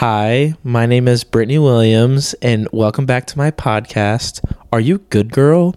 Hi, 0.00 0.54
my 0.64 0.86
name 0.86 1.06
is 1.06 1.24
Brittney 1.24 1.62
Williams, 1.62 2.32
and 2.40 2.66
welcome 2.72 3.04
back 3.04 3.26
to 3.26 3.36
my 3.36 3.50
podcast. 3.50 4.42
Are 4.72 4.80
you 4.80 5.00
good, 5.10 5.30
girl? 5.30 5.76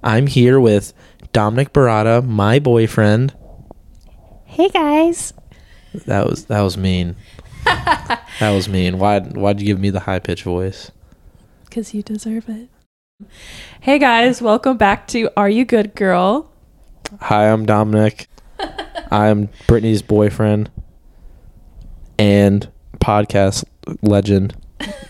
I'm 0.00 0.28
here 0.28 0.60
with 0.60 0.92
Dominic 1.32 1.72
Barata, 1.72 2.24
my 2.24 2.60
boyfriend. 2.60 3.34
Hey 4.44 4.68
guys. 4.68 5.34
That 6.06 6.24
was 6.24 6.44
that 6.44 6.60
was 6.60 6.76
mean. 6.76 7.16
that 7.64 8.52
was 8.52 8.68
mean. 8.68 9.00
Why 9.00 9.18
why'd 9.18 9.58
you 9.58 9.66
give 9.66 9.80
me 9.80 9.90
the 9.90 9.98
high 9.98 10.20
pitch 10.20 10.44
voice? 10.44 10.92
Because 11.64 11.92
you 11.92 12.04
deserve 12.04 12.48
it. 12.48 12.68
Hey 13.80 13.98
guys, 13.98 14.40
welcome 14.40 14.76
back 14.76 15.08
to 15.08 15.30
Are 15.36 15.50
You 15.50 15.64
Good 15.64 15.96
Girl? 15.96 16.48
Hi, 17.22 17.50
I'm 17.50 17.66
Dominic. 17.66 18.28
I'm 19.10 19.48
Brittney's 19.66 20.02
boyfriend 20.02 20.70
and 22.16 22.70
podcast 23.04 23.64
legend 24.00 24.56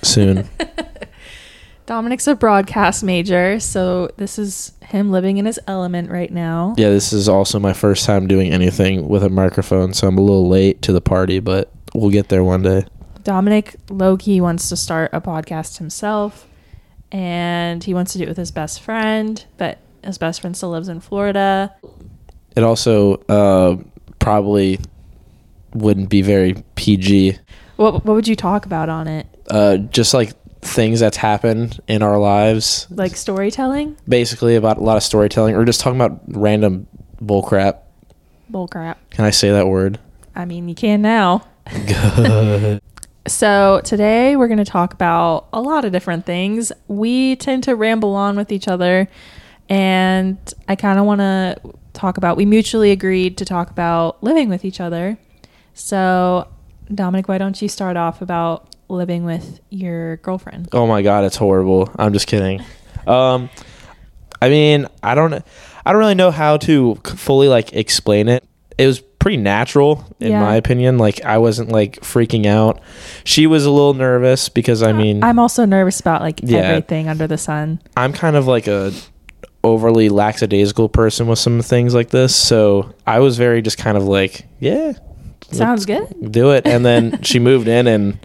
soon. 0.03 0.49
Dominic's 1.87 2.27
a 2.27 2.35
broadcast 2.35 3.05
major, 3.05 3.61
so 3.61 4.11
this 4.17 4.39
is 4.39 4.73
him 4.81 5.11
living 5.11 5.37
in 5.37 5.45
his 5.45 5.61
element 5.67 6.11
right 6.11 6.33
now. 6.33 6.75
Yeah, 6.77 6.89
this 6.89 7.13
is 7.13 7.29
also 7.29 7.59
my 7.59 7.73
first 7.73 8.05
time 8.07 8.27
doing 8.27 8.53
anything 8.53 9.07
with 9.09 9.23
a 9.23 9.29
microphone, 9.29 9.93
so 9.93 10.09
I'm 10.09 10.19
a 10.19 10.23
little 10.23 10.49
late 10.49 10.81
to 10.83 10.93
the 10.93 11.03
party, 11.03 11.41
but 11.41 11.71
we'll 11.95 12.11
get 12.11 12.31
there 12.31 12.43
one 12.43 12.63
day. 12.63 12.87
Dominic 13.23 13.77
Loki 13.91 14.41
wants 14.41 14.69
to 14.71 14.77
start 14.77 15.11
a 15.13 15.21
podcast 15.21 15.79
himself, 15.79 16.49
and 17.13 17.85
he 17.85 17.95
wants 17.95 18.13
to 18.13 18.19
do 18.19 18.25
it 18.25 18.29
with 18.29 18.39
his 18.39 18.51
best 18.51 18.81
friend, 18.81 19.45
but 19.59 19.79
his 20.03 20.19
best 20.19 20.41
friend 20.41 20.57
still 20.57 20.71
lives 20.71 20.89
in 20.89 21.01
Florida. 21.01 21.75
It 22.57 22.63
also 22.63 23.17
uh, 23.29 23.77
probably 24.19 24.81
wouldn't 25.75 26.09
be 26.09 26.23
very 26.23 26.55
PG. 26.77 27.39
What 27.85 28.07
what 28.07 28.15
would 28.15 28.27
you 28.27 28.35
talk 28.35 28.65
about 28.65 28.89
on 28.89 29.07
it? 29.09 29.27
Uh, 29.47 29.77
just 29.77 30.15
like 30.15 30.33
things 30.63 31.01
that's 31.01 31.19
happened 31.19 31.79
in 31.87 32.03
our 32.03 32.19
lives, 32.19 32.87
Like 32.89 33.15
storytelling? 33.15 33.99
basically 34.09 34.57
about 34.57 34.79
a 34.79 34.81
lot 34.81 34.97
of 34.97 35.03
storytelling, 35.03 35.55
or 35.55 35.67
just 35.67 35.81
talking 35.83 36.01
about 36.01 36.19
random 36.27 36.87
bullcrap. 37.23 37.81
Bullcrap. 38.51 38.97
Can 39.11 39.27
I 39.27 39.31
say 39.31 39.51
that 39.51 39.69
word? 39.69 39.99
I 40.35 40.47
mean, 40.47 40.67
you 40.67 40.75
can 40.75 41.03
now. 41.03 41.45
Good. 41.87 42.81
So, 43.27 43.81
today 43.85 44.37
we're 44.37 44.49
going 44.49 44.59
to 44.59 44.67
talk 44.67 44.93
about 44.93 45.49
a 45.51 45.61
lot 45.61 45.87
of 45.87 45.93
different 45.93 46.27
things. 46.27 46.73
We 46.89 47.37
tend 47.37 47.65
to 47.65 47.75
ramble 47.75 48.15
on 48.17 48.37
with 48.37 48.53
each 48.53 48.69
other, 48.69 49.09
and 49.71 50.37
I 50.69 50.77
kind 50.77 50.99
of 50.99 51.07
want 51.07 51.21
to 51.21 51.57
talk 51.95 52.19
about, 52.19 52.37
we 52.37 52.45
mutually 52.45 52.91
agreed 52.91 53.39
to 53.39 53.47
talk 53.47 53.71
about 53.71 54.23
living 54.23 54.51
with 54.51 54.63
each 54.63 54.79
other. 54.79 55.17
So, 55.73 56.49
Dominic, 56.93 57.29
why 57.29 57.39
don't 57.39 57.61
you 57.61 57.69
start 57.69 57.97
off 57.97 58.21
about 58.23 58.75
living 58.89 59.25
with 59.25 59.61
your 59.71 60.17
girlfriend? 60.19 60.69
Oh 60.73 60.87
my 60.87 61.03
god, 61.03 61.25
it's 61.25 61.37
horrible. 61.37 61.91
I'm 61.97 62.13
just 62.13 62.27
kidding. 62.27 62.63
Um, 63.07 63.49
I 64.43 64.49
mean, 64.49 64.87
I 65.03 65.15
don't, 65.15 65.33
I 65.87 65.93
don't 65.93 65.99
really 65.99 66.15
know 66.15 66.31
how 66.31 66.57
to 66.59 66.97
fully 67.05 67.49
like 67.49 67.73
explain 67.73 68.29
it. 68.29 68.45
It 68.77 68.87
was 68.87 69.01
pretty 69.01 69.37
natural 69.39 70.05
in 70.21 70.33
Yeah. 70.33 70.41
my 70.41 70.57
opinion. 70.57 70.99
Like 70.99 71.25
I 71.25 71.39
wasn't 71.39 71.71
like 71.71 72.01
freaking 72.01 72.45
out. 72.47 72.81
She 73.25 73.47
was 73.47 73.65
a 73.65 73.71
little 73.71 73.95
nervous 73.95 74.49
because 74.51 74.83
I 74.83 74.93
mean, 74.93 75.23
I'm 75.25 75.39
also 75.39 75.65
nervous 75.65 76.01
about 76.01 76.21
like 76.21 76.41
Yeah. 76.43 76.59
everything 76.59 77.09
under 77.09 77.27
the 77.27 77.39
sun. 77.39 77.81
I'm 77.97 78.13
kind 78.13 78.37
of 78.37 78.47
like 78.47 78.67
a 78.67 78.93
overly 79.63 80.11
lackadaisical 80.11 80.91
person 80.91 81.27
with 81.27 81.39
some 81.39 81.63
things 81.63 81.95
like 81.95 82.11
this. 82.11 82.37
So 82.37 82.93
I 83.07 83.21
was 83.21 83.39
very 83.39 83.63
just 83.63 83.79
kind 83.79 83.97
of 83.97 84.05
like, 84.05 84.47
yeah, 84.61 84.93
Sounds 85.51 85.87
good. 85.87 86.33
do 86.33 86.51
it. 86.53 86.67
And 86.67 86.85
then 86.85 87.23
she 87.23 87.39
moved 87.39 87.69
in 87.69 87.87
and 87.87 88.19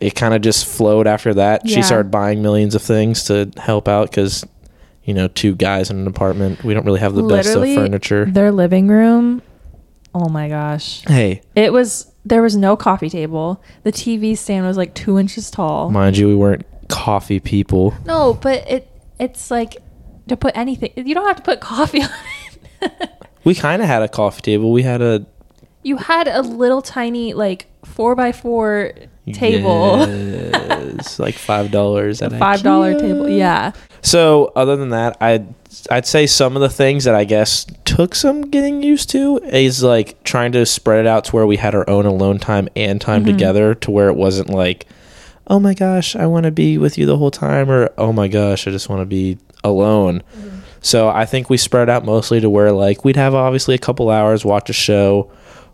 it 0.00 0.14
kind 0.14 0.34
of 0.34 0.42
just 0.42 0.66
flowed 0.66 1.06
after 1.06 1.34
that. 1.34 1.62
Yeah. 1.66 1.76
She 1.76 1.82
started 1.82 2.10
buying 2.10 2.42
millions 2.42 2.74
of 2.74 2.82
things 2.82 3.24
to 3.24 3.50
help 3.56 3.86
out 3.88 4.10
because, 4.10 4.44
you 5.04 5.14
know, 5.14 5.28
two 5.28 5.54
guys 5.54 5.90
in 5.90 5.98
an 5.98 6.06
apartment, 6.06 6.62
we 6.64 6.74
don't 6.74 6.84
really 6.84 7.00
have 7.00 7.14
the 7.14 7.22
Literally, 7.22 7.68
best 7.74 7.78
of 7.78 7.84
furniture. 7.84 8.24
Their 8.26 8.50
living 8.52 8.88
room, 8.88 9.42
oh 10.14 10.28
my 10.28 10.48
gosh. 10.48 11.02
Hey, 11.06 11.42
It 11.54 11.72
was, 11.72 12.10
there 12.24 12.42
was 12.42 12.56
no 12.56 12.76
coffee 12.76 13.08
table. 13.10 13.62
The 13.84 13.92
TV 13.92 14.36
stand 14.36 14.66
was 14.66 14.76
like 14.76 14.94
two 14.94 15.18
inches 15.18 15.50
tall. 15.50 15.90
mind 15.90 16.16
you, 16.16 16.28
we 16.28 16.36
weren't 16.36 16.66
coffee 16.88 17.40
people. 17.40 17.94
No, 18.04 18.34
but 18.34 18.68
it 18.70 18.86
it's 19.18 19.50
like 19.50 19.76
to 20.28 20.36
put 20.36 20.56
anything. 20.56 20.92
You 20.96 21.14
don't 21.14 21.26
have 21.26 21.36
to 21.36 21.42
put 21.42 21.60
coffee 21.60 22.02
on 22.02 22.08
it. 22.82 23.10
We 23.44 23.54
kind 23.54 23.80
of 23.80 23.88
had 23.88 24.02
a 24.02 24.08
coffee 24.08 24.40
table. 24.42 24.72
We 24.72 24.82
had 24.82 25.00
a 25.02 25.26
you 25.82 25.96
had 25.96 26.28
a 26.28 26.42
little 26.42 26.82
tiny 26.82 27.32
like 27.32 27.66
four 27.84 28.14
by 28.14 28.32
four 28.32 28.92
table, 29.32 30.06
Yes, 30.06 31.18
like 31.18 31.34
five 31.34 31.70
dollars 31.70 32.20
at 32.22 32.32
a 32.32 32.38
five 32.38 32.62
dollar 32.62 32.98
table. 32.98 33.28
Yeah, 33.28 33.72
So 34.02 34.52
other 34.56 34.76
than 34.76 34.90
that, 34.90 35.16
I'd 35.20 35.54
I'd 35.90 36.06
say 36.06 36.26
some 36.26 36.56
of 36.56 36.62
the 36.62 36.68
things 36.68 37.04
that 37.04 37.14
I 37.14 37.24
guess 37.24 37.64
took 37.84 38.14
some 38.14 38.42
getting 38.50 38.82
used 38.82 39.10
to 39.10 39.38
is 39.38 39.82
like 39.82 40.22
trying 40.24 40.52
to 40.52 40.66
spread 40.66 41.00
it 41.00 41.06
out 41.06 41.24
to 41.26 41.32
where 41.36 41.46
we 41.46 41.56
had 41.56 41.74
our 41.74 41.88
own 41.88 42.06
alone 42.06 42.38
time 42.38 42.68
and 42.76 43.00
time 43.00 43.22
Mm-hmm. 43.24 43.32
together 43.32 43.74
to 43.76 43.90
where 43.90 44.08
it 44.08 44.16
wasn't 44.16 44.50
like, 44.50 44.86
oh 45.46 45.60
my 45.60 45.74
gosh, 45.74 46.16
I 46.16 46.26
want 46.26 46.44
to 46.44 46.50
be 46.50 46.76
with 46.78 46.98
you 46.98 47.06
the 47.06 47.16
whole 47.16 47.30
time, 47.30 47.70
or 47.70 47.90
oh 47.98 48.12
my 48.12 48.28
gosh, 48.28 48.66
I 48.66 48.70
just 48.70 48.88
want 48.88 49.00
to 49.02 49.06
be 49.06 49.38
alone. 49.62 50.22
Mm-hmm. 50.36 50.48
So 50.82 51.08
I 51.08 51.26
think 51.26 51.50
we 51.50 51.56
spread 51.56 51.88
out 51.90 52.04
mostly 52.04 52.40
to 52.40 52.48
where 52.50 52.72
like 52.72 53.04
we'd 53.04 53.16
have 53.16 53.34
obviously 53.34 53.74
a 53.74 53.78
couple 53.78 54.10
hours, 54.10 54.44
watch 54.44 54.70
a 54.70 54.72
show, 54.72 55.30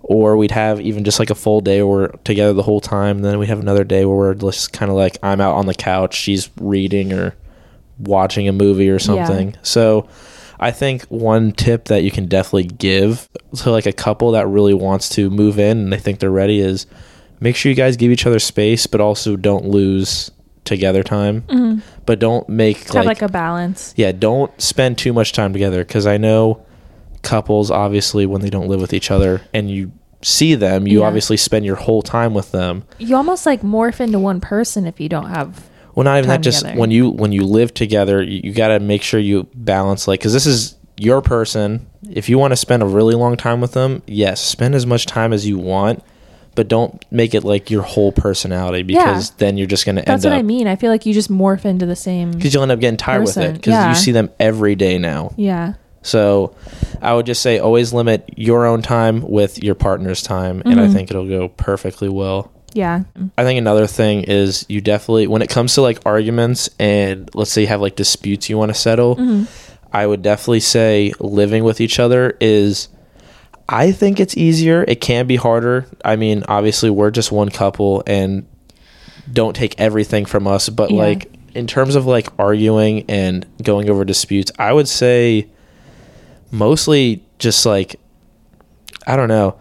or 0.08 0.36
we'd 0.36 0.52
have 0.52 0.80
even 0.80 1.02
just 1.04 1.18
like 1.18 1.30
a 1.30 1.34
full 1.34 1.60
day 1.60 1.82
where 1.82 1.86
we're 1.98 2.08
together 2.24 2.52
the 2.52 2.62
whole 2.62 2.80
time. 2.80 3.16
And 3.16 3.24
Then 3.24 3.38
we 3.38 3.46
have 3.48 3.58
another 3.60 3.82
day 3.84 4.04
where 4.04 4.16
we're 4.16 4.34
just 4.34 4.72
kind 4.72 4.90
of 4.90 4.96
like 4.96 5.18
I'm 5.22 5.40
out 5.40 5.54
on 5.56 5.66
the 5.66 5.74
couch, 5.74 6.14
she's 6.14 6.48
reading 6.60 7.12
or 7.12 7.34
watching 7.98 8.46
a 8.48 8.52
movie 8.52 8.88
or 8.88 8.98
something. 8.98 9.56
So 9.62 10.08
I 10.60 10.70
think 10.70 11.02
one 11.04 11.52
tip 11.52 11.86
that 11.86 12.02
you 12.02 12.10
can 12.10 12.26
definitely 12.26 12.64
give 12.64 13.28
to 13.58 13.70
like 13.70 13.86
a 13.86 13.92
couple 13.92 14.30
that 14.32 14.46
really 14.46 14.74
wants 14.74 15.08
to 15.10 15.28
move 15.28 15.58
in 15.58 15.78
and 15.78 15.92
they 15.92 15.98
think 15.98 16.20
they're 16.20 16.30
ready 16.30 16.60
is 16.60 16.86
make 17.40 17.56
sure 17.56 17.70
you 17.70 17.76
guys 17.76 17.96
give 17.96 18.10
each 18.12 18.26
other 18.26 18.38
space, 18.38 18.86
but 18.86 19.00
also 19.00 19.36
don't 19.36 19.66
lose 19.66 20.30
together 20.64 21.02
time. 21.02 21.82
But 22.06 22.18
don't 22.20 22.48
make 22.48 22.78
Mm-hmm. 22.78 22.96
have 22.98 23.06
like 23.06 23.22
a 23.22 23.28
balance. 23.28 23.92
yeah, 23.96 24.12
don't 24.12 24.50
spend 24.60 24.98
too 24.98 25.12
much 25.12 25.32
time 25.32 25.52
together 25.52 25.84
because 25.84 26.06
I 26.06 26.16
know 26.16 26.64
couples 27.26 27.70
obviously 27.70 28.24
when 28.26 28.40
they 28.40 28.50
don't 28.50 28.68
live 28.68 28.80
with 28.80 28.92
each 28.92 29.10
other 29.10 29.42
and 29.52 29.70
you 29.70 29.92
see 30.22 30.54
them, 30.54 30.86
you 30.86 31.00
Yeah. 31.00 31.06
obviously 31.06 31.36
spend 31.36 31.64
your 31.66 31.76
whole 31.76 32.02
time 32.02 32.34
with 32.34 32.52
them. 32.52 32.84
You 32.98 33.16
almost 33.16 33.46
like 33.46 33.62
morph 33.62 34.00
into 34.00 34.18
one 34.18 34.40
person 34.40 34.86
if 34.86 35.00
you 35.00 35.08
don't 35.08 35.28
have. 35.28 35.68
Well, 35.94 36.04
not 36.04 36.18
even 36.18 36.28
that. 36.28 36.42
Just 36.42 36.60
together. 36.60 36.78
when 36.78 36.90
you 36.90 37.10
when 37.10 37.32
you 37.32 37.44
live 37.44 37.72
together, 37.72 38.22
you, 38.22 38.40
you 38.44 38.52
got 38.52 38.68
to 38.68 38.80
make 38.80 39.02
sure 39.02 39.18
you 39.18 39.48
balance 39.54 40.06
like 40.06 40.20
because 40.20 40.32
this 40.32 40.46
is 40.46 40.76
your 40.98 41.22
person. 41.22 41.86
If 42.10 42.28
you 42.28 42.38
want 42.38 42.52
to 42.52 42.56
spend 42.56 42.82
a 42.82 42.86
really 42.86 43.14
long 43.14 43.36
time 43.36 43.60
with 43.60 43.72
them, 43.72 44.02
yes, 44.06 44.40
spend 44.40 44.74
as 44.74 44.86
much 44.86 45.06
time 45.06 45.32
as 45.32 45.46
you 45.46 45.58
want, 45.58 46.02
but 46.54 46.68
don't 46.68 47.04
make 47.10 47.34
it 47.34 47.44
like 47.44 47.70
your 47.70 47.82
whole 47.82 48.12
personality 48.12 48.82
because 48.82 49.30
then 49.32 49.56
you're 49.56 49.66
just 49.66 49.84
going 49.86 49.96
to 49.96 50.02
end 50.02 50.08
up. 50.08 50.14
That's 50.14 50.24
what 50.24 50.32
I 50.32 50.42
mean. 50.42 50.66
I 50.66 50.76
feel 50.76 50.90
like 50.90 51.06
you 51.06 51.14
just 51.14 51.30
morph 51.30 51.64
into 51.64 51.86
the 51.86 51.96
same. 51.96 52.30
because 52.32 52.52
you'll 52.52 52.62
end 52.62 52.72
up 52.72 52.80
getting 52.80 52.96
tired 52.96 53.22
with 53.22 53.36
it 53.36 53.54
because 53.54 53.72
yeah. 53.72 53.88
you 53.88 53.94
see 53.94 54.12
them 54.12 54.30
every 54.38 54.74
day 54.74 54.98
now. 54.98 55.32
Yeah, 55.36 55.74
So 56.02 56.54
I 57.02 57.14
would 57.14 57.26
just 57.26 57.42
say 57.42 57.58
always 57.58 57.92
limit 57.92 58.28
your 58.36 58.64
own 58.66 58.82
time 58.82 59.22
with 59.22 59.62
your 59.62 59.74
partner's 59.74 60.22
time, 60.22 60.62
and 60.64 60.80
I 60.80 60.86
Mhm. 60.86 60.92
think 60.92 61.10
it'll 61.10 61.28
go 61.28 61.48
perfectly 61.48 62.08
well. 62.08 62.50
yeah, 62.74 63.04
I 63.38 63.42
think 63.44 63.56
another 63.58 63.86
thing 63.86 64.24
is 64.24 64.66
you 64.68 64.82
definitely, 64.82 65.26
when 65.26 65.40
it 65.40 65.48
comes 65.48 65.72
to 65.74 65.80
like 65.80 65.98
arguments 66.04 66.68
and 66.78 67.30
let's 67.32 67.50
say 67.50 67.62
you 67.62 67.66
have 67.68 67.80
like 67.80 67.96
disputes 67.96 68.50
you 68.50 68.58
want 68.58 68.68
to 68.72 68.78
settle, 68.78 69.16
Mm-hmm. 69.16 69.44
I 69.94 70.06
would 70.06 70.20
definitely 70.20 70.60
say 70.60 71.12
living 71.18 71.64
with 71.64 71.80
each 71.80 71.98
other 71.98 72.36
is. 72.40 72.88
I 73.68 73.90
think 73.92 74.20
it's 74.20 74.36
easier. 74.36 74.84
It 74.86 75.00
can 75.00 75.26
be 75.26 75.34
harder. 75.36 75.86
I 76.04 76.14
mean, 76.16 76.44
obviously, 76.46 76.88
we're 76.90 77.10
just 77.10 77.32
one 77.32 77.48
couple 77.48 78.02
and 78.06 78.44
don't 79.32 79.56
take 79.56 79.74
everything 79.80 80.24
from 80.24 80.46
us. 80.46 80.68
But, 80.68 80.90
Yeah. 80.92 80.98
like, 80.98 81.32
in 81.54 81.66
terms 81.66 81.94
of 81.96 82.06
like 82.06 82.28
arguing 82.38 83.04
and 83.08 83.44
going 83.62 83.88
over 83.90 84.04
disputes, 84.04 84.52
I 84.58 84.72
would 84.72 84.86
say 84.86 85.46
mostly 86.50 87.24
just 87.38 87.66
like, 87.66 87.96
I 89.06 89.16
don't 89.16 89.28
know, 89.28 89.58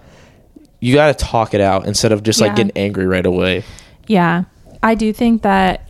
you 0.80 0.94
got 0.94 1.18
to 1.18 1.26
talk 1.26 1.54
it 1.54 1.62
out 1.62 1.88
instead 1.88 2.12
of 2.12 2.24
just 2.24 2.42
like 2.42 2.56
getting 2.56 2.76
angry 2.76 3.06
right 3.06 3.26
away. 3.26 3.64
yeah. 4.08 4.46
I 4.84 4.94
do 4.94 5.12
think 5.14 5.42
that 5.42 5.90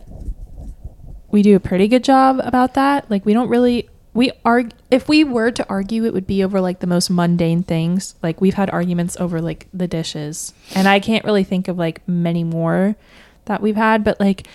we 1.30 1.42
do 1.42 1.54
a 1.54 1.60
pretty 1.60 1.86
good 1.86 2.02
job 2.02 2.40
about 2.42 2.74
that. 2.74 3.10
Like 3.10 3.26
we 3.26 3.34
don't 3.34 3.50
really 3.50 3.90
we 4.14 4.32
argue 4.42 4.74
if 4.90 5.06
we 5.06 5.22
were 5.22 5.50
to 5.50 5.68
argue 5.68 6.06
it 6.06 6.14
would 6.14 6.26
be 6.26 6.42
over 6.42 6.58
like 6.62 6.80
the 6.80 6.86
most 6.86 7.10
mundane 7.10 7.62
things. 7.62 8.14
Like 8.22 8.40
we've 8.40 8.54
had 8.54 8.70
arguments 8.70 9.18
over 9.20 9.42
like 9.42 9.68
the 9.74 9.86
dishes. 9.86 10.54
And 10.74 10.88
I 10.88 10.98
can't 10.98 11.26
really 11.26 11.44
think 11.44 11.68
of 11.68 11.76
like 11.76 12.00
many 12.08 12.42
more 12.42 12.96
that 13.44 13.60
we've 13.60 13.76
had, 13.76 14.02
but 14.02 14.18
like 14.18 14.46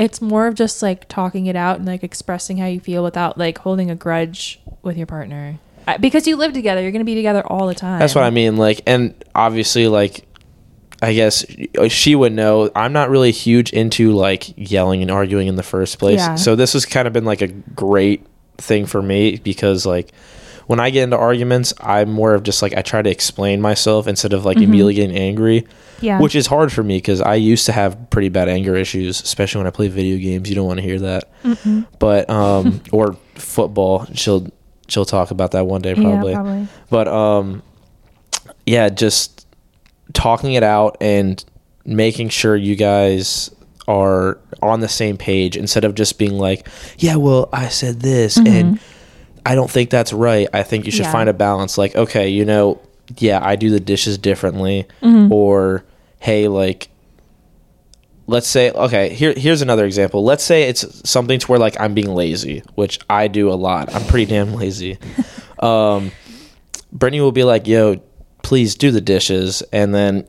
it's 0.00 0.22
more 0.22 0.46
of 0.46 0.54
just 0.54 0.82
like 0.82 1.06
talking 1.08 1.44
it 1.44 1.56
out 1.56 1.76
and 1.76 1.86
like 1.86 2.02
expressing 2.02 2.56
how 2.56 2.64
you 2.64 2.80
feel 2.80 3.04
without 3.04 3.36
like 3.36 3.58
holding 3.58 3.90
a 3.90 3.94
grudge 3.94 4.58
with 4.80 4.96
your 4.96 5.06
partner. 5.06 5.58
Because 6.00 6.26
you 6.26 6.36
live 6.36 6.54
together, 6.54 6.80
you're 6.80 6.90
going 6.90 7.00
to 7.00 7.06
be 7.06 7.14
together 7.14 7.46
all 7.46 7.66
the 7.66 7.74
time. 7.74 7.98
That's 7.98 8.14
what 8.14 8.24
I 8.24 8.30
mean. 8.30 8.56
Like, 8.56 8.80
and 8.86 9.12
obviously, 9.34 9.88
like, 9.88 10.24
I 11.02 11.12
guess 11.12 11.44
she 11.88 12.14
would 12.14 12.32
know. 12.32 12.70
I'm 12.74 12.94
not 12.94 13.10
really 13.10 13.30
huge 13.30 13.72
into 13.72 14.12
like 14.12 14.54
yelling 14.56 15.02
and 15.02 15.10
arguing 15.10 15.48
in 15.48 15.56
the 15.56 15.62
first 15.62 15.98
place. 15.98 16.20
Yeah. 16.20 16.36
So 16.36 16.56
this 16.56 16.72
has 16.72 16.86
kind 16.86 17.06
of 17.06 17.12
been 17.12 17.24
like 17.24 17.42
a 17.42 17.48
great 17.48 18.26
thing 18.56 18.86
for 18.86 19.02
me 19.02 19.36
because 19.36 19.84
like 19.84 20.12
when 20.66 20.80
I 20.80 20.90
get 20.90 21.04
into 21.04 21.18
arguments, 21.18 21.74
I'm 21.80 22.10
more 22.10 22.34
of 22.34 22.42
just 22.42 22.62
like 22.62 22.74
I 22.74 22.82
try 22.82 23.02
to 23.02 23.10
explain 23.10 23.60
myself 23.60 24.06
instead 24.06 24.32
of 24.32 24.44
like 24.44 24.58
immediately 24.58 24.94
getting 24.94 25.16
angry, 25.16 25.62
Mm-hmm. 25.62 25.89
Yeah. 26.00 26.20
which 26.20 26.34
is 26.34 26.46
hard 26.46 26.72
for 26.72 26.82
me 26.82 26.96
because 26.98 27.20
I 27.20 27.34
used 27.34 27.66
to 27.66 27.72
have 27.72 28.10
pretty 28.10 28.28
bad 28.28 28.48
anger 28.48 28.74
issues, 28.76 29.20
especially 29.22 29.58
when 29.60 29.66
I 29.66 29.70
play 29.70 29.88
video 29.88 30.16
games. 30.18 30.48
You 30.48 30.54
don't 30.54 30.66
want 30.66 30.78
to 30.78 30.82
hear 30.82 30.98
that, 31.00 31.28
but 31.98 32.28
um, 32.30 32.80
or 32.92 33.16
football. 33.34 34.06
She'll 34.14 34.48
she'll 34.88 35.04
talk 35.04 35.30
about 35.30 35.52
that 35.52 35.66
one 35.66 35.82
day 35.82 35.94
probably. 35.94 36.32
Yeah, 36.32 36.38
probably. 36.42 36.68
But 36.90 37.08
um, 37.08 37.62
yeah, 38.66 38.88
just 38.88 39.46
talking 40.12 40.54
it 40.54 40.62
out 40.62 40.96
and 41.00 41.44
making 41.84 42.28
sure 42.28 42.56
you 42.56 42.76
guys 42.76 43.50
are 43.88 44.38
on 44.62 44.80
the 44.80 44.88
same 44.88 45.16
page 45.16 45.56
instead 45.56 45.84
of 45.84 45.94
just 45.94 46.18
being 46.18 46.38
like, 46.38 46.68
yeah, 46.98 47.16
well, 47.16 47.48
I 47.52 47.68
said 47.68 48.00
this 48.00 48.36
and 48.36 48.78
I 49.44 49.54
don't 49.54 49.70
think 49.70 49.90
that's 49.90 50.12
right. 50.12 50.46
I 50.52 50.62
think 50.62 50.84
you 50.86 50.92
should 50.92 51.06
Yeah. 51.06 51.12
find 51.12 51.28
a 51.28 51.32
balance. 51.32 51.76
Like, 51.78 51.96
okay, 51.96 52.28
you 52.28 52.44
know, 52.44 52.80
yeah, 53.18 53.40
I 53.42 53.56
do 53.56 53.70
the 53.70 53.80
dishes 53.80 54.18
differently, 54.18 54.86
or 55.30 55.84
hey, 56.18 56.48
like. 56.48 56.88
Let's 58.26 58.46
say 58.46 58.70
okay. 58.70 59.12
Here, 59.12 59.34
here's 59.36 59.60
another 59.60 59.84
example. 59.84 60.22
Let's 60.22 60.44
say 60.44 60.68
it's 60.68 61.08
something 61.08 61.40
to 61.40 61.46
where 61.48 61.58
like 61.58 61.80
I'm 61.80 61.94
being 61.94 62.14
lazy, 62.14 62.62
which 62.76 63.00
I 63.10 63.26
do 63.26 63.50
a 63.50 63.58
lot. 63.58 63.92
I'm 63.92 64.06
pretty 64.06 64.26
damn 64.26 64.54
lazy. 64.54 64.98
um, 65.58 66.12
Brittney 66.94 67.18
will 67.20 67.32
be 67.32 67.42
like, 67.42 67.66
"Yo, 67.66 68.00
please 68.44 68.76
do 68.76 68.92
the 68.92 69.00
dishes," 69.00 69.62
and 69.72 69.92
then 69.92 70.28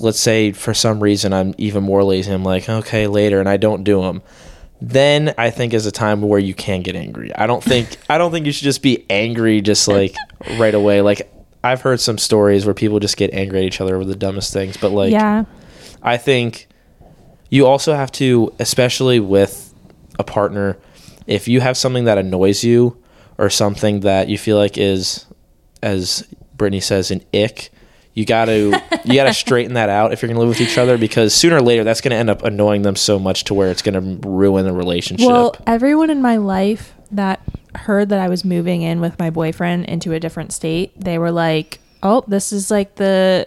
let's 0.00 0.20
say 0.20 0.52
for 0.52 0.74
some 0.74 1.02
reason 1.02 1.32
I'm 1.32 1.54
even 1.58 1.82
more 1.82 2.04
lazy. 2.04 2.32
I'm 2.32 2.44
like, 2.44 2.68
"Okay, 2.68 3.08
later," 3.08 3.40
and 3.40 3.48
I 3.48 3.56
don't 3.56 3.82
do 3.82 4.00
them. 4.02 4.22
Then 4.80 5.34
I 5.36 5.50
think 5.50 5.74
is 5.74 5.86
a 5.86 5.92
time 5.92 6.22
where 6.22 6.38
you 6.38 6.54
can 6.54 6.80
get 6.82 6.96
angry. 6.96 7.34
I 7.34 7.46
don't 7.46 7.62
think 7.62 7.98
I 8.08 8.16
don't 8.16 8.32
think 8.32 8.46
you 8.46 8.52
should 8.52 8.64
just 8.64 8.82
be 8.82 9.04
angry 9.10 9.60
just 9.60 9.86
like 9.88 10.14
right 10.58 10.74
away. 10.74 11.02
Like 11.02 11.30
I've 11.62 11.82
heard 11.82 12.00
some 12.00 12.18
stories 12.18 12.64
where 12.64 12.74
people 12.74 13.00
just 13.00 13.16
get 13.16 13.32
angry 13.34 13.58
at 13.60 13.64
each 13.64 13.80
other 13.80 13.94
over 13.94 14.04
the 14.04 14.16
dumbest 14.16 14.52
things, 14.52 14.76
but 14.76 14.90
like 14.90 15.12
yeah. 15.12 15.44
I 16.02 16.16
think 16.16 16.66
you 17.50 17.66
also 17.66 17.94
have 17.94 18.10
to, 18.12 18.54
especially 18.58 19.20
with 19.20 19.74
a 20.18 20.24
partner, 20.24 20.78
if 21.26 21.48
you 21.48 21.60
have 21.60 21.76
something 21.76 22.04
that 22.04 22.16
annoys 22.16 22.64
you 22.64 22.96
or 23.36 23.50
something 23.50 24.00
that 24.00 24.28
you 24.28 24.38
feel 24.38 24.56
like 24.56 24.78
is, 24.78 25.26
as 25.82 26.26
Brittney 26.56 26.82
says, 26.82 27.10
an 27.10 27.22
ick, 27.34 27.70
you 28.14 28.24
gotta 28.24 28.82
you 29.04 29.14
gotta 29.14 29.34
straighten 29.34 29.74
that 29.74 29.88
out 29.88 30.12
if 30.12 30.22
you're 30.22 30.28
gonna 30.28 30.40
live 30.40 30.48
with 30.48 30.60
each 30.60 30.78
other 30.78 30.96
because 30.96 31.34
sooner 31.34 31.56
or 31.56 31.62
later 31.62 31.84
that's 31.84 32.00
gonna 32.00 32.16
end 32.16 32.30
up 32.30 32.42
annoying 32.42 32.82
them 32.82 32.96
so 32.96 33.18
much 33.18 33.44
to 33.44 33.54
where 33.54 33.70
it's 33.70 33.82
gonna 33.82 34.00
ruin 34.00 34.64
the 34.64 34.72
relationship. 34.72 35.26
Well, 35.26 35.54
everyone 35.66 36.10
in 36.10 36.22
my 36.22 36.36
life 36.36 36.94
that 37.12 37.42
heard 37.74 38.08
that 38.10 38.18
I 38.18 38.28
was 38.28 38.44
moving 38.44 38.82
in 38.82 39.00
with 39.00 39.18
my 39.18 39.30
boyfriend 39.30 39.86
into 39.86 40.12
a 40.12 40.20
different 40.20 40.52
state, 40.52 40.92
they 40.98 41.18
were 41.18 41.30
like, 41.30 41.80
"Oh, 42.02 42.24
this 42.26 42.52
is 42.52 42.70
like 42.70 42.96
the 42.96 43.46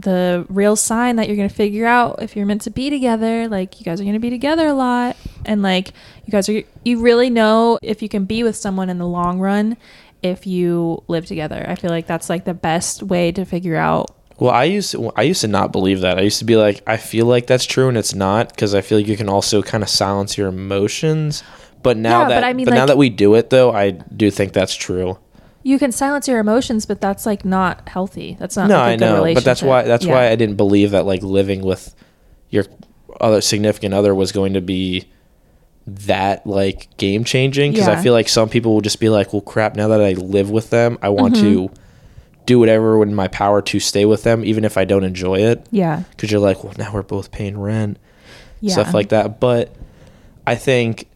the 0.00 0.46
real 0.48 0.76
sign 0.76 1.16
that 1.16 1.26
you're 1.26 1.36
going 1.36 1.48
to 1.48 1.54
figure 1.54 1.86
out 1.86 2.22
if 2.22 2.34
you're 2.34 2.46
meant 2.46 2.62
to 2.62 2.70
be 2.70 2.90
together. 2.90 3.48
Like 3.48 3.80
you 3.80 3.84
guys 3.84 4.00
are 4.00 4.04
going 4.04 4.14
to 4.14 4.20
be 4.20 4.30
together 4.30 4.66
a 4.66 4.74
lot 4.74 5.16
and 5.44 5.62
like 5.62 5.92
you 6.24 6.30
guys 6.30 6.48
are 6.48 6.62
you 6.84 7.00
really 7.00 7.30
know 7.30 7.78
if 7.82 8.02
you 8.02 8.08
can 8.08 8.24
be 8.24 8.42
with 8.42 8.56
someone 8.56 8.88
in 8.88 8.98
the 8.98 9.06
long 9.06 9.40
run 9.40 9.76
if 10.22 10.46
you 10.46 11.02
live 11.08 11.26
together. 11.26 11.64
I 11.68 11.74
feel 11.74 11.90
like 11.90 12.06
that's 12.06 12.28
like 12.28 12.44
the 12.44 12.54
best 12.54 13.02
way 13.02 13.32
to 13.32 13.44
figure 13.44 13.76
out 13.76 14.10
Well, 14.38 14.52
I 14.52 14.64
used 14.64 14.92
to, 14.92 15.12
I 15.16 15.22
used 15.22 15.42
to 15.42 15.48
not 15.48 15.72
believe 15.72 16.00
that. 16.00 16.18
I 16.18 16.22
used 16.22 16.38
to 16.38 16.44
be 16.44 16.56
like, 16.56 16.82
I 16.86 16.96
feel 16.96 17.26
like 17.26 17.46
that's 17.46 17.66
true, 17.66 17.88
and 17.88 17.98
it's 17.98 18.14
not 18.14 18.50
because 18.50 18.74
I 18.74 18.80
feel 18.80 18.98
like 18.98 19.06
you 19.06 19.16
can 19.16 19.28
also 19.28 19.62
kind 19.62 19.82
of 19.82 19.88
silence 19.88 20.38
your 20.38 20.48
emotions. 20.48 21.42
But 21.82 21.96
now 21.96 22.22
Yeah, 22.22 22.28
that 22.28 22.34
but 22.36 22.44
I 22.44 22.52
mean, 22.52 22.64
but 22.66 22.74
now 22.74 22.86
that 22.86 22.96
we 22.98 23.08
do 23.10 23.34
it 23.34 23.50
though, 23.50 23.72
I 23.72 23.90
do 23.90 24.30
think 24.30 24.52
that's 24.52 24.74
true. 24.74 25.18
you 25.62 25.78
can 25.78 25.92
silence 25.92 26.26
your 26.28 26.38
emotions, 26.38 26.86
but 26.86 27.00
that's 27.00 27.26
like 27.26 27.44
not 27.44 27.88
healthy. 27.88 28.36
That's 28.38 28.56
not 28.56 28.68
no, 28.68 28.76
like 28.78 28.92
I 28.92 28.96
know, 28.96 29.34
but 29.34 29.44
that's 29.44 29.62
why 29.62 29.82
that's 29.82 30.04
Yeah. 30.04 30.12
why 30.14 30.28
I 30.30 30.36
didn't 30.36 30.56
believe 30.56 30.90
that 30.92 31.06
like 31.06 31.22
living 31.22 31.62
with 31.62 31.94
your 32.50 32.64
other 33.20 33.40
significant 33.40 33.92
other 33.94 34.14
was 34.14 34.32
going 34.32 34.54
to 34.54 34.60
be 34.60 35.04
that 35.86 36.46
like 36.46 36.96
game 36.98 37.24
changing 37.24 37.72
because 37.72 37.88
I 37.88 38.00
feel 38.02 38.12
like 38.12 38.28
some 38.28 38.48
people 38.48 38.72
will 38.74 38.80
just 38.80 39.00
be 39.00 39.08
like, 39.08 39.32
well, 39.32 39.42
crap. 39.42 39.74
Now 39.76 39.88
that 39.88 40.00
I 40.00 40.12
live 40.12 40.50
with 40.50 40.70
them, 40.70 40.98
I 41.02 41.08
want 41.08 41.34
Mm-hmm. 41.34 41.66
to 41.66 41.70
do 42.46 42.58
whatever 42.58 43.02
in 43.02 43.14
my 43.14 43.28
power 43.28 43.60
to 43.62 43.78
stay 43.78 44.04
with 44.04 44.22
them, 44.24 44.44
even 44.44 44.64
if 44.64 44.76
I 44.76 44.84
don't 44.84 45.04
enjoy 45.04 45.36
it. 45.40 45.66
Yeah. 45.70 46.02
Because 46.10 46.30
you're 46.32 46.40
like, 46.40 46.64
well, 46.64 46.72
now 46.78 46.92
we're 46.92 47.02
both 47.02 47.30
paying 47.30 47.58
rent. 47.58 47.98
Yeah. 48.60 48.72
stuff 48.74 48.92
like 48.94 49.10
that. 49.10 49.40
But 49.40 49.74
I 50.46 50.54
think 50.56 51.06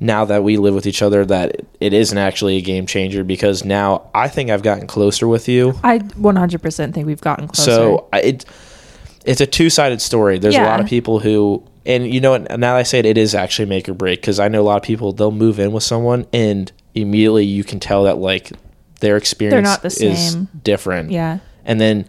now 0.00 0.24
that 0.24 0.42
we 0.42 0.56
live 0.56 0.74
with 0.74 0.86
each 0.86 1.02
other, 1.02 1.24
that 1.26 1.60
it 1.78 1.92
isn't 1.92 2.16
actually 2.16 2.56
a 2.56 2.62
game 2.62 2.86
changer 2.86 3.22
because 3.22 3.64
now 3.64 4.10
I 4.14 4.28
think 4.28 4.50
I've 4.50 4.62
gotten 4.62 4.86
closer 4.86 5.28
with 5.28 5.46
you. 5.46 5.78
I 5.84 5.98
100% 5.98 6.94
think 6.94 7.06
we've 7.06 7.20
gotten 7.20 7.48
closer. 7.48 7.70
So 7.70 8.08
it 8.14 8.46
it's 9.26 9.42
a 9.42 9.46
two 9.46 9.68
sided 9.68 10.00
story. 10.00 10.38
There's 10.38 10.56
a 10.56 10.62
lot 10.62 10.80
of 10.80 10.86
people 10.86 11.18
who, 11.18 11.62
and 11.84 12.12
you 12.12 12.20
know, 12.20 12.38
now 12.38 12.56
that 12.56 12.76
I 12.76 12.82
say 12.82 13.00
it, 13.00 13.06
it 13.06 13.18
is 13.18 13.34
actually 13.34 13.66
make 13.66 13.88
or 13.88 13.94
break 13.94 14.22
because 14.22 14.40
I 14.40 14.48
know 14.48 14.62
a 14.62 14.64
lot 14.64 14.76
of 14.76 14.82
people 14.82 15.12
they'll 15.12 15.30
move 15.30 15.60
in 15.60 15.72
with 15.72 15.82
someone 15.82 16.26
and 16.32 16.72
immediately 16.94 17.44
you 17.44 17.62
can 17.62 17.78
tell 17.78 18.04
that 18.04 18.16
like 18.16 18.52
their 19.00 19.16
experience 19.16 19.76
the 19.78 19.88
is 20.06 20.34
different. 20.34 21.10
yeah. 21.10 21.38
And 21.64 21.80
then 21.80 22.08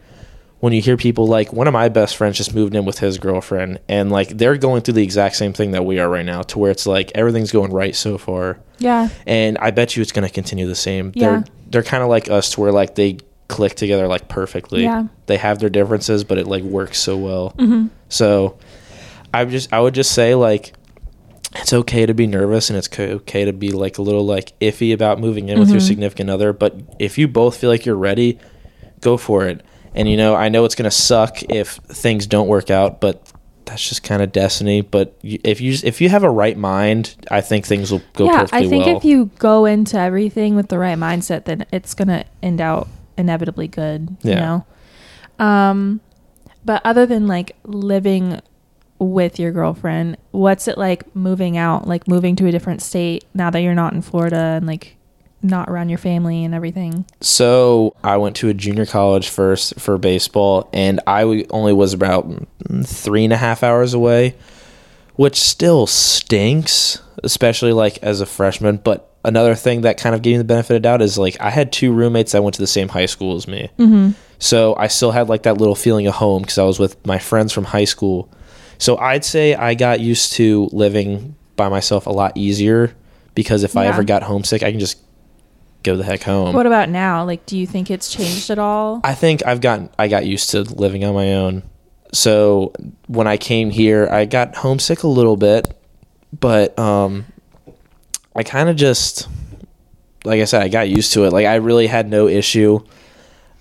when 0.61 0.73
you 0.73 0.81
hear 0.81 0.95
people 0.95 1.27
like 1.27 1.51
one 1.51 1.67
of 1.67 1.73
my 1.73 1.89
best 1.89 2.15
friends 2.15 2.37
just 2.37 2.53
moved 2.55 2.73
in 2.75 2.85
with 2.85 2.99
his 2.99 3.17
girlfriend 3.17 3.79
and 3.89 4.11
like 4.11 4.29
they're 4.29 4.57
going 4.57 4.81
through 4.81 4.93
the 4.93 5.03
exact 5.03 5.35
same 5.35 5.53
thing 5.53 5.71
that 5.71 5.83
we 5.85 5.99
are 5.99 6.07
right 6.07 6.25
now 6.25 6.41
to 6.43 6.59
where 6.59 6.71
it's 6.71 6.85
like 6.85 7.11
everything's 7.15 7.51
going 7.51 7.71
right 7.73 7.95
so 7.95 8.17
far. 8.17 8.59
Yeah. 8.77 9.09
And 9.27 9.57
I 9.57 9.71
bet 9.71 9.95
you 9.95 10.01
it's 10.01 10.11
going 10.11 10.27
to 10.27 10.33
continue 10.33 10.67
the 10.67 10.75
same. 10.75 11.11
Yeah. 11.15 11.29
They're 11.29 11.43
they're 11.71 11.83
kind 11.83 12.03
of 12.03 12.09
like 12.09 12.29
us 12.29 12.51
to 12.51 12.61
where 12.61 12.71
like 12.71 12.95
they 12.95 13.17
click 13.47 13.75
together 13.75 14.07
like 14.07 14.27
perfectly. 14.29 14.83
Yeah. 14.83 15.07
They 15.25 15.37
have 15.37 15.59
their 15.59 15.69
differences 15.69 16.23
but 16.23 16.37
it 16.37 16.47
like 16.47 16.63
works 16.63 16.99
so 16.99 17.17
well. 17.17 17.53
Mm-hmm. 17.57 17.87
So 18.09 18.57
I 19.33 19.43
just 19.45 19.73
I 19.73 19.79
would 19.79 19.93
just 19.95 20.11
say 20.13 20.35
like 20.35 20.73
it's 21.55 21.73
okay 21.73 22.05
to 22.05 22.13
be 22.13 22.27
nervous 22.27 22.69
and 22.69 22.77
it's 22.77 22.87
okay 22.97 23.45
to 23.45 23.51
be 23.51 23.71
like 23.71 23.97
a 23.97 24.01
little 24.01 24.25
like 24.25 24.57
iffy 24.59 24.93
about 24.93 25.19
moving 25.19 25.49
in 25.49 25.57
with 25.59 25.69
Mm-hmm. 25.69 25.73
your 25.73 25.81
significant 25.81 26.29
other, 26.29 26.53
but 26.53 26.75
if 26.99 27.17
you 27.17 27.27
both 27.27 27.57
feel 27.57 27.69
like 27.69 27.85
you're 27.85 27.95
ready, 27.95 28.39
go 29.01 29.17
for 29.17 29.47
it. 29.47 29.65
And 29.95 30.09
you 30.09 30.17
know, 30.17 30.35
I 30.35 30.49
know 30.49 30.63
it's 30.65 30.75
going 30.75 30.89
to 30.89 30.95
suck 30.95 31.43
if 31.43 31.73
things 31.87 32.25
don't 32.27 32.47
work 32.47 32.69
out, 32.69 33.01
but 33.01 33.31
that's 33.65 33.87
just 33.87 34.03
kind 34.03 34.21
of 34.21 34.31
destiny, 34.31 34.81
but 34.81 35.15
if 35.23 35.61
you 35.61 35.77
if 35.83 36.01
you 36.01 36.09
have 36.09 36.23
a 36.23 36.29
right 36.29 36.57
mind, 36.57 37.15
I 37.29 37.39
think 37.41 37.65
things 37.65 37.91
will 37.91 38.01
go 38.13 38.25
yeah, 38.25 38.45
I 38.51 38.67
think 38.67 38.85
well. 38.85 38.97
if 38.97 39.05
you 39.05 39.29
go 39.39 39.65
into 39.65 39.97
everything 39.97 40.55
with 40.55 40.67
the 40.67 40.77
right 40.77 40.97
mindset, 40.97 41.45
then 41.45 41.65
it's 41.71 41.93
gonna 41.93 42.25
end 42.43 42.59
out 42.59 42.87
inevitably 43.17 43.67
good. 43.67 44.17
You 44.23 44.31
Yeah. 44.31 44.39
know. 44.39 45.45
Um, 45.45 46.01
but 46.65 46.81
other 46.85 47.05
than 47.05 47.27
like 47.27 47.55
living 47.63 48.41
with 48.99 49.39
your 49.39 49.51
girlfriend, 49.51 50.17
what's 50.31 50.67
it 50.67 50.77
like 50.77 51.15
moving 51.15 51.55
out? 51.57 51.87
Like 51.87 52.07
moving 52.07 52.35
to 52.37 52.47
a 52.47 52.51
different 52.51 52.81
state 52.81 53.23
now 53.33 53.49
that 53.51 53.61
you're 53.61 53.73
not 53.75 53.93
in 53.93 54.01
Florida 54.01 54.35
and 54.57 54.67
like 54.67 54.97
not 55.43 55.69
around 55.69 55.89
your 55.89 55.97
family 55.97 56.43
and 56.43 56.53
everything. 56.53 57.05
So 57.21 57.95
I 58.03 58.17
went 58.17 58.35
to 58.37 58.49
a 58.49 58.53
junior 58.53 58.85
college 58.85 59.29
first 59.29 59.79
for 59.79 59.97
baseball, 59.97 60.69
and 60.73 60.99
I 61.07 61.45
only 61.49 61.73
was 61.73 61.93
about 61.93 62.27
three 62.83 63.23
and 63.23 63.33
a 63.33 63.37
half 63.37 63.63
hours 63.63 63.93
away, 63.93 64.35
which 65.15 65.35
still 65.39 65.87
stinks, 65.87 67.01
especially 67.23 67.73
like 67.73 67.97
as 68.03 68.21
a 68.21 68.25
freshman. 68.25 68.77
But 68.77 69.13
another 69.25 69.55
thing 69.55 69.81
that 69.81 69.97
kind 69.97 70.15
of 70.15 70.21
gave 70.21 70.33
me 70.33 70.37
the 70.39 70.43
benefit 70.43 70.75
of 70.75 70.81
doubt 70.83 71.01
is 71.01 71.17
like 71.17 71.39
I 71.41 71.49
had 71.49 71.71
two 71.71 71.91
roommates 71.93 72.31
that 72.31 72.43
went 72.43 72.55
to 72.55 72.61
the 72.61 72.67
same 72.67 72.87
high 72.89 73.05
school 73.05 73.35
as 73.35 73.47
me, 73.47 73.69
Mm-hmm. 73.77 74.11
so 74.39 74.75
I 74.75 74.87
still 74.87 75.11
had 75.11 75.29
like 75.29 75.43
that 75.43 75.57
little 75.57 75.75
feeling 75.75 76.07
of 76.07 76.15
home 76.15 76.41
because 76.43 76.57
I 76.57 76.63
was 76.63 76.79
with 76.79 77.05
my 77.05 77.19
friends 77.19 77.51
from 77.53 77.65
high 77.65 77.85
school. 77.85 78.29
So 78.77 78.97
I'd 78.97 79.23
say 79.25 79.53
I 79.53 79.75
got 79.75 79.99
used 79.99 80.33
to 80.33 80.67
living 80.71 81.35
by 81.55 81.69
myself 81.69 82.07
a 82.07 82.11
lot 82.11 82.35
easier 82.35 82.95
because 83.35 83.63
if 83.63 83.77
I 83.77 83.85
ever 83.85 84.03
got 84.03 84.23
homesick, 84.23 84.63
I 84.63 84.71
can 84.71 84.79
just 84.79 84.97
go 85.83 85.95
the 85.97 86.03
heck 86.03 86.23
home. 86.23 86.53
What 86.53 86.65
about 86.65 86.89
now? 86.89 87.23
Like, 87.25 87.45
do 87.45 87.57
you 87.57 87.65
think 87.67 87.89
it's 87.91 88.11
changed 88.11 88.49
at 88.49 88.59
all? 88.59 89.01
I 89.03 89.13
think 89.13 89.45
I've 89.45 89.61
gotten 89.61 89.89
I 89.99 90.07
got 90.07 90.25
used 90.25 90.49
to 90.51 90.61
living 90.61 91.03
on 91.03 91.13
my 91.13 91.33
own. 91.33 91.63
So 92.13 92.73
when 93.07 93.27
I 93.27 93.37
came 93.37 93.69
here, 93.69 94.07
I 94.11 94.25
got 94.25 94.55
homesick 94.55 95.03
a 95.03 95.07
little 95.07 95.37
bit, 95.37 95.73
but 96.37 96.77
um 96.77 97.25
I 98.35 98.43
kind 98.43 98.69
of 98.69 98.75
just 98.75 99.27
like 100.23 100.39
I 100.41 100.45
said, 100.45 100.61
I 100.61 100.67
got 100.69 100.87
used 100.89 101.13
to 101.13 101.25
it. 101.25 101.33
Like 101.33 101.45
I 101.47 101.55
really 101.55 101.87
had 101.87 102.09
no 102.09 102.27
issue. 102.27 102.79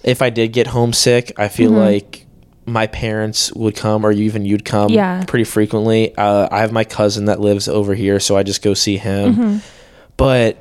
If 0.05 0.21
I 0.23 0.31
did 0.31 0.53
get 0.53 0.67
homesick, 0.67 1.33
I 1.39 1.49
feel 1.49 1.71
Mhm. 1.73 1.79
like 1.79 2.27
my 2.67 2.87
parents 2.87 3.53
would 3.55 3.75
come 3.75 4.05
or 4.05 4.13
even 4.13 4.45
you'd 4.45 4.65
come 4.65 4.91
Yeah. 4.91 5.25
pretty 5.27 5.45
frequently. 5.45 6.15
Uh, 6.17 6.47
I 6.51 6.61
have 6.61 6.71
my 6.73 6.85
cousin 6.85 7.25
that 7.25 7.41
lives 7.41 7.67
over 7.67 7.95
here, 7.95 8.21
so 8.21 8.37
I 8.37 8.43
just 8.43 8.63
go 8.63 8.75
see 8.75 8.97
him. 8.99 9.33
Mm-hmm. 9.35 9.57
But 10.17 10.59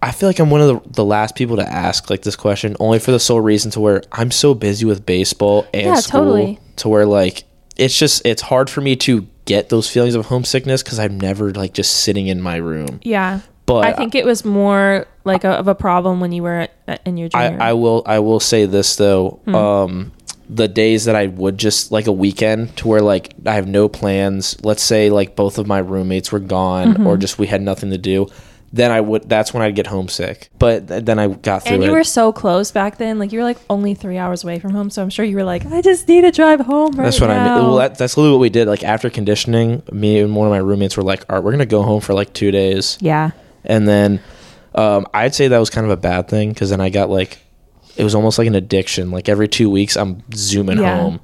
I 0.00 0.12
feel 0.12 0.28
like 0.28 0.38
I'm 0.38 0.50
one 0.50 0.60
of 0.60 0.68
the, 0.84 0.90
the 0.90 1.04
last 1.04 1.34
people 1.34 1.56
to 1.56 1.68
ask 1.68 2.08
like 2.10 2.22
this 2.22 2.36
question, 2.36 2.76
only 2.78 2.98
for 2.98 3.10
the 3.10 3.18
sole 3.20 3.40
reason 3.40 3.70
to 3.72 3.80
where 3.80 4.02
I'm 4.12 4.30
so 4.30 4.54
busy 4.54 4.84
with 4.84 5.04
baseball 5.04 5.66
and 5.74 5.86
Yeah, 5.86 5.94
school 5.96 6.20
totally. 6.20 6.60
to 6.76 6.88
where 6.88 7.06
like 7.06 7.44
it's 7.76 7.96
just 7.98 8.24
it's 8.24 8.42
hard 8.42 8.70
for 8.70 8.80
me 8.80 8.96
to 8.96 9.26
get 9.44 9.70
those 9.70 9.88
feelings 9.90 10.14
of 10.14 10.26
homesickness 10.26 10.82
because 10.82 10.98
I'm 10.98 11.18
never 11.18 11.52
like 11.52 11.72
just 11.74 11.92
sitting 12.02 12.26
in 12.28 12.40
my 12.40 12.56
room. 12.56 13.00
Yeah. 13.02 13.40
But 13.66 13.84
I 13.86 13.92
think 13.92 14.14
it 14.14 14.24
was 14.24 14.44
more 14.44 15.06
like 15.24 15.44
a, 15.44 15.50
of 15.50 15.68
a 15.68 15.74
problem 15.74 16.20
when 16.20 16.32
you 16.32 16.42
were 16.42 16.68
at, 16.86 17.02
in 17.04 17.16
your 17.18 17.28
I. 17.34 17.48
I 17.56 17.72
will 17.74 18.02
I 18.06 18.18
will 18.20 18.40
say 18.40 18.66
this 18.66 18.96
though. 18.96 19.40
Hmm. 19.44 19.54
Um 19.54 20.12
the 20.50 20.66
days 20.68 21.04
that 21.04 21.14
I 21.14 21.26
would 21.26 21.58
just 21.58 21.92
like 21.92 22.06
a 22.06 22.12
weekend 22.12 22.74
to 22.78 22.88
where 22.88 23.00
like 23.02 23.34
I 23.44 23.52
have 23.54 23.68
no 23.68 23.88
plans, 23.88 24.56
let's 24.64 24.82
say 24.82 25.10
like 25.10 25.36
both 25.36 25.58
of 25.58 25.66
my 25.66 25.78
roommates 25.80 26.32
were 26.32 26.38
gone 26.40 26.94
Mm-hmm. 26.94 27.06
or 27.06 27.16
just 27.18 27.38
we 27.38 27.46
had 27.46 27.60
nothing 27.60 27.90
to 27.90 27.98
do, 27.98 28.26
then 28.72 28.90
I 28.90 29.00
would 29.00 29.28
that's 29.28 29.54
when 29.54 29.62
I'd 29.62 29.74
get 29.74 29.86
homesick. 29.86 30.50
But 30.58 30.88
th- 30.88 31.04
then 31.04 31.18
I 31.18 31.28
got 31.28 31.64
through 31.64 31.74
and 31.76 31.82
you 31.82 31.90
it. 31.90 31.92
were 31.92 32.04
so 32.04 32.32
close 32.32 32.70
back 32.70 32.98
then. 32.98 33.18
Like 33.18 33.32
you 33.32 33.38
were 33.38 33.44
like 33.44 33.58
only 33.70 33.94
three 33.94 34.18
hours 34.18 34.44
away 34.44 34.58
from 34.58 34.72
home. 34.72 34.90
So 34.90 35.02
I'm 35.02 35.10
sure 35.10 35.24
you 35.24 35.36
were 35.36 35.44
like, 35.44 35.64
I 35.66 35.80
just 35.80 36.06
need 36.08 36.22
to 36.22 36.30
drive 36.30 36.60
home 36.60 36.92
right 36.92 37.04
that's 37.04 37.20
what 37.20 37.30
I 37.30 37.42
mean. 37.44 37.64
Well, 37.64 37.76
that, 37.76 37.96
that's 37.96 38.16
literally 38.16 38.36
what 38.36 38.40
we 38.42 38.50
did. 38.50 38.68
Like 38.68 38.84
after 38.84 39.08
conditioning, 39.10 39.82
me 39.90 40.18
and 40.20 40.36
one 40.36 40.46
of 40.46 40.50
my 40.50 40.58
roommates 40.58 40.96
were 40.96 41.02
like, 41.02 41.24
"All 41.30 41.36
right, 41.36 41.44
we're 41.44 41.52
gonna 41.52 41.66
go 41.66 41.82
home 41.82 42.00
for 42.00 42.12
like 42.14 42.32
two 42.34 42.50
days." 42.50 42.98
yeah. 43.00 43.30
and 43.64 43.88
then 43.88 44.20
um, 44.74 45.06
I'd 45.14 45.34
say 45.34 45.48
that 45.48 45.58
was 45.58 45.70
kind 45.70 45.84
of 45.86 45.90
a 45.90 45.96
bad 45.96 46.28
thing 46.28 46.50
because 46.50 46.70
then 46.70 46.80
I 46.80 46.90
got 46.90 47.08
like 47.10 47.38
it 47.96 48.04
was 48.04 48.14
almost 48.14 48.38
like 48.38 48.46
an 48.46 48.54
addiction. 48.54 49.10
Like 49.10 49.28
every 49.28 49.48
two 49.48 49.70
weeks, 49.70 49.96
I'm 49.96 50.22
zooming 50.34 50.78
Yeah. 50.78 51.00
home 51.00 51.20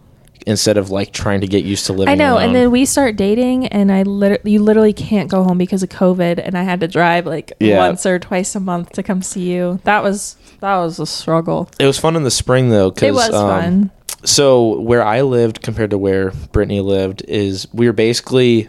instead 0.46 0.76
of 0.76 0.90
like 0.90 1.12
trying 1.12 1.40
to 1.40 1.46
get 1.46 1.64
used 1.64 1.86
to 1.86 1.92
living. 1.92 2.12
I 2.12 2.14
know. 2.14 2.34
alone. 2.34 2.42
And 2.44 2.54
then 2.54 2.70
we 2.70 2.84
start 2.84 3.16
dating, 3.16 3.66
and 3.68 3.90
I 3.90 4.02
literally, 4.02 4.50
you 4.52 4.62
literally 4.62 4.92
can't 4.92 5.30
go 5.30 5.42
home 5.42 5.56
because 5.58 5.82
of 5.82 5.88
COVID, 5.88 6.38
and 6.44 6.56
I 6.56 6.62
had 6.62 6.80
to 6.80 6.88
drive 6.88 7.26
like 7.26 7.52
Yeah. 7.60 7.78
once 7.78 8.04
or 8.06 8.18
twice 8.18 8.54
a 8.54 8.60
month 8.60 8.92
to 8.92 9.02
come 9.02 9.22
see 9.22 9.50
you. 9.52 9.80
That 9.84 10.02
was 10.02 10.36
that 10.60 10.76
was 10.76 10.98
a 10.98 11.06
struggle. 11.06 11.68
it 11.78 11.86
was 11.86 11.98
fun 11.98 12.16
in 12.16 12.22
the 12.24 12.30
spring 12.30 12.70
though. 12.70 12.90
Cause, 12.90 13.02
It 13.02 13.14
was 13.14 13.30
um, 13.30 13.48
fun. 13.60 13.90
So 14.24 14.80
where 14.80 15.04
I 15.04 15.20
lived 15.22 15.60
compared 15.62 15.90
to 15.90 15.98
where 15.98 16.30
Brittney 16.30 16.82
lived 16.82 17.22
is 17.28 17.68
we 17.74 17.86
were 17.86 17.92
basically 17.92 18.68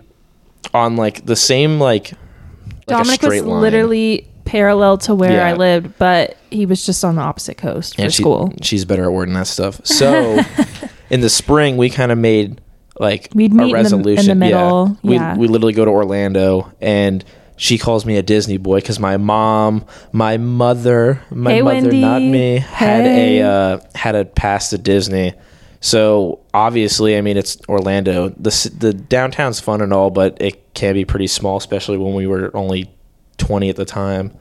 on 0.73 0.97
like 0.97 1.25
the 1.25 1.35
same 1.37 1.79
like, 1.79 2.11
like 2.11 2.85
Dominic 2.87 3.21
was 3.21 3.41
line. 3.41 3.61
literally 3.61 4.27
parallel 4.43 4.97
to 4.99 5.15
where 5.15 5.43
I 5.45 5.53
lived, 5.53 5.97
but 5.97 6.35
he 6.51 6.65
was 6.65 6.85
just 6.85 7.03
on 7.05 7.15
the 7.15 7.21
opposite 7.21 7.57
coast 7.57 7.95
for 7.95 8.01
and 8.01 8.13
she- 8.13 8.21
school. 8.23 8.53
she's 8.61 8.83
better 8.85 9.05
at 9.05 9.11
wording 9.13 9.33
that 9.35 9.47
stuff. 9.47 9.79
So 9.85 10.39
in 11.15 11.21
the 11.21 11.29
spring, 11.29 11.77
we 11.77 11.89
kind 11.89 12.11
of 12.11 12.17
made 12.19 12.61
like 12.99 13.29
We'd 13.33 13.51
a 13.51 13.55
meet 13.55 13.55
in 13.55 13.57
the- 13.57 13.63
in 13.63 13.69
the 13.69 13.73
resolution. 13.75 14.39
middle, 14.39 14.97
We 15.03 15.15
yeah. 15.15 15.35
we 15.37 15.47
literally 15.47 15.73
go 15.73 15.85
to 15.85 15.91
Orlando, 15.91 16.71
and 16.79 17.23
she 17.57 17.77
calls 17.77 18.05
me 18.05 18.17
a 18.17 18.21
Disney 18.21 18.57
boy 18.57 18.77
because 18.81 18.99
my 18.99 19.17
mom, 19.17 19.85
my 20.11 20.37
mother, 20.37 21.21
my 21.31 21.53
Hey, 21.53 21.61
mother, 21.61 21.75
Wendy. 21.75 22.01
not 22.01 22.21
me, 22.21 22.57
had 22.59 23.05
Hey. 23.05 23.39
a 23.39 23.47
uh, 23.49 23.79
had 23.95 24.15
a 24.15 24.25
pass 24.25 24.69
to 24.71 24.77
Disney. 24.77 25.33
So 25.81 26.39
obviously, 26.53 27.17
I 27.17 27.21
mean, 27.21 27.37
it's 27.37 27.57
Orlando. 27.69 28.29
the 28.29 28.71
The 28.77 28.93
downtown's 28.93 29.59
fun 29.59 29.81
and 29.81 29.93
all, 29.93 30.09
but 30.09 30.37
it 30.41 30.73
can 30.73 30.93
be 30.95 31.05
pretty 31.05 31.27
small, 31.27 31.57
especially 31.57 31.97
when 31.97 32.13
we 32.13 32.27
were 32.27 32.49
only 32.55 32.89
twenty 33.37 33.69
at 33.69 33.75
the 33.75 33.85
time. 33.85 34.31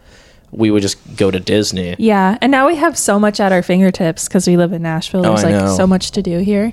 We 0.56 0.70
would 0.70 0.82
just 0.82 1.16
go 1.16 1.30
to 1.30 1.40
Disney. 1.40 1.96
Yeah, 1.98 2.38
and 2.40 2.50
now 2.50 2.66
we 2.66 2.76
have 2.76 2.96
so 2.96 3.18
much 3.18 3.40
at 3.40 3.52
our 3.52 3.62
fingertips 3.62 4.28
because 4.28 4.46
we 4.46 4.56
live 4.56 4.72
in 4.72 4.82
Nashville. 4.82 5.20
Oh, 5.26 5.30
There's 5.30 5.44
I 5.44 5.50
like 5.52 5.64
know. 5.64 5.76
so 5.76 5.86
much 5.86 6.10
to 6.12 6.22
do 6.22 6.38
here. 6.38 6.72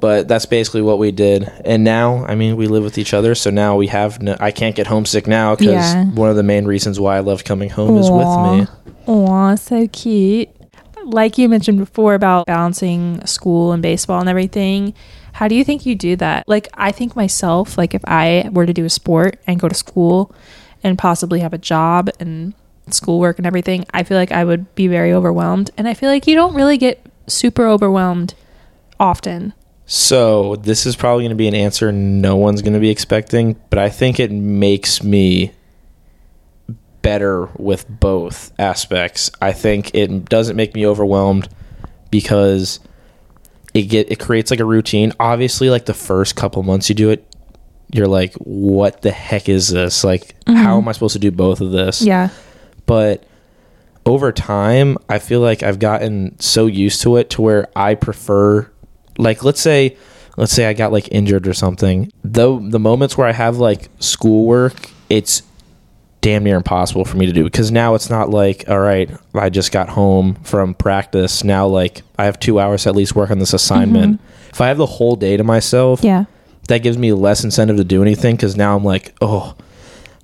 but 0.00 0.26
that's 0.26 0.46
basically 0.46 0.82
what 0.82 0.98
we 0.98 1.12
did 1.12 1.44
and 1.64 1.84
now 1.84 2.24
i 2.26 2.34
mean 2.34 2.56
we 2.56 2.66
live 2.66 2.82
with 2.82 2.98
each 2.98 3.14
other 3.14 3.36
so 3.36 3.50
now 3.50 3.76
we 3.76 3.86
have 3.86 4.20
no, 4.20 4.34
i 4.40 4.50
can't 4.50 4.74
get 4.74 4.88
homesick 4.88 5.28
now 5.28 5.54
because 5.54 5.94
Yeah. 5.94 6.06
one 6.06 6.28
of 6.28 6.34
the 6.34 6.42
main 6.42 6.64
reasons 6.64 6.98
why 6.98 7.16
i 7.18 7.20
love 7.20 7.44
coming 7.44 7.70
home 7.70 7.96
is 7.98 8.10
with 8.10 8.26
me 8.48 8.66
Aw, 9.06 9.54
so 9.54 9.86
cute. 9.88 10.48
Like 11.04 11.38
you 11.38 11.48
mentioned 11.48 11.78
before 11.78 12.14
about 12.14 12.46
balancing 12.46 13.24
school 13.26 13.70
and 13.72 13.80
baseball 13.82 14.18
and 14.20 14.28
everything, 14.28 14.94
how 15.32 15.46
do 15.48 15.54
you 15.54 15.64
think 15.64 15.84
you 15.86 15.94
do 15.96 16.14
that? 16.16 16.46
Like, 16.46 16.68
I 16.74 16.92
think 16.92 17.16
myself, 17.16 17.76
like, 17.76 17.94
if 17.94 18.02
I 18.06 18.48
were 18.52 18.64
to 18.66 18.72
do 18.72 18.84
a 18.84 18.90
sport 18.90 19.40
and 19.46 19.58
go 19.58 19.68
to 19.68 19.74
school 19.74 20.32
and 20.84 20.96
possibly 20.96 21.40
have 21.40 21.52
a 21.52 21.58
job 21.58 22.10
and 22.20 22.54
schoolwork 22.94 23.38
and 23.38 23.46
everything, 23.46 23.84
I 23.92 24.02
feel 24.02 24.16
like 24.16 24.32
I 24.32 24.44
would 24.44 24.74
be 24.74 24.86
very 24.88 25.12
overwhelmed. 25.12 25.70
And 25.76 25.88
I 25.88 25.94
feel 25.94 26.08
like 26.10 26.26
you 26.26 26.34
don't 26.34 26.54
really 26.54 26.78
get 26.78 27.04
super 27.26 27.66
overwhelmed 27.66 28.34
often. 28.98 29.54
so 29.84 30.56
this 30.56 30.86
is 30.86 30.96
probably 30.96 31.24
going 31.24 31.30
to 31.30 31.36
be 31.36 31.48
an 31.48 31.54
answer 31.54 31.90
no 31.90 32.36
one's 32.36 32.62
going 32.62 32.72
to 32.72 32.78
be 32.78 32.88
expecting 32.88 33.56
but 33.68 33.78
i 33.78 33.88
think 33.88 34.20
it 34.20 34.30
makes 34.30 35.02
me 35.02 35.52
better 37.02 37.46
with 37.58 37.84
both 37.88 38.52
aspects 38.60 39.30
i 39.40 39.52
think 39.52 39.92
it 39.94 40.24
doesn't 40.26 40.56
make 40.56 40.74
me 40.74 40.86
overwhelmed 40.86 41.48
because 42.10 42.78
it 43.74 43.82
get 43.82 44.10
it 44.10 44.20
creates 44.20 44.50
like 44.50 44.60
a 44.60 44.64
routine 44.64 45.12
obviously 45.18 45.68
like 45.68 45.84
the 45.86 45.94
first 45.94 46.36
couple 46.36 46.62
months 46.62 46.88
you 46.88 46.94
do 46.94 47.10
it 47.10 47.26
you're 47.92 48.06
like 48.06 48.32
what 48.34 49.02
the 49.02 49.10
heck 49.10 49.48
is 49.48 49.68
this 49.68 50.04
like 50.04 50.36
how 50.46 50.52
mm-hmm. 50.52 50.68
am 50.68 50.88
i 50.88 50.92
supposed 50.92 51.14
to 51.14 51.18
do 51.18 51.30
both 51.30 51.60
of 51.60 51.72
this 51.72 52.00
Yeah. 52.00 52.30
But 52.86 53.24
over 54.04 54.32
time 54.32 54.96
i 55.08 55.18
feel 55.18 55.40
like 55.40 55.62
i've 55.62 55.78
gotten 55.78 56.36
so 56.40 56.66
used 56.66 57.00
to 57.02 57.16
it 57.16 57.30
to 57.30 57.40
where 57.40 57.68
i 57.76 57.94
prefer 57.94 58.68
like 59.18 59.44
let's 59.44 59.60
say 59.60 59.96
let's 60.36 60.52
say 60.52 60.66
i 60.66 60.72
got 60.72 60.90
like 60.90 61.08
injured 61.12 61.46
or 61.46 61.52
something. 61.52 62.10
Though 62.24 62.58
the 62.58 62.78
moments 62.80 63.16
where 63.16 63.28
i 63.28 63.32
have 63.32 63.58
like 63.58 63.88
schoolwork 64.00 64.90
it's 65.10 65.42
damn 66.22 66.42
near 66.44 66.56
impossible 66.56 67.04
for 67.04 67.16
me 67.16 67.26
to 67.26 67.32
do 67.32 67.44
because 67.44 67.70
now 67.70 67.94
it's 67.94 68.08
not 68.08 68.30
like 68.30 68.64
all 68.68 68.78
right 68.78 69.10
i 69.34 69.50
just 69.50 69.72
got 69.72 69.88
home 69.90 70.34
from 70.42 70.72
practice. 70.74 71.44
Now 71.44 71.66
like 71.66 72.02
i 72.18 72.24
have 72.24 72.40
two 72.40 72.58
hours 72.58 72.84
to 72.84 72.88
at 72.88 72.96
least 72.96 73.14
work 73.14 73.30
on 73.30 73.38
this 73.38 73.52
assignment. 73.52 74.16
Mm-hmm. 74.20 74.48
If 74.50 74.60
i 74.60 74.68
have 74.68 74.78
the 74.78 74.86
whole 74.86 75.16
day 75.16 75.36
to 75.36 75.44
myself 75.44 76.02
Yeah. 76.02 76.24
that 76.68 76.78
gives 76.82 76.96
me 76.98 77.12
less 77.12 77.44
incentive 77.44 77.76
to 77.76 77.84
do 77.84 78.02
anything 78.02 78.34
because 78.36 78.56
now 78.56 78.74
I'm 78.76 78.84
like, 78.84 79.14
oh, 79.20 79.54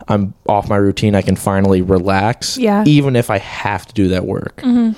I'm 0.08 0.34
off 0.48 0.68
my 0.68 0.76
routine. 0.76 1.14
I 1.14 1.22
can 1.22 1.36
finally 1.36 1.82
relax. 1.82 2.56
Yeah. 2.58 2.84
Even 2.86 3.14
if 3.16 3.30
I 3.30 3.38
have 3.38 3.86
to 3.86 3.94
do 3.94 4.08
that 4.08 4.24
work. 4.26 4.60
Hmm. 4.62 4.92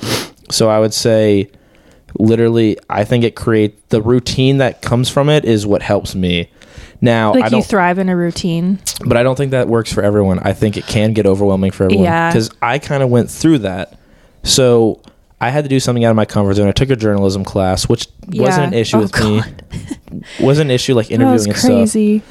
So 0.50 0.68
I 0.70 0.78
would 0.80 0.94
say, 0.94 1.50
literally, 2.18 2.76
I 2.88 3.04
think 3.04 3.24
it 3.24 3.36
create 3.36 3.88
the 3.90 4.02
routine 4.02 4.58
that 4.58 4.82
comes 4.82 5.08
from 5.08 5.28
it 5.28 5.44
is 5.44 5.66
what 5.66 5.82
helps 5.82 6.14
me. 6.14 6.50
Now 7.00 7.30
I 7.32 7.36
Like, 7.36 7.44
you 7.46 7.50
don't, 7.50 7.64
thrive 7.66 7.98
in 7.98 8.08
a 8.08 8.16
routine. 8.16 8.78
but 9.06 9.16
I 9.16 9.22
don't 9.22 9.36
think 9.36 9.52
that 9.52 9.68
works 9.68 9.92
for 9.92 10.02
everyone. 10.02 10.38
I 10.40 10.52
think 10.52 10.76
it 10.76 10.86
can 10.86 11.12
get 11.12 11.26
overwhelming 11.26 11.70
for 11.70 11.84
everyone. 11.84 12.04
Yeah. 12.04 12.30
Because 12.30 12.50
I 12.60 12.78
kind 12.78 13.02
of 13.02 13.08
went 13.10 13.30
through 13.30 13.58
that. 13.58 13.98
So 14.42 15.00
I 15.40 15.48
had 15.50 15.64
to 15.64 15.70
do 15.70 15.80
something 15.80 16.04
out 16.04 16.10
of 16.10 16.16
my 16.16 16.26
comfort 16.26 16.54
zone. 16.54 16.68
I 16.68 16.72
took 16.72 16.90
a 16.90 16.96
journalism 16.96 17.44
class, 17.44 17.88
which 17.88 18.06
Yeah. 18.28 18.42
wasn't 18.42 18.66
an 18.66 18.74
issue 18.74 18.98
Oh, 18.98 19.00
with 19.00 19.18
me. 19.20 19.42
wasn't 20.40 20.70
an 20.70 20.74
issue 20.74 20.94
like 20.94 21.08
That 21.08 21.14
interviewing 21.14 21.32
was 21.34 21.46
and 21.46 21.56
stuff 21.56 21.70
crazy. 21.70 22.22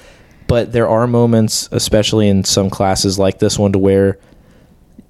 But 0.49 0.73
there 0.73 0.89
are 0.89 1.07
moments 1.07 1.69
especially 1.71 2.27
in 2.27 2.43
some 2.43 2.69
classes 2.69 3.17
like 3.17 3.39
this 3.39 3.57
one 3.57 3.71
to 3.71 3.79
where 3.79 4.17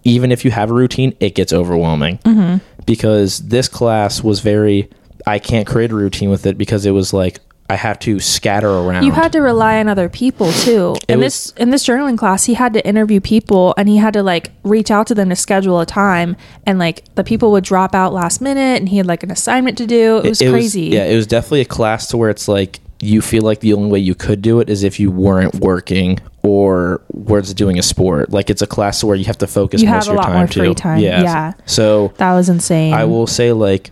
even 0.04 0.32
if 0.32 0.46
you 0.46 0.52
have 0.52 0.70
a 0.70 0.74
routine 0.74 1.16
it 1.20 1.36
gets 1.36 1.52
overwhelming 1.52 2.18
Mm-hmm. 2.20 2.58
because 2.86 3.40
this 3.40 3.68
class 3.68 4.24
was 4.24 4.40
very 4.42 4.90
i 5.28 5.40
can't 5.40 5.68
create 5.68 5.92
a 5.92 5.96
routine 5.96 6.30
with 6.30 6.46
it 6.46 6.58
because 6.58 6.86
it 6.86 6.92
was 6.92 7.12
like 7.14 7.40
i 7.70 7.76
have 7.76 8.00
to 8.00 8.20
scatter 8.20 8.70
around 8.70 9.04
You 9.04 9.12
had 9.12 9.32
to 9.34 9.42
rely 9.42 9.80
on 9.80 9.88
other 9.88 10.10
people 10.10 10.52
too. 10.52 10.96
It 11.08 11.14
In 11.14 11.20
was- 11.20 11.52
this 11.52 11.54
in 11.58 11.70
this 11.70 11.86
journaling 11.86 12.18
class, 12.18 12.46
he 12.46 12.56
had 12.56 12.74
to 12.74 12.82
interview 12.88 13.20
people 13.20 13.76
and 13.78 13.88
he 13.88 13.98
had 13.98 14.14
to 14.14 14.24
like 14.24 14.52
reach 14.64 14.90
out 14.90 15.06
to 15.08 15.14
them 15.16 15.30
to 15.30 15.36
schedule 15.36 15.80
a 15.80 15.86
time 15.86 16.36
and 16.66 16.80
like 16.80 17.04
the 17.16 17.24
people 17.24 17.52
would 17.52 17.64
drop 17.64 17.94
out 17.94 18.12
last 18.12 18.42
minute 18.42 18.80
and 18.80 18.90
he 18.90 18.98
had 18.98 19.06
like 19.06 19.22
an 19.22 19.30
assignment 19.30 19.78
to 19.78 19.86
do. 19.86 20.18
It 20.24 20.30
was 20.30 20.40
crazy. 20.40 20.86
yeah 20.86 21.06
it 21.06 21.16
was 21.16 21.28
definitely 21.28 21.62
a 21.62 21.66
class 21.66 22.08
to 22.08 22.18
where 22.18 22.32
it's 22.32 22.48
like 22.48 22.80
you 23.02 23.22
feel 23.22 23.44
like 23.44 23.60
the 23.62 23.74
only 23.74 23.90
way 23.90 24.00
you 24.00 24.14
could 24.16 24.42
do 24.42 24.60
it 24.60 24.70
is 24.70 24.84
if 24.84 25.00
you 25.00 25.10
weren't 25.10 25.56
working 25.56 26.20
or 26.44 27.02
was 27.12 27.54
doing 27.54 27.80
a 27.80 27.84
sport 27.84 28.32
like 28.32 28.50
it's 28.50 28.62
a 28.62 28.68
class 28.68 29.04
where 29.04 29.16
you 29.16 29.26
have 29.26 29.38
to 29.38 29.48
focus 29.48 29.82
You 29.82 29.90
most 29.90 30.08
of 30.08 30.16
your 30.16 30.24
time 30.24 30.48
too 30.48 30.74
time, 30.74 31.00
yeah. 31.00 31.22
yeah. 31.22 31.54
so 31.66 32.14
That 32.18 32.34
was 32.34 32.50
insane. 32.50 32.94
I 32.94 33.06
will 33.06 33.28
say 33.28 33.52
like 33.54 33.92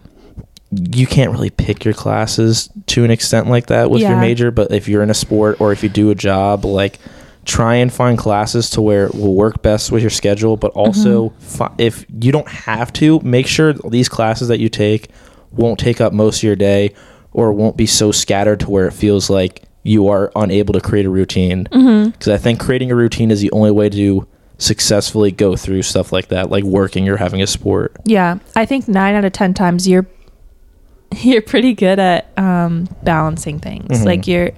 you 0.72 1.08
can't 1.08 1.32
really 1.32 1.50
pick 1.50 1.86
your 1.86 1.94
classes 1.94 2.70
to 2.88 3.06
an 3.06 3.12
extent 3.12 3.48
like 3.48 3.68
that 3.68 3.90
with 3.90 4.02
your 4.02 4.20
major, 4.20 4.52
but 4.52 4.72
if 4.72 4.88
you're 4.90 5.02
in 5.04 5.10
a 5.10 5.14
sport 5.14 5.62
or 5.62 5.72
if 5.72 5.82
you 5.84 5.88
do 5.90 6.10
a 6.10 6.16
job, 6.16 6.66
like 6.66 7.00
try 7.46 7.76
and 7.76 7.94
find 7.94 8.18
classes 8.18 8.70
to 8.72 8.82
where 8.82 9.06
it 9.06 9.16
will 9.16 9.34
work 9.34 9.62
best 9.62 9.90
with 9.94 10.02
your 10.04 10.10
schedule, 10.10 10.58
but 10.58 10.72
also 10.72 11.30
Mm-hmm. 11.30 11.40
fi- 11.40 11.74
if 11.78 12.06
you 12.22 12.34
don't 12.34 12.50
have 12.50 12.92
to, 12.94 13.22
make 13.22 13.48
sure 13.48 13.72
these 13.74 14.10
classes 14.10 14.50
that 14.50 14.60
you 14.60 14.68
take 14.68 15.08
won't 15.54 15.80
take 15.80 16.02
up 16.02 16.12
most 16.12 16.40
of 16.40 16.44
your 16.44 16.58
day 16.58 16.94
or 17.34 17.52
won't 17.54 17.78
be 17.78 17.86
so 17.86 18.12
scattered 18.12 18.60
to 18.62 18.70
where 18.70 18.88
it 18.88 18.94
feels 18.94 19.30
like 19.30 19.64
you 19.84 20.08
are 20.10 20.32
unable 20.36 20.74
to 20.74 20.82
create 20.82 21.06
a 21.06 21.10
routine. 21.10 21.64
Because 21.64 21.82
Mm-hmm. 21.82 22.32
I 22.32 22.38
think 22.38 22.60
creating 22.60 22.92
a 22.92 22.96
routine 22.96 23.32
is 23.32 23.42
the 23.42 23.52
only 23.52 23.72
way 23.72 23.90
to 23.90 24.28
successfully 24.58 25.32
go 25.32 25.56
through 25.56 25.84
stuff 25.84 26.12
like 26.12 26.28
that, 26.30 26.50
like 26.50 26.64
working 26.64 27.08
or 27.10 27.18
having 27.18 27.42
a 27.42 27.48
sport. 27.48 27.96
Yeah, 28.06 28.40
I 28.56 28.66
think 28.66 28.88
nine 28.88 29.16
out 29.16 29.24
of 29.24 29.32
ten 29.34 29.54
times 29.54 29.88
you're 29.88 30.08
you're 31.22 31.42
pretty 31.42 31.74
good 31.74 32.00
at 32.00 32.38
um, 32.38 32.90
balancing 33.04 33.60
things. 33.60 34.02
Mhm. 34.02 34.06
Like 34.06 34.28
you're, 34.28 34.52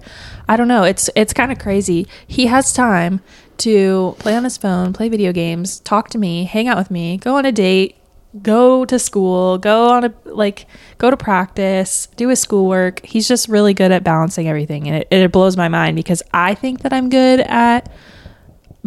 I 0.48 0.56
don't 0.58 0.68
know. 0.68 0.84
It's 0.84 1.10
it's 1.16 1.34
kind 1.34 1.52
of 1.52 1.60
crazy. 1.60 2.08
He 2.28 2.48
has 2.48 2.74
time 2.74 3.22
to 3.58 4.16
play 4.20 4.36
on 4.36 4.46
his 4.46 4.58
phone, 4.58 4.94
play 4.94 5.10
video 5.10 5.32
games, 5.34 5.80
talk 5.82 6.10
to 6.10 6.18
me, 6.18 6.46
hang 6.46 6.68
out 6.70 6.78
with 6.78 6.90
me, 6.90 7.18
go 7.18 7.36
on 7.36 7.46
a 7.46 7.52
date, 7.52 7.98
go 8.42 8.86
to 8.86 9.00
school, 9.00 9.58
go 9.58 9.90
on 9.90 10.04
a 10.06 10.14
like 10.26 10.66
go 10.98 11.10
to 11.10 11.18
practice, 11.18 12.08
do 12.16 12.30
his 12.30 12.40
schoolwork. 12.40 13.06
He's 13.06 13.28
just 13.28 13.48
really 13.50 13.74
good 13.74 13.92
at 13.92 14.04
balancing 14.04 14.48
everything 14.48 14.88
and 14.88 14.98
it, 14.98 15.08
it 15.12 15.32
blows 15.32 15.58
my 15.58 15.68
mind 15.68 15.96
because 15.96 16.22
I 16.34 16.54
think 16.56 16.82
that 16.82 16.94
I'm 16.94 17.10
good 17.10 17.40
at 17.42 17.92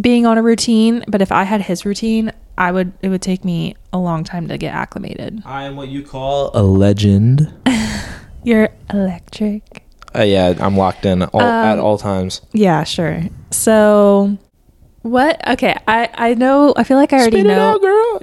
being 0.01 0.25
on 0.27 0.39
a 0.39 0.43
routine, 0.43 1.05
but 1.09 1.21
if 1.21 1.31
I 1.33 1.43
had 1.43 1.63
his 1.63 1.85
routine, 1.85 2.33
I 2.57 2.71
would 2.73 2.93
it 3.03 3.09
would 3.09 3.23
take 3.23 3.45
me 3.45 3.75
a 3.93 3.99
long 3.99 4.25
time 4.25 4.49
to 4.49 4.57
get 4.59 4.75
acclimated. 4.75 5.43
I 5.45 5.65
am 5.65 5.77
what 5.77 5.89
you 5.89 6.03
call 6.03 6.51
a 6.55 6.63
legend. 6.63 7.53
You're 8.45 8.71
electric. 8.93 9.85
Uh, 10.15 10.23
yeah, 10.23 10.55
I'm 10.61 10.77
locked 10.77 11.07
in 11.07 11.23
all, 11.23 11.41
at 11.41 11.79
Um, 11.79 11.85
all 11.85 11.97
times. 11.99 12.43
Yeah, 12.53 12.85
sure. 12.85 13.23
So 13.51 14.37
what? 15.03 15.47
Okay, 15.49 15.75
I 15.89 16.09
I 16.15 16.35
know. 16.35 16.75
I 16.77 16.85
feel 16.85 16.97
like 16.97 17.13
I 17.13 17.17
already 17.17 17.39
Spit 17.41 17.47
it 17.47 17.49
know. 17.57 17.61
out, 17.61 17.81
girl. 17.81 18.21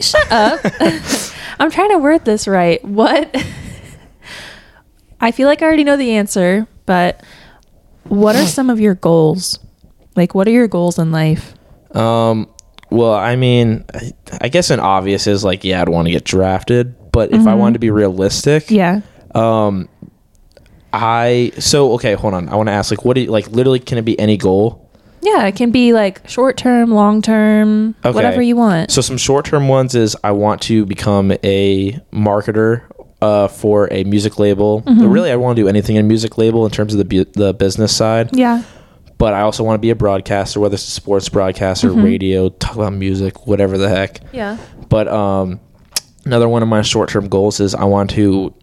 Shut 0.00 0.30
up. 0.32 0.60
I'm 1.60 1.70
trying 1.70 1.90
to 1.90 1.98
word 1.98 2.24
this 2.24 2.46
right. 2.48 2.84
What? 2.84 3.34
I 5.20 5.32
feel 5.32 5.48
like 5.48 5.62
I 5.62 5.66
already 5.66 5.84
know 5.84 5.96
the 5.96 6.12
answer, 6.12 6.66
but 6.86 7.24
what 8.04 8.36
are 8.36 8.46
some 8.46 8.70
of 8.70 8.78
your 8.80 8.94
goals? 8.94 9.58
Like, 10.16 10.34
what 10.34 10.46
are 10.46 10.52
your 10.52 10.68
goals 10.68 10.98
in 10.98 11.10
life? 11.10 11.54
Um, 11.94 12.48
well, 12.90 13.14
I 13.14 13.36
mean, 13.36 13.84
I, 13.94 14.12
I 14.42 14.48
guess 14.48 14.70
an 14.70 14.80
obvious 14.80 15.26
is 15.26 15.42
like, 15.44 15.64
yeah, 15.64 15.82
I'd 15.82 15.88
want 15.88 16.06
to 16.06 16.12
get 16.12 16.24
drafted. 16.24 16.94
But 17.12 17.32
if 17.32 17.46
I 17.48 17.54
wanted 17.54 17.72
to 17.74 17.78
be 17.80 17.90
realistic, 17.90 18.64
Mm-hmm. 18.66 18.74
Yeah. 18.74 19.00
um, 19.34 19.88
I 20.92 21.52
so 21.58 21.92
okay. 21.94 22.14
Hold 22.14 22.34
on, 22.34 22.48
I 22.48 22.54
want 22.56 22.68
to 22.68 22.72
ask 22.72 22.90
like, 22.90 23.04
what 23.04 23.14
do 23.14 23.20
you 23.22 23.30
like? 23.30 23.48
Literally, 23.50 23.78
can 23.80 23.98
it 23.98 24.04
be 24.04 24.18
any 24.18 24.36
goal? 24.36 24.87
Yeah, 25.20 25.46
it 25.46 25.56
can 25.56 25.70
be 25.70 25.92
like 25.92 26.26
short 26.28 26.56
term, 26.56 26.90
long 26.92 27.22
term, 27.22 27.94
Okay. 28.04 28.14
whatever 28.14 28.40
you 28.42 28.56
want. 28.56 28.90
So 28.90 29.00
some 29.00 29.16
short 29.18 29.44
term 29.46 29.68
ones 29.68 29.94
is 29.94 30.16
I 30.22 30.30
want 30.32 30.62
to 30.62 30.86
become 30.86 31.32
a 31.42 31.92
marketer 32.12 32.82
uh, 33.20 33.48
for 33.48 33.88
a 33.92 34.04
music 34.04 34.38
label. 34.38 34.82
Mm-hmm. 34.82 35.00
But 35.00 35.08
really, 35.08 35.30
I 35.32 35.36
want 35.36 35.56
to 35.56 35.62
do 35.62 35.68
anything 35.68 35.96
in 35.96 36.06
music 36.06 36.38
label 36.38 36.64
in 36.64 36.70
terms 36.70 36.94
of 36.94 36.98
the 36.98 37.04
bu- 37.04 37.30
the 37.32 37.52
business 37.52 37.94
side. 37.96 38.30
Yeah. 38.36 38.62
But 39.18 39.34
I 39.34 39.40
also 39.40 39.64
want 39.64 39.74
to 39.74 39.80
be 39.80 39.90
a 39.90 39.96
broadcaster, 39.96 40.60
whether 40.60 40.74
it's 40.74 40.86
a 40.86 40.90
sports 40.92 41.28
broadcaster, 41.28 41.88
Mm-hmm. 41.90 42.02
radio, 42.04 42.48
talk 42.50 42.76
about 42.76 42.92
music, 42.92 43.46
whatever 43.48 43.76
the 43.76 43.88
heck. 43.88 44.20
Yeah. 44.32 44.56
But 44.88 45.08
um, 45.08 45.58
another 46.24 46.48
one 46.48 46.62
of 46.62 46.68
my 46.68 46.82
short 46.82 47.08
term 47.08 47.28
goals 47.28 47.58
is 47.58 47.74
I 47.74 47.84
want 47.84 48.10
to 48.10 48.54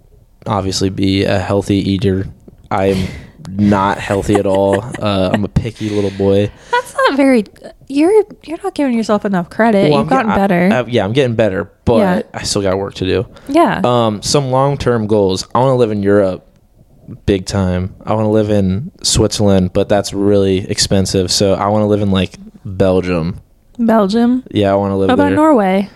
obviously 0.47 0.89
be 0.89 1.25
a 1.25 1.38
healthy 1.39 1.75
eater. 1.77 2.27
I'm 2.71 3.07
not 3.49 3.97
healthy 3.99 4.35
at 4.35 4.45
all. 4.45 4.81
Uh, 4.83 5.31
I'm 5.33 5.43
a 5.43 5.47
picky 5.47 5.89
little 5.89 6.11
boy. 6.11 6.51
That's 6.71 6.93
not 6.95 7.15
very. 7.17 7.43
You're 7.87 8.23
you're 8.43 8.57
not 8.63 8.73
giving 8.75 8.93
yourself 8.97 9.25
enough 9.25 9.49
credit. 9.49 9.91
Well, 9.91 9.99
You've 10.03 10.11
I'm 10.11 10.25
gotten 10.25 10.31
get- 10.31 10.35
better. 10.35 10.69
I- 10.87 10.89
yeah, 10.91 11.03
I'm 11.05 11.13
getting 11.13 11.35
better, 11.35 11.71
but 11.85 11.97
Yeah. 11.97 12.21
I 12.33 12.43
still 12.43 12.61
got 12.61 12.77
work 12.77 12.95
to 12.95 13.05
do. 13.05 13.27
yeah. 13.47 13.81
Um, 13.83 14.21
some 14.21 14.49
long 14.51 14.77
term 14.77 15.07
goals. 15.07 15.47
I 15.53 15.59
want 15.59 15.71
to 15.71 15.75
live 15.75 15.91
in 15.91 16.01
Europe, 16.03 16.47
big 17.25 17.45
time. 17.45 17.95
I 18.05 18.13
want 18.13 18.25
to 18.25 18.29
live 18.29 18.49
in 18.49 18.91
Switzerland, 19.03 19.71
but 19.73 19.87
that's 19.89 20.13
really 20.13 20.69
expensive. 20.69 21.31
So 21.31 21.53
I 21.53 21.67
want 21.67 21.83
to 21.83 21.87
live 21.87 22.01
in 22.01 22.11
like 22.11 22.35
Belgium. 22.65 23.41
Belgium. 23.77 24.43
Yeah, 24.51 24.71
I 24.71 24.75
want 24.75 24.91
to 24.91 24.95
live 24.95 25.09
What 25.09 25.13
about 25.15 25.27
there. 25.27 25.35
Norway? 25.35 25.89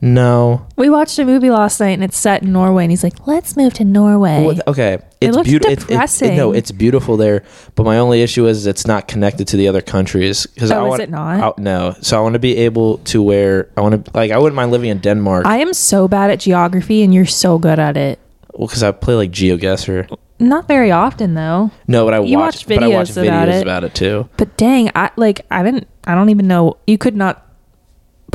No, 0.00 0.66
We 0.76 0.88
watched 0.90 1.18
a 1.18 1.24
movie 1.24 1.50
last 1.50 1.80
night 1.80 1.90
and 1.90 2.04
it's 2.04 2.16
set 2.16 2.42
in 2.42 2.52
Norway, 2.52 2.84
and 2.84 2.92
he's 2.92 3.02
like, 3.02 3.26
"Let's 3.26 3.56
move 3.56 3.72
to 3.74 3.84
Norway." 3.84 4.44
Well, 4.46 4.58
okay, 4.68 4.98
it's 5.20 5.34
looks 5.36 5.48
beautiful. 5.48 5.74
depressing. 5.74 6.36
no, 6.36 6.52
it's 6.52 6.70
beautiful 6.70 7.16
there, 7.16 7.42
but 7.74 7.84
my 7.84 7.98
only 7.98 8.22
issue 8.22 8.46
is 8.46 8.66
it's 8.66 8.86
not 8.86 9.08
connected 9.08 9.48
to 9.48 9.56
the 9.56 9.66
other 9.66 9.80
countries. 9.80 10.46
Because 10.46 10.70
Oh, 10.70 10.90
I 10.90 10.94
is 10.94 11.00
it 11.00 11.10
not? 11.10 11.40
I- 11.58 11.60
no, 11.62 11.94
so 12.00 12.16
I 12.16 12.20
want 12.20 12.34
to 12.34 12.38
be 12.38 12.56
able 12.58 12.98
to 12.98 13.20
where 13.22 13.68
I 13.76 13.80
want 13.80 14.04
to 14.04 14.10
like 14.14 14.30
I 14.30 14.38
wouldn't 14.38 14.54
mind 14.56 14.70
living 14.70 14.90
in 14.90 14.98
Denmark. 14.98 15.46
I 15.46 15.58
am 15.58 15.72
so 15.74 16.06
bad 16.06 16.30
at 16.30 16.38
geography, 16.40 17.02
and 17.02 17.12
you're 17.12 17.26
so 17.26 17.58
good 17.58 17.78
at 17.80 17.96
it. 17.96 18.18
well, 18.54 18.68
because 18.68 18.82
I 18.84 18.92
play 18.92 19.14
like 19.14 19.32
GeoGuessr. 19.32 20.16
Not 20.40 20.68
very 20.68 20.92
often 20.92 21.34
though. 21.34 21.72
No, 21.88 22.04
but 22.04 22.14
I 22.14 22.20
You 22.20 22.38
watch, 22.38 22.54
watch 22.54 22.66
but 22.68 22.82
I 22.84 22.88
watch 22.88 23.10
videos 23.10 23.26
about 23.26 23.48
videos 23.48 23.54
it. 23.58 23.62
about 23.62 23.82
it 23.84 23.94
too. 23.94 24.28
But 24.36 24.56
dang, 24.56 24.90
I 24.94 25.10
like 25.16 25.44
I 25.50 25.64
didn't. 25.64 25.88
I 26.06 26.14
don't 26.14 26.28
even 26.30 26.46
know. 26.46 26.76
You 26.86 26.96
could 26.98 27.16
not 27.16 27.44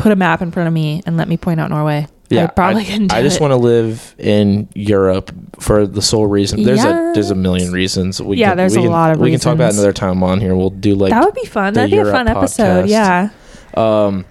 put 0.03 0.11
a 0.11 0.15
map 0.15 0.41
in 0.41 0.51
front 0.51 0.67
of 0.67 0.73
me 0.73 1.01
and 1.05 1.17
let 1.17 1.27
me 1.27 1.37
point 1.37 1.59
out 1.59 1.69
Norway. 1.69 2.07
I 2.31 2.47
probably 2.47 2.83
I, 3.11 3.19
I 3.19 3.21
just 3.21 3.39
want 3.39 3.51
to 3.51 3.57
live 3.57 4.15
in 4.17 4.67
Europe 4.73 5.31
for 5.59 5.85
the 5.85 6.01
sole 6.01 6.25
reason. 6.25 6.63
There's 6.63 6.83
a 6.83 7.11
there's 7.13 7.29
a 7.29 7.35
million 7.35 7.71
reasons. 7.71 8.19
We 8.19 8.37
Yeah, 8.37 8.49
can, 8.49 8.57
there's 8.57 8.73
we 8.75 8.79
a 8.79 8.81
can- 8.85 8.91
lot 8.91 9.11
of 9.11 9.19
We 9.19 9.29
can 9.29 9.39
talk 9.39 9.53
about 9.53 9.73
another 9.73 9.93
time 9.93 10.23
on 10.23 10.39
here. 10.41 10.55
We'll 10.55 10.71
do 10.71 10.95
like 10.95 11.11
that 11.11 11.23
would 11.23 11.35
be 11.35 11.45
fun. 11.45 11.73
That'd 11.75 11.91
be 11.91 11.97
a 11.97 11.99
Europe 12.01 12.15
fun 12.15 12.27
episode. 12.27 12.85
podcast. 12.85 12.89
Yeah. 12.89 13.29
Um, 13.75 14.25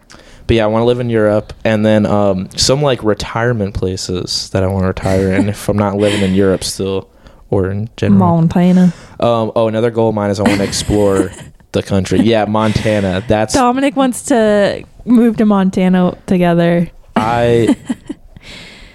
but 0.49 0.57
yeah, 0.57 0.65
I 0.65 0.67
want 0.67 0.83
to 0.83 0.87
live 0.87 0.99
in 0.99 1.11
Europe, 1.11 1.53
and 1.65 1.87
then 1.87 2.05
um, 2.05 2.49
some 2.57 2.83
like 2.83 3.05
retirement 3.05 3.75
places 3.75 4.51
that 4.51 4.65
I 4.65 4.67
want 4.67 4.83
to 4.83 4.89
retire 4.89 5.33
in 5.35 5.49
if 5.49 5.69
I'm 5.69 5.79
not 5.79 5.97
living 5.97 6.23
in 6.23 6.35
Europe 6.35 6.65
still, 6.65 7.09
or 7.51 7.71
in 7.71 7.89
general. 7.97 8.19
Montana. 8.19 8.93
Um, 9.21 9.53
oh, 9.55 9.69
another 9.69 9.93
goal 9.93 10.09
of 10.09 10.15
mine 10.17 10.31
is 10.31 10.41
I 10.41 10.43
want 10.43 10.59
to 10.59 10.65
explore 10.65 11.31
the 11.73 11.83
country. 11.83 12.21
Yeah, 12.21 12.45
Montana. 12.49 13.23
That's 13.27 13.55
Dominic 13.55 13.97
wants 13.97 14.23
to 14.27 14.85
move 15.05 15.37
to 15.39 15.45
Montana 15.47 16.17
together. 16.27 16.91
I. 17.17 17.77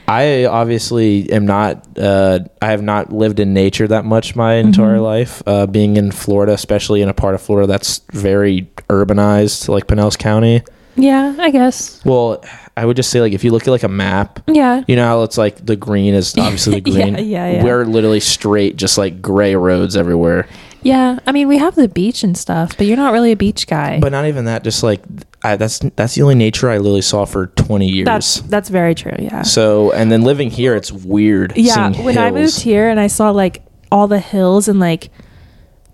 I 0.10 0.46
obviously 0.46 1.30
am 1.34 1.46
not. 1.46 1.86
Uh, 1.98 2.40
I 2.62 2.68
have 2.72 2.82
not 2.82 3.12
lived 3.12 3.42
in 3.42 3.54
nature 3.54 3.90
that 3.90 4.06
much 4.06 4.38
my 4.38 4.54
entire 4.54 5.02
life. 5.02 5.44
Uh, 5.46 5.68
being 5.68 5.98
in 5.98 6.12
Florida, 6.12 6.54
especially 6.54 7.02
in 7.02 7.10
a 7.10 7.14
part 7.14 7.36
of 7.36 7.42
Florida 7.42 7.68
that's 7.68 8.00
very 8.14 8.70
urbanized, 8.88 9.68
like 9.68 9.88
Pinellas 9.88 10.18
County. 10.18 10.62
Yeah, 10.96 11.36
I 11.38 11.52
guess. 11.52 12.04
Well, 12.06 12.42
I 12.78 12.86
would 12.86 12.96
just 12.96 13.10
say 13.10 13.20
like 13.20 13.34
if 13.34 13.44
you 13.44 13.52
look 13.52 13.64
at 13.64 13.72
like 13.72 13.84
a 13.84 13.90
map, 13.90 14.40
Yeah. 14.48 14.82
You 14.88 14.96
know 14.96 15.06
how 15.06 15.24
it's 15.24 15.38
like 15.38 15.66
the 15.66 15.76
green 15.76 16.14
is 16.14 16.38
obviously 16.38 16.80
the 16.80 16.90
Yeah, 16.92 17.04
green. 17.10 17.28
yeah, 17.28 17.52
yeah. 17.52 17.64
We're 17.66 17.84
literally 17.86 18.22
straight, 18.22 18.78
just 18.78 18.98
like 18.98 19.22
gray 19.22 19.56
roads 19.58 19.98
everywhere. 19.98 20.48
Yeah. 20.88 21.20
I 21.28 21.34
mean, 21.34 21.50
we 21.50 21.58
have 21.58 21.76
the 21.76 21.90
beach 21.90 22.24
and 22.24 22.38
stuff, 22.38 22.78
but 22.78 22.88
you're 22.88 22.96
not 22.96 23.12
really 23.12 23.34
a 23.34 23.36
beach 23.36 23.68
guy. 23.68 24.00
But 24.00 24.14
not 24.14 24.26
even 24.26 24.46
that. 24.46 24.64
Just 24.64 24.84
like 24.84 25.02
I, 25.44 25.58
that's 25.58 25.80
that's 25.96 26.16
the 26.16 26.22
only 26.22 26.36
nature 26.36 26.70
I 26.70 26.78
literally 26.78 27.02
saw 27.02 27.26
for 27.26 27.48
twenty 27.48 27.90
years. 27.90 28.06
that's 28.06 28.40
that's 28.42 28.70
very 28.70 28.96
true. 28.96 29.16
Yeah. 29.20 29.42
so, 29.42 29.92
and 29.92 30.10
then 30.12 30.22
living 30.22 30.50
here, 30.50 30.76
it's 30.76 30.92
weird. 30.92 31.54
Yeah. 31.58 31.92
When 32.02 32.18
I 32.18 32.32
moved 32.32 32.62
here 32.62 32.90
and 32.90 33.00
I 33.00 33.08
saw 33.08 33.32
like 33.32 33.64
all 33.92 34.08
the 34.08 34.20
hills 34.20 34.70
and 34.70 34.80
like, 34.80 35.10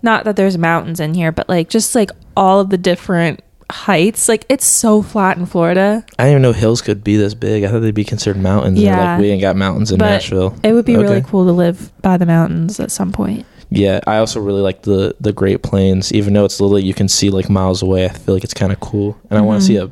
not 0.02 0.24
that 0.24 0.36
there's 0.36 0.56
mountains 0.56 1.00
in 1.00 1.14
here, 1.14 1.32
but 1.32 1.48
like 1.48 1.68
just 1.68 1.94
like 1.94 2.10
all 2.36 2.60
of 2.60 2.70
the 2.70 2.78
different 2.78 3.40
heights. 3.72 4.28
Like 4.28 4.46
it's 4.48 4.66
so 4.66 5.02
flat 5.02 5.36
in 5.38 5.46
Florida. 5.46 6.04
I 6.20 6.24
didn't 6.24 6.30
even 6.30 6.42
know 6.42 6.52
hills 6.52 6.82
could 6.82 7.02
be 7.02 7.16
this 7.16 7.34
big. 7.34 7.64
I 7.64 7.68
thought 7.68 7.80
they'd 7.80 7.94
be 7.94 8.04
considered 8.04 8.40
mountains. 8.40 8.78
Yeah, 8.78 9.14
like 9.14 9.20
we 9.20 9.30
ain't 9.30 9.40
got 9.40 9.56
mountains 9.56 9.90
in 9.90 9.98
But 9.98 10.06
Nashville. 10.10 10.56
It 10.62 10.72
would 10.72 10.84
be 10.84 10.96
really 10.96 11.22
cool 11.22 11.46
to 11.46 11.52
live 11.52 11.90
by 12.00 12.16
the 12.16 12.26
mountains 12.26 12.78
at 12.78 12.92
some 12.92 13.10
point. 13.10 13.44
Yeah, 13.76 14.00
I 14.06 14.18
also 14.18 14.40
really 14.40 14.60
like 14.62 14.82
the 14.82 15.14
the 15.20 15.32
Great 15.32 15.62
Plains, 15.62 16.12
even 16.12 16.32
though 16.34 16.44
it's 16.44 16.60
literally 16.60 16.84
you 16.84 16.94
can 16.94 17.08
see 17.08 17.30
like 17.30 17.48
miles 17.50 17.82
away. 17.82 18.04
I 18.06 18.08
feel 18.10 18.34
like 18.34 18.44
it's 18.44 18.54
kind 18.54 18.72
of 18.72 18.80
cool, 18.80 19.18
and 19.30 19.38
I 19.38 19.42
want 19.42 19.60
to 19.60 19.66
see 19.66 19.76
a, 19.76 19.90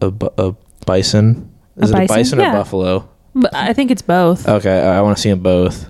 a 0.00 0.12
a 0.38 0.54
bison. 0.86 1.50
Is 1.76 1.90
A 1.90 1.94
it 1.94 1.96
a 1.96 2.06
bison? 2.06 2.16
bison 2.16 2.38
or 2.40 2.42
Yeah. 2.42 2.52
buffalo? 2.52 3.08
I 3.52 3.72
think 3.72 3.90
it's 3.90 4.02
both. 4.02 4.48
Okay, 4.48 4.80
I, 4.80 4.98
I 4.98 5.00
want 5.02 5.16
to 5.16 5.20
see 5.20 5.30
them 5.30 5.40
both. 5.40 5.88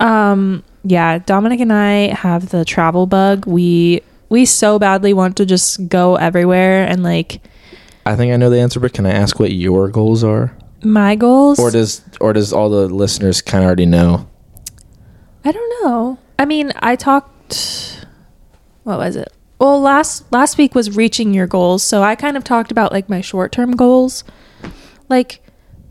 Um, 0.00 0.64
yeah, 0.84 1.18
Dominic 1.18 1.60
and 1.60 1.72
I 1.72 2.14
have 2.14 2.48
the 2.48 2.64
travel 2.64 3.06
bug. 3.06 3.46
We 3.46 4.00
we 4.30 4.44
so 4.46 4.78
badly 4.78 5.12
want 5.12 5.36
to 5.36 5.44
just 5.44 5.88
go 5.88 6.16
everywhere 6.16 6.86
and 6.86 7.02
like 7.02 7.40
I 8.06 8.16
think 8.16 8.32
I 8.32 8.36
know 8.36 8.48
the 8.48 8.60
answer, 8.60 8.80
but 8.80 8.94
can 8.94 9.04
I 9.04 9.10
ask 9.10 9.38
what 9.38 9.52
your 9.52 9.88
goals 9.90 10.24
are, 10.24 10.56
my 10.82 11.16
goals. 11.16 11.58
or 11.58 11.70
does 11.70 12.02
or 12.20 12.32
does 12.32 12.52
all 12.52 12.70
the 12.70 12.88
listeners 12.88 13.42
kind 13.42 13.62
of 13.62 13.66
already 13.66 13.84
know? 13.86 14.26
I 15.44 15.52
don't 15.52 15.84
know. 15.84 16.18
I 16.40 16.46
mean, 16.46 16.72
I 16.76 16.96
talked. 16.96 18.06
What 18.84 18.96
was 18.96 19.14
it? 19.14 19.30
Well, 19.58 19.78
last 19.78 20.24
last 20.32 20.56
week 20.56 20.74
was 20.74 20.96
reaching 20.96 21.34
your 21.34 21.46
goals, 21.46 21.82
so 21.82 22.02
I 22.02 22.14
kind 22.14 22.34
of 22.34 22.44
talked 22.44 22.72
about 22.72 22.92
like 22.92 23.10
my 23.10 23.20
short 23.20 23.52
term 23.52 23.72
goals, 23.72 24.24
like 25.10 25.42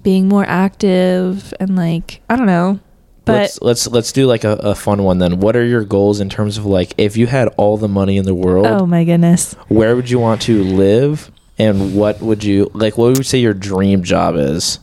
being 0.01 0.27
more 0.27 0.43
active 0.47 1.53
and 1.59 1.75
like 1.75 2.21
I 2.31 2.35
don't 2.35 2.47
know. 2.47 2.79
But 3.25 3.35
let's 3.35 3.61
let's 3.61 3.87
let's 3.89 4.11
do 4.11 4.25
like 4.25 4.43
a, 4.43 4.53
a 4.53 4.73
fun 4.73 5.03
one 5.03 5.19
then. 5.19 5.39
What 5.39 5.55
are 5.55 5.63
your 5.63 5.85
goals 5.85 6.19
in 6.19 6.29
terms 6.29 6.57
of 6.57 6.65
like 6.65 6.95
if 6.97 7.15
you 7.15 7.27
had 7.27 7.49
all 7.49 7.77
the 7.77 7.87
money 7.87 8.17
in 8.17 8.25
the 8.25 8.33
world, 8.33 8.65
oh 8.65 8.87
my 8.87 9.03
goodness, 9.03 9.53
where 9.67 9.95
would 9.95 10.09
you 10.09 10.17
want 10.17 10.41
to 10.43 10.63
live, 10.63 11.29
and 11.59 11.93
what 11.93 12.21
would 12.21 12.43
you 12.43 12.71
like? 12.73 12.97
What 12.97 13.09
would 13.09 13.17
you 13.19 13.23
say 13.23 13.37
your 13.37 13.53
dream 13.53 14.01
job 14.01 14.35
is? 14.35 14.79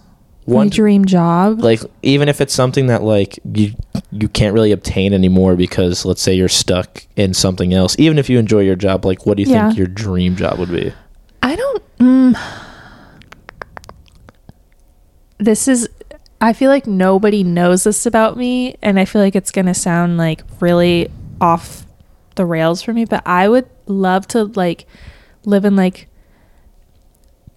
One 0.47 0.69
dream 0.69 1.05
job. 1.05 1.61
like 1.61 1.81
even 2.03 2.29
if 2.29 2.41
it's 2.41 2.55
something 2.55 2.87
that 2.87 3.03
like 3.03 3.39
you 3.53 3.73
you 4.13 4.29
can't 4.29 4.55
really 4.55 4.71
obtain 4.73 5.13
anymore 5.13 5.57
because 5.57 6.05
let's 6.05 6.23
say 6.23 6.33
you're 6.35 6.49
stuck 6.49 7.05
in 7.17 7.35
something 7.35 7.75
else. 7.75 7.97
Even 7.99 8.17
if 8.19 8.31
you 8.31 8.39
enjoy 8.39 8.61
your 8.61 8.77
job, 8.77 9.05
like 9.05 9.27
what 9.27 9.37
do 9.37 9.43
you 9.43 9.51
Yeah. 9.51 9.67
think 9.69 9.79
your 9.79 9.89
dream 9.89 10.37
job 10.37 10.59
would 10.59 10.71
be? 10.71 10.93
I 11.43 11.57
don't. 11.57 11.83
Mm, 11.99 12.39
this 15.39 15.69
is. 15.69 15.89
I 16.41 16.53
feel 16.53 16.71
like 16.71 16.87
nobody 16.87 17.43
knows 17.43 17.85
this 17.85 18.05
about 18.07 18.37
me, 18.37 18.77
and 18.83 19.01
I 19.01 19.05
feel 19.05 19.23
like 19.23 19.35
it's 19.35 19.51
gonna 19.51 19.75
sound 19.75 20.19
like 20.19 20.43
really 20.61 21.11
off 21.41 21.87
the 22.37 22.45
rails 22.45 22.83
for 22.83 22.93
me. 22.93 23.05
But 23.05 23.23
I 23.27 23.49
would 23.49 23.69
love 23.87 24.27
to 24.29 24.45
like 24.45 24.87
live 25.45 25.65
in 25.65 25.77
like 25.77 26.09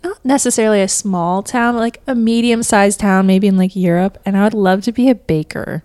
not 0.03 0.23
necessarily 0.23 0.81
a 0.81 0.87
small 0.87 1.43
town, 1.43 1.75
but 1.75 1.79
like 1.81 2.01
a 2.07 2.15
medium 2.15 2.63
sized 2.63 2.99
town, 2.99 3.27
maybe 3.27 3.47
in 3.47 3.57
like 3.57 3.75
Europe, 3.75 4.17
and 4.25 4.37
I 4.37 4.43
would 4.43 4.53
love 4.53 4.81
to 4.83 4.91
be 4.91 5.09
a 5.09 5.15
baker. 5.15 5.83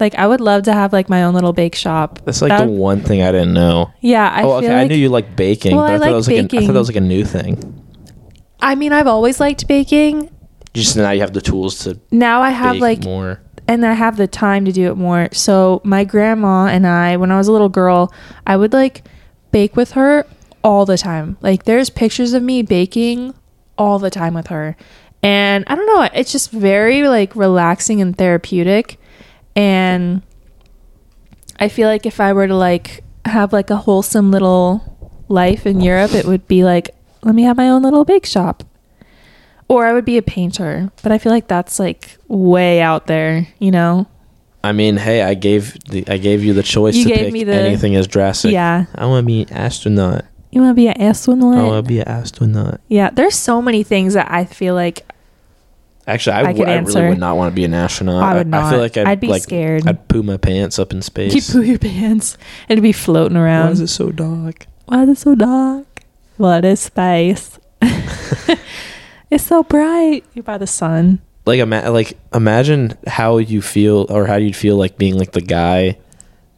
Like 0.00 0.14
I 0.16 0.26
would 0.26 0.40
love 0.40 0.64
to 0.64 0.72
have 0.72 0.92
like 0.92 1.08
my 1.08 1.22
own 1.22 1.34
little 1.34 1.52
bake 1.52 1.74
shop. 1.76 2.18
That's 2.24 2.42
like 2.42 2.48
That 2.50 2.64
the 2.64 2.70
would- 2.70 2.78
one 2.78 3.00
thing 3.00 3.22
I 3.22 3.30
didn't 3.32 3.54
know. 3.54 3.92
Yeah, 4.00 4.28
I 4.28 4.42
oh, 4.42 4.52
okay. 4.54 4.74
I 4.74 4.86
knew 4.86 4.96
you 4.96 5.08
liked 5.08 5.36
baking, 5.36 5.76
Well, 5.76 5.84
but 5.86 5.92
I, 5.92 5.94
I 5.94 5.98
thought 5.98 6.00
like 6.04 6.10
that 6.10 6.16
was 6.16 6.28
like 6.28 6.36
an, 6.38 6.58
I 6.58 6.66
thought 6.66 6.72
that 6.72 6.78
was 6.80 6.88
like 6.88 6.96
a 6.96 7.00
new 7.00 7.24
thing. 7.24 7.80
I 8.60 8.74
mean, 8.74 8.92
I've 8.92 9.06
always 9.06 9.38
liked 9.40 9.68
baking. 9.68 10.30
Just 10.72 10.96
now 10.96 11.10
you 11.12 11.20
have 11.20 11.32
the 11.32 11.40
tools 11.40 11.78
to 11.80 12.00
Now 12.10 12.42
I 12.42 12.50
have 12.50 12.78
like 12.78 13.04
more. 13.04 13.40
and 13.68 13.86
I 13.86 13.92
have 13.92 14.16
the 14.16 14.26
time 14.26 14.64
to 14.64 14.72
do 14.72 14.90
it 14.90 14.96
more. 14.96 15.28
So 15.32 15.80
my 15.84 16.02
grandma 16.02 16.66
and 16.66 16.84
I, 16.86 17.16
when 17.16 17.30
I 17.30 17.36
was 17.38 17.46
a 17.46 17.52
little 17.52 17.68
girl, 17.68 18.12
I 18.46 18.56
would 18.56 18.72
like 18.72 19.06
bake 19.52 19.76
with 19.76 19.92
her 19.92 20.26
all 20.64 20.84
the 20.86 20.98
time. 20.98 21.36
Like 21.40 21.62
there's 21.64 21.90
pictures 21.90 22.32
of 22.32 22.42
me 22.42 22.62
baking 22.62 23.34
all 23.78 23.98
the 23.98 24.10
time 24.10 24.34
with 24.34 24.48
her. 24.48 24.76
And 25.22 25.64
I 25.66 25.74
don't 25.74 25.86
know, 25.86 26.08
it's 26.14 26.32
just 26.32 26.50
very 26.50 27.08
like 27.08 27.34
relaxing 27.34 28.00
and 28.00 28.16
therapeutic. 28.16 28.98
And 29.56 30.22
I 31.58 31.68
feel 31.68 31.88
like 31.88 32.04
if 32.06 32.20
I 32.20 32.32
were 32.32 32.46
to 32.46 32.56
like 32.56 33.02
have 33.24 33.52
like 33.52 33.70
a 33.70 33.76
wholesome 33.76 34.30
little 34.30 35.14
life 35.28 35.66
in 35.66 35.80
Europe, 35.80 36.12
it 36.14 36.26
would 36.26 36.46
be 36.46 36.64
like, 36.64 36.90
let 37.22 37.34
me 37.34 37.42
have 37.44 37.56
my 37.56 37.68
own 37.68 37.82
little 37.82 38.04
bake 38.04 38.26
shop. 38.26 38.64
Or 39.66 39.86
I 39.86 39.94
would 39.94 40.04
be 40.04 40.18
a 40.18 40.22
painter, 40.22 40.90
but 41.02 41.10
I 41.10 41.16
feel 41.16 41.32
like 41.32 41.48
that's 41.48 41.78
like 41.78 42.18
way 42.28 42.82
out 42.82 43.06
there, 43.06 43.48
you 43.58 43.70
know? 43.70 44.06
I 44.62 44.72
mean, 44.72 44.96
hey, 44.98 45.22
I 45.22 45.34
gave 45.34 45.78
the 45.84 46.04
I 46.08 46.18
gave 46.18 46.44
you 46.44 46.52
the 46.52 46.62
choice 46.62 46.96
You 46.96 47.04
to 47.04 47.14
pick 47.14 47.32
me 47.32 47.44
the- 47.44 47.54
anything 47.54 47.96
as 47.96 48.06
drastic. 48.06 48.52
Yeah. 48.52 48.86
I 48.94 49.06
want 49.06 49.22
to 49.24 49.26
be 49.26 49.42
an 49.42 49.52
astronaut. 49.52 50.24
You 50.54 50.60
want 50.62 50.70
to 50.70 50.74
be 50.74 50.86
an 50.88 51.00
astronaut? 51.00 51.58
I 51.58 51.62
want 51.64 51.84
to 51.84 51.88
be 51.88 51.98
an 52.00 52.08
astronaut. 52.08 52.80
yeah, 52.88 53.10
there's 53.10 53.34
so 53.34 53.60
many 53.60 53.82
things 53.82 54.14
that 54.14 54.30
I 54.30 54.44
feel 54.44 54.74
like 54.74 55.04
Actually, 56.06 56.34
I, 56.36 56.38
I 56.40 56.42
w- 56.44 56.64
could 56.64 56.68
I 56.70 56.76
answer. 56.76 56.98
really 56.98 57.08
would 57.10 57.18
not 57.18 57.36
want 57.36 57.50
to 57.50 57.54
be 57.56 57.64
an 57.64 57.72
astronaut. 57.74 58.22
I 58.22 58.34
would 58.34 58.52
I 58.54 58.70
feel 58.70 58.78
not. 58.78 58.82
like 58.82 58.96
I'd, 58.98 59.06
I'd 59.06 59.20
be 59.20 59.26
like, 59.28 59.42
scared. 59.42 59.86
I'd 59.88 60.06
poo 60.08 60.22
my 60.22 60.36
pants 60.36 60.78
up 60.78 60.92
in 60.92 61.00
space. 61.02 61.34
you 61.34 61.40
space. 61.40 61.54
poo 61.54 61.62
your 61.62 61.78
pants 61.78 62.36
and 62.68 62.82
be 62.82 62.92
floating 62.92 63.36
around. 63.38 63.66
Why 63.66 63.72
is 63.72 63.80
it 63.80 63.88
so 63.88 64.12
dark? 64.12 64.66
Why 64.84 65.02
is 65.04 65.08
it 65.08 65.18
so 65.18 65.34
dark? 65.34 65.86
What 66.36 66.64
is 66.66 66.80
space? 66.80 67.58
it's 69.30 69.44
so 69.44 69.62
bright. 69.62 70.24
You're 70.34 70.42
by 70.42 70.58
the 70.58 70.66
sun. 70.66 71.20
Like, 71.46 71.60
ima- 71.60 71.90
like 71.90 72.18
imagine 72.32 72.96
how 73.06 73.38
you 73.38 73.60
feel, 73.62 74.06
or 74.10 74.26
how 74.26 74.36
you'd 74.36 74.56
feel 74.56 74.76
like 74.76 74.96
being 74.98 75.16
like 75.18 75.32
the 75.32 75.40
guy 75.40 75.98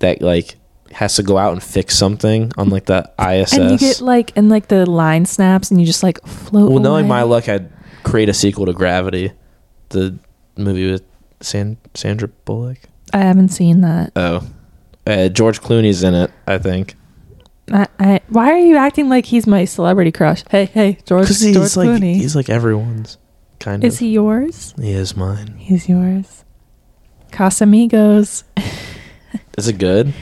that 0.01 0.21
like 0.23 0.57
has 0.97 1.17
to 1.17 1.23
go 1.23 1.37
out 1.37 1.53
and 1.53 1.63
fix 1.63 1.95
something 1.95 2.51
on 2.57 2.71
like 2.71 2.87
the 2.87 3.11
ISS. 3.19 3.53
And 3.53 3.71
you 3.71 3.79
get 3.79 4.01
like, 4.01 4.33
and 4.35 4.49
like 4.49 4.69
the 4.69 4.89
line 4.89 5.27
snaps 5.27 5.71
and 5.71 5.79
you 5.79 5.87
just 5.87 6.03
like 6.03 6.25
float. 6.27 6.71
well, 6.71 6.81
knowing 6.81 7.05
away. 7.05 7.21
my 7.21 7.23
luck, 7.23 7.51
I'd 7.51 7.71
create 8.03 8.31
a 8.31 8.35
sequel 8.35 8.65
to 8.65 8.73
Gravity, 8.73 9.33
the 9.91 10.19
movie 10.57 10.91
with 10.91 11.05
San- 11.43 11.77
Sandra 11.93 12.29
Bullock. 12.29 12.79
I 13.13 13.19
haven't 13.19 13.49
seen 13.51 13.83
that. 13.83 14.13
Oh, 14.17 14.49
uh, 15.07 15.29
George 15.29 15.61
Clooney's 15.61 16.03
in 16.03 16.15
it, 16.15 16.31
I 16.47 16.57
think. 16.57 16.95
I, 17.71 17.87
I, 17.99 18.21
why 18.29 18.53
are 18.53 18.59
you 18.59 18.77
acting 18.77 19.11
like 19.11 19.27
he's 19.27 19.47
my 19.47 19.67
celebrity 19.67 20.13
crush? 20.13 20.45
Hey, 20.51 20.65
hey, 20.65 20.99
George, 21.05 21.25
Because 21.25 21.41
George 21.43 21.57
he's 21.57 21.77
like 21.77 21.89
Clooney. 21.89 22.15
he's 22.15 22.35
like 22.35 22.49
everyone's 22.49 23.19
kind 23.59 23.85
is 23.85 23.89
of. 23.89 23.97
Is 23.97 23.99
he 23.99 24.09
yours? 24.13 24.75
He 24.81 24.93
is 24.93 25.15
mine. 25.15 25.57
He's 25.59 25.91
yours. 25.91 26.45
Casamigos. 27.33 28.45
Is 29.59 29.69
it 29.69 29.79
good? 29.79 30.13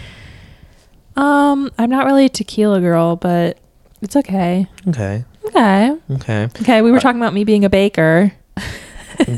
Um, 1.16 1.70
I'm 1.78 1.90
not 1.90 2.06
really 2.06 2.24
a 2.26 2.28
tequila 2.28 2.80
girl, 2.80 3.16
but 3.16 3.58
it's 4.02 4.16
okay. 4.16 4.66
Okay. 4.88 5.24
Okay. 5.46 5.96
Okay. 6.10 6.44
Okay, 6.60 6.82
we 6.82 6.90
were 6.90 6.96
Uh, 6.98 7.00
talking 7.00 7.20
about 7.20 7.34
me 7.34 7.44
being 7.44 7.64
a 7.64 7.70
baker. 7.70 8.32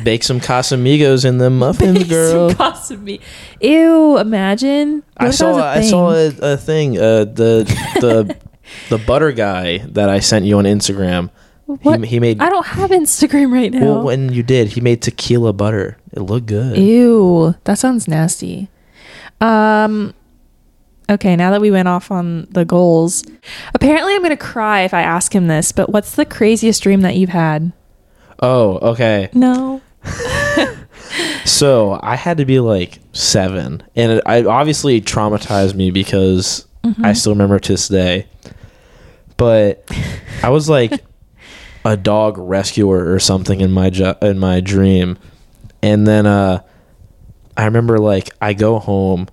Bake 0.05 0.23
some 0.23 0.41
Casamigos 0.41 1.27
in 1.27 1.37
the 1.37 1.51
muffins, 1.51 2.05
girl. 2.05 2.49
Some 2.51 2.59
Casami- 2.59 3.21
Ew, 3.61 4.17
imagine. 4.17 5.03
I 5.19 5.25
What 5.25 5.31
that 5.33 5.37
saw 5.37 5.57
I 5.63 5.81
saw 5.83 6.11
a, 6.13 6.53
a 6.55 6.57
thing. 6.57 6.97
Uh, 6.97 7.25
the 7.25 7.65
the 8.01 8.37
the 8.89 8.99
butter 8.99 9.33
guy 9.33 9.79
that 9.89 10.09
I 10.09 10.21
sent 10.21 10.47
you 10.47 10.57
on 10.59 10.65
Instagram. 10.65 11.29
What? 11.67 12.01
He, 12.01 12.07
he 12.07 12.21
made. 12.21 12.41
I 12.41 12.49
don't 12.49 12.65
have 12.65 12.91
Instagram 12.91 13.53
right 13.53 13.71
now. 13.73 13.81
well, 13.85 14.03
when 14.03 14.33
you 14.33 14.43
did, 14.43 14.69
he 14.69 14.81
made 14.81 15.03
tequila 15.03 15.53
butter. 15.53 15.99
It 16.13 16.21
looked 16.21 16.47
good. 16.47 16.79
Ew, 16.79 17.55
that 17.65 17.79
sounds 17.79 18.09
nasty. 18.09 18.69
Um 19.43 20.15
Okay, 21.09 21.37
now 21.37 21.51
that 21.53 21.61
we 21.61 21.71
went 21.71 21.87
off 21.89 22.11
on 22.11 22.47
the 22.51 22.65
goals, 22.65 23.25
apparently 23.75 24.13
I'm 24.15 24.21
going 24.23 24.31
to 24.31 24.37
cry 24.37 24.83
if 24.83 24.93
I 24.93 25.03
ask 25.03 25.33
him 25.35 25.47
this, 25.47 25.71
but 25.73 25.91
what's 25.91 26.17
the 26.17 26.25
craziest 26.25 26.83
dream 26.83 27.03
that 27.03 27.15
you've 27.17 27.31
had? 27.31 27.73
Oh, 28.41 28.79
okay. 28.91 29.29
No. 29.33 29.81
So 31.45 31.99
I 32.03 32.17
had 32.17 32.39
to 32.39 32.45
be 32.45 32.59
like 32.59 32.99
seven, 33.13 33.83
and 33.95 34.13
it, 34.13 34.23
I 34.27 34.45
obviously 34.45 35.01
traumatized 35.01 35.75
me 35.75 35.91
because 35.91 36.67
Mm-hmm. 36.87 37.05
I 37.05 37.15
still 37.15 37.33
remember 37.33 37.59
to 37.59 37.73
this 37.73 37.89
day. 37.89 38.29
But 39.37 39.91
I 40.45 40.51
was 40.51 40.69
like 40.69 40.93
a 41.85 41.97
dog 41.97 42.39
rescuer 42.39 43.13
or 43.13 43.19
something 43.19 43.61
in 43.61 43.73
my 43.73 43.89
in 44.23 44.39
my 44.39 44.61
dream, 44.61 45.19
and 45.83 46.07
then 46.07 46.27
uh, 46.27 46.63
I 47.57 47.65
remember 47.65 47.99
like 47.99 48.31
I 48.41 48.53
go 48.53 48.79
home, 48.79 49.27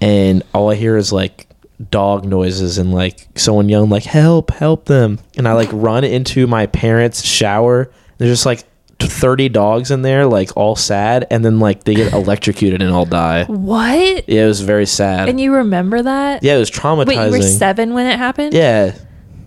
and 0.00 0.42
all 0.54 0.70
I 0.70 0.74
hear 0.74 0.96
is 0.96 1.12
like 1.12 1.46
dog 1.90 2.24
noises 2.24 2.78
and 2.78 2.92
like 2.92 3.26
someone 3.36 3.68
yelling 3.68 3.88
like 3.90 4.02
help 4.02 4.50
help 4.50 4.86
them 4.86 5.16
and 5.36 5.46
i 5.46 5.52
like 5.52 5.68
run 5.72 6.02
into 6.02 6.44
my 6.48 6.66
parents 6.66 7.24
shower 7.24 7.88
there's 8.18 8.32
just 8.32 8.44
like 8.44 8.64
30 8.98 9.48
dogs 9.50 9.92
in 9.92 10.02
there 10.02 10.26
like 10.26 10.56
all 10.56 10.74
sad 10.74 11.24
and 11.30 11.44
then 11.44 11.60
like 11.60 11.84
they 11.84 11.94
get 11.94 12.12
electrocuted 12.24 12.82
and 12.82 12.90
all 12.92 13.04
die 13.04 13.44
What? 13.44 14.28
yeah 14.28 14.42
it 14.42 14.46
was 14.48 14.60
very 14.60 14.86
sad 14.86 15.28
And 15.28 15.40
you 15.40 15.54
remember 15.54 16.02
that? 16.02 16.42
yeah 16.42 16.56
it 16.56 16.58
was 16.58 16.68
traumatizing 16.68 17.06
Wait, 17.06 17.24
you 17.26 17.30
were 17.30 17.42
7 17.42 17.94
when 17.94 18.06
it 18.06 18.18
happened? 18.18 18.54
yeah 18.54 18.96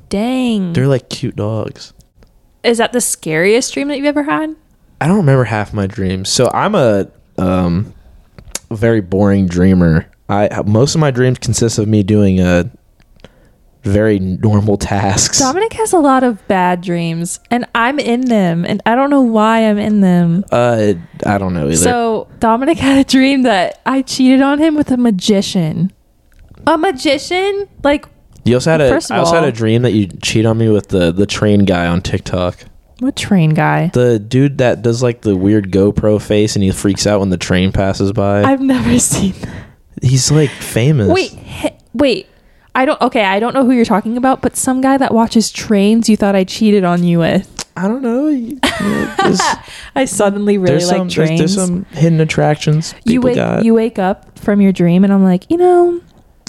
Dang. 0.08 0.72
they're 0.72 0.88
like 0.88 1.10
cute 1.10 1.36
dogs 1.36 1.92
Is 2.64 2.78
that 2.78 2.94
the 2.94 3.02
scariest 3.02 3.74
dream 3.74 3.90
that 3.90 3.98
you've 3.98 4.06
ever 4.06 4.24
had? 4.24 4.56
i 5.02 5.08
don't 5.08 5.18
remember 5.18 5.44
half 5.44 5.74
my 5.74 5.86
dreams 5.86 6.30
so 6.30 6.50
i'm 6.54 6.76
a 6.76 7.10
um 7.38 7.94
very 8.72 9.02
boring 9.02 9.48
dreamer 9.48 10.10
i 10.32 10.62
most 10.66 10.96
of 10.96 11.02
my 11.02 11.12
dreams 11.12 11.38
consist 11.40 11.78
of 11.78 11.88
me 11.88 12.02
doing 12.04 12.40
uh 12.40 12.64
very 13.84 14.20
normal 14.20 14.78
tasks 14.78 15.40
Dominic 15.40 15.74
has 15.74 15.92
a 15.92 15.98
lot 15.98 16.24
of 16.24 16.48
bad 16.48 16.82
dreams, 16.82 17.40
and 17.50 17.66
I'm 17.74 17.98
in 17.98 18.22
them, 18.22 18.64
and 18.64 18.80
I 18.86 18.94
don't 18.94 19.10
know 19.10 19.24
why 19.24 19.68
I'm 19.68 19.80
in 19.80 20.02
them. 20.02 20.46
uh 20.52 20.94
i 21.26 21.38
don't 21.40 21.54
know 21.56 21.66
either 21.68 21.78
So 21.78 22.28
Dominic 22.40 22.78
had 22.78 23.00
a 23.00 23.04
dream 23.10 23.42
that 23.44 23.82
I 23.86 24.04
cheated 24.04 24.42
on 24.42 24.60
him 24.60 24.76
with 24.76 24.92
a 24.92 24.98
magician. 24.98 25.92
A 26.68 26.78
magician? 26.78 27.68
Like 27.84 28.06
You 28.46 28.54
also 28.56 28.70
had 28.70 28.82
a. 28.82 28.90
First 28.90 29.10
of 29.10 29.16
I 29.16 29.20
also 29.22 29.34
had 29.36 29.46
a 29.46 29.52
dream 29.52 29.82
that 29.82 29.94
you 29.94 30.06
cheat 30.22 30.46
on 30.46 30.60
me 30.60 30.70
with 30.70 30.90
the 30.90 31.12
the 31.12 31.26
train 31.26 31.66
guy 31.66 31.88
on 31.88 32.02
TikTok. 32.04 32.64
what 33.00 33.16
train 33.16 33.50
guy? 33.56 33.88
The 33.96 34.20
dude 34.20 34.60
that 34.60 34.84
does 34.84 35.02
like 35.02 35.22
the 35.22 35.36
weird 35.36 35.72
GoPro 35.72 36.22
face 36.22 36.56
and 36.56 36.62
he 36.64 36.70
freaks 36.70 37.08
out 37.08 37.20
when 37.20 37.30
the 37.32 37.38
train 37.38 37.72
passes 37.72 38.12
by. 38.12 38.44
I've 38.44 38.62
never 38.62 39.00
seen 39.14 39.34
that. 39.42 39.71
He's 40.02 40.32
like 40.32 40.50
famous. 40.50 41.10
Wait, 41.10 41.32
he- 41.32 41.70
wait. 41.94 42.28
I 42.74 42.86
don't 42.86 43.02
okay, 43.02 43.24
I 43.26 43.40
don't 43.42 43.54
know 43.54 43.66
who 43.66 43.72
you're 43.72 43.84
talking 43.86 44.16
about, 44.16 44.42
but 44.42 44.56
some 44.56 44.80
guy 44.80 44.98
that 44.98 45.14
watches 45.14 45.52
trains 45.52 46.08
you 46.08 46.16
thought 46.16 46.36
I 46.36 46.46
cheated 46.46 46.84
on 46.86 47.04
you 47.04 47.20
with. 47.20 47.66
I 47.76 47.88
don't 47.88 48.02
know. 48.02 48.28
You- 48.30 48.60
I 48.64 50.06
suddenly 50.06 50.58
really 50.58 50.72
there's 50.78 50.88
like 50.90 50.98
some 50.98 51.10
trains. 51.10 51.40
there's 51.40 51.56
some 51.56 51.86
hidden 51.92 52.20
attractions 52.22 52.96
you 53.06 53.22
wake 53.22 53.36
got. 53.36 53.64
you 53.66 53.74
wake 53.74 54.00
up 54.00 54.40
from 54.40 54.62
your 54.62 54.72
dream 54.72 55.04
and 55.04 55.12
I'm 55.12 55.24
like, 55.24 55.50
you 55.52 55.58
know, 55.58 56.02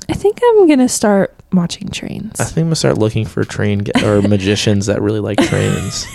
I 0.09 0.15
think 0.15 0.39
I'm 0.45 0.69
gonna 0.69 0.89
start 0.89 1.35
watching 1.53 1.89
trains. 1.89 2.41
I 2.41 2.45
think 2.45 2.59
I'm 2.59 2.65
gonna 2.67 2.77
start 2.77 2.99
looking 2.99 3.27
for 3.27 3.45
train 3.45 3.81
ga- 3.81 4.05
or 4.07 4.23
magicians 4.29 4.87
that 4.87 5.03
really 5.03 5.21
like 5.21 5.39
trains. 5.39 6.07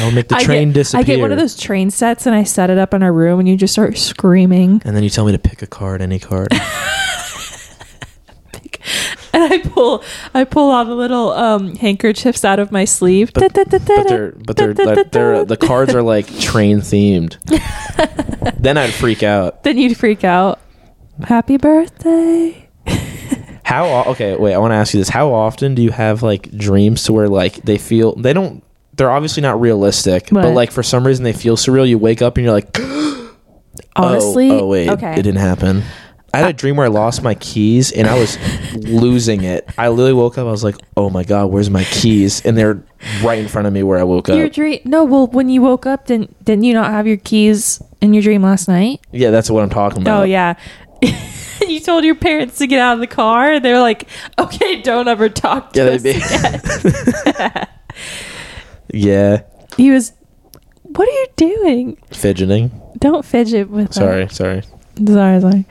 I'll 0.00 0.10
make 0.10 0.28
the 0.28 0.36
I 0.36 0.42
train 0.42 0.68
get, 0.68 0.74
disappear. 0.74 1.00
I 1.00 1.04
get 1.04 1.20
one 1.20 1.32
of 1.32 1.38
those 1.38 1.56
train 1.56 1.90
sets 1.90 2.26
and 2.26 2.34
I 2.34 2.42
set 2.44 2.68
it 2.70 2.78
up 2.78 2.94
in 2.94 3.02
our 3.02 3.12
room 3.12 3.38
and 3.40 3.48
you 3.48 3.56
just 3.56 3.72
start 3.72 3.96
screaming. 3.98 4.82
and 4.84 4.96
then 4.96 5.02
you 5.04 5.10
tell 5.10 5.24
me 5.24 5.32
to 5.32 5.38
pick 5.38 5.62
a 5.62 5.66
card, 5.66 6.00
any 6.02 6.18
card. 6.18 6.48
And 9.30 9.52
I 9.52 9.58
pull 9.58 10.02
I 10.34 10.44
pull 10.44 10.70
all 10.70 10.84
the 10.84 10.94
little 10.94 11.30
um 11.32 11.76
handkerchiefs 11.76 12.44
out 12.44 12.58
of 12.58 12.72
my 12.72 12.84
sleeve. 12.86 13.32
But- 13.32 13.52
but 13.52 13.54
they're 13.54 14.32
but 14.32 14.56
they're 14.56 14.74
like, 14.74 15.12
they're 15.12 15.44
the 15.44 15.56
cards 15.56 15.94
are 15.94 16.02
like 16.02 16.26
train 16.40 16.78
themed. 16.80 17.36
then 18.58 18.78
I'd 18.78 18.92
freak 18.92 19.22
out. 19.22 19.62
then 19.64 19.76
you'd 19.78 19.96
freak 19.96 20.24
out. 20.24 20.58
Happy 21.22 21.56
birthday. 21.56 22.68
How 23.64 24.04
okay? 24.12 24.34
Wait, 24.34 24.54
I 24.54 24.58
want 24.58 24.70
to 24.72 24.76
ask 24.76 24.94
you 24.94 25.00
this. 25.00 25.10
How 25.10 25.32
often 25.32 25.74
do 25.74 25.82
you 25.82 25.90
have 25.90 26.22
like 26.22 26.50
dreams 26.56 27.04
to 27.04 27.12
where 27.12 27.28
like 27.28 27.56
they 27.62 27.76
feel 27.76 28.14
they 28.16 28.32
don't? 28.32 28.64
They're 28.98 29.10
obviously 29.10 29.42
not 29.42 29.60
realistic, 29.60 30.28
but 30.30 30.52
like 30.52 30.70
for 30.70 30.82
some 30.82 31.06
reason 31.06 31.24
they 31.24 31.32
feel 31.32 31.56
surreal. 31.56 31.88
You 31.88 31.98
wake 31.98 32.20
up 32.20 32.36
and 32.36 32.44
you're 32.44 32.52
like, 32.52 32.68
oh, 32.78 33.34
Honestly, 33.96 34.50
oh, 34.50 34.60
oh 34.60 34.66
wait, 34.66 34.90
okay. 34.90 35.12
it 35.12 35.22
didn't 35.22 35.36
happen. 35.36 35.82
I 36.34 36.38
had 36.38 36.50
a 36.50 36.52
dream 36.52 36.76
where 36.76 36.84
I 36.84 36.90
lost 36.90 37.22
my 37.22 37.34
keys 37.36 37.90
and 37.90 38.06
I 38.06 38.18
was 38.18 38.36
losing 38.74 39.44
it. 39.44 39.66
I 39.78 39.88
literally 39.88 40.12
woke 40.12 40.36
up. 40.36 40.46
I 40.46 40.50
was 40.50 40.62
like, 40.62 40.76
"Oh 40.94 41.08
my 41.08 41.24
god, 41.24 41.46
where's 41.46 41.70
my 41.70 41.84
keys?" 41.84 42.44
And 42.44 42.56
they're 42.56 42.82
right 43.22 43.38
in 43.38 43.48
front 43.48 43.66
of 43.66 43.72
me 43.72 43.82
where 43.82 43.98
I 43.98 44.02
woke 44.02 44.28
Your 44.28 44.46
up. 44.46 44.52
dream? 44.52 44.80
No. 44.84 45.04
Well, 45.04 45.28
when 45.28 45.48
you 45.48 45.62
woke 45.62 45.86
up, 45.86 46.06
didn't 46.06 46.44
didn't 46.44 46.64
you 46.64 46.74
not 46.74 46.90
have 46.90 47.06
your 47.06 47.16
keys 47.16 47.82
in 48.02 48.12
your 48.12 48.22
dream 48.22 48.42
last 48.42 48.68
night? 48.68 49.00
Yeah, 49.10 49.30
that's 49.30 49.48
what 49.50 49.62
I'm 49.62 49.70
talking 49.70 50.02
about. 50.02 50.20
Oh 50.20 50.24
yeah. 50.24 50.54
you 51.66 51.80
told 51.80 52.04
your 52.04 52.14
parents 52.14 52.58
to 52.58 52.66
get 52.66 52.78
out 52.78 52.94
of 52.94 53.00
the 53.00 53.06
car. 53.06 53.58
They're 53.58 53.80
like, 53.80 54.06
"Okay, 54.38 54.82
don't 54.82 55.08
ever 55.08 55.28
talk 55.30 55.72
to 55.72 55.80
Yeah, 55.84 55.90
us 55.92 56.02
they 56.02 56.16
again." 56.16 57.68
yeah, 58.92 59.42
He 59.76 59.90
was. 59.90 60.12
What 60.82 61.06
are 61.08 61.12
you 61.12 61.26
doing? 61.36 61.98
fidgeting. 62.12 62.70
Don't 62.98 63.24
fidget 63.24 63.68
with. 63.70 63.88
that. 63.88 63.94
Sorry, 63.94 64.28
sorry. 64.28 64.62
Sorry, 65.06 65.40
sorry. 65.40 65.64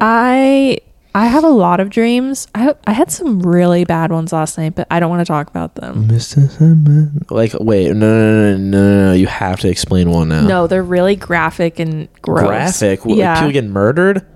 I 0.00 0.78
I 1.14 1.26
have 1.26 1.44
a 1.44 1.48
lot 1.48 1.80
of 1.80 1.88
dreams. 1.88 2.46
I 2.54 2.74
I 2.86 2.92
had 2.92 3.10
some 3.10 3.40
really 3.40 3.84
bad 3.84 4.10
ones 4.12 4.32
last 4.32 4.58
night, 4.58 4.74
but 4.74 4.86
I 4.90 5.00
don't 5.00 5.08
want 5.08 5.20
to 5.20 5.24
talk 5.24 5.48
about 5.48 5.76
them. 5.76 6.08
Mr. 6.08 6.50
Sandman. 6.50 7.24
Like, 7.30 7.54
wait, 7.58 7.88
no, 7.88 7.94
no, 7.94 8.56
no, 8.56 8.56
no, 8.56 8.58
no, 8.58 9.06
no. 9.08 9.12
You 9.14 9.26
have 9.28 9.60
to 9.60 9.68
explain 9.70 10.10
one 10.10 10.28
now. 10.28 10.46
No, 10.46 10.66
they're 10.66 10.82
really 10.82 11.16
graphic 11.16 11.78
and 11.78 12.08
gross. 12.20 12.46
Graphic. 12.48 13.06
What, 13.06 13.16
Yeah, 13.16 13.36
People 13.36 13.52
getting 13.52 13.70
murdered. 13.70 14.26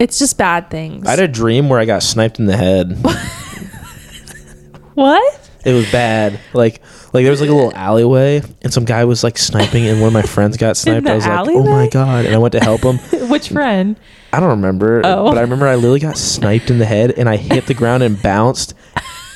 it's 0.00 0.18
just 0.18 0.36
bad 0.38 0.70
things. 0.70 1.06
I 1.06 1.10
had 1.10 1.20
a 1.20 1.28
dream 1.28 1.68
where 1.68 1.78
I 1.78 1.84
got 1.84 2.02
sniped 2.02 2.40
in 2.40 2.46
the 2.46 2.56
head. 2.56 2.96
what? 4.94 5.50
It 5.64 5.72
was 5.72 5.90
bad. 5.92 6.40
Like, 6.54 6.82
like 7.12 7.24
there 7.24 7.30
was 7.30 7.40
like 7.40 7.50
a 7.50 7.54
little 7.54 7.74
alleyway, 7.74 8.42
and 8.62 8.72
some 8.72 8.84
guy 8.84 9.04
was 9.04 9.22
like 9.24 9.38
sniping, 9.38 9.86
and 9.86 10.00
one 10.00 10.08
of 10.08 10.12
my 10.14 10.22
friends 10.22 10.56
got 10.56 10.76
sniped. 10.78 11.06
I 11.06 11.14
was 11.14 11.26
like, 11.26 11.48
oh 11.48 11.62
my 11.64 11.88
god! 11.88 12.24
And 12.26 12.34
I 12.34 12.38
went 12.38 12.52
to 12.52 12.60
help 12.60 12.82
him. 12.82 12.98
Which 13.28 13.48
friend? 13.50 13.96
I 14.32 14.40
don't 14.40 14.48
remember, 14.50 15.02
Oh. 15.04 15.28
but 15.28 15.38
I 15.38 15.42
remember 15.42 15.66
I 15.68 15.74
literally 15.74 16.00
got 16.00 16.16
sniped 16.16 16.70
in 16.70 16.78
the 16.78 16.86
head, 16.86 17.12
and 17.12 17.28
I 17.28 17.36
hit 17.36 17.66
the 17.66 17.74
ground 17.74 18.02
and 18.02 18.20
bounced. 18.22 18.74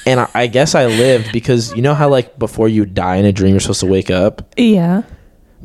And 0.06 0.20
I, 0.20 0.28
I 0.34 0.46
guess 0.46 0.74
I 0.76 0.86
lived 0.86 1.32
because 1.32 1.74
you 1.74 1.82
know 1.82 1.92
how 1.94 2.08
like 2.08 2.38
before 2.38 2.68
you 2.68 2.86
die 2.86 3.16
in 3.16 3.24
a 3.24 3.32
dream, 3.32 3.50
you're 3.50 3.60
supposed 3.60 3.80
to 3.80 3.86
wake 3.86 4.10
up. 4.10 4.54
Yeah. 4.56 5.02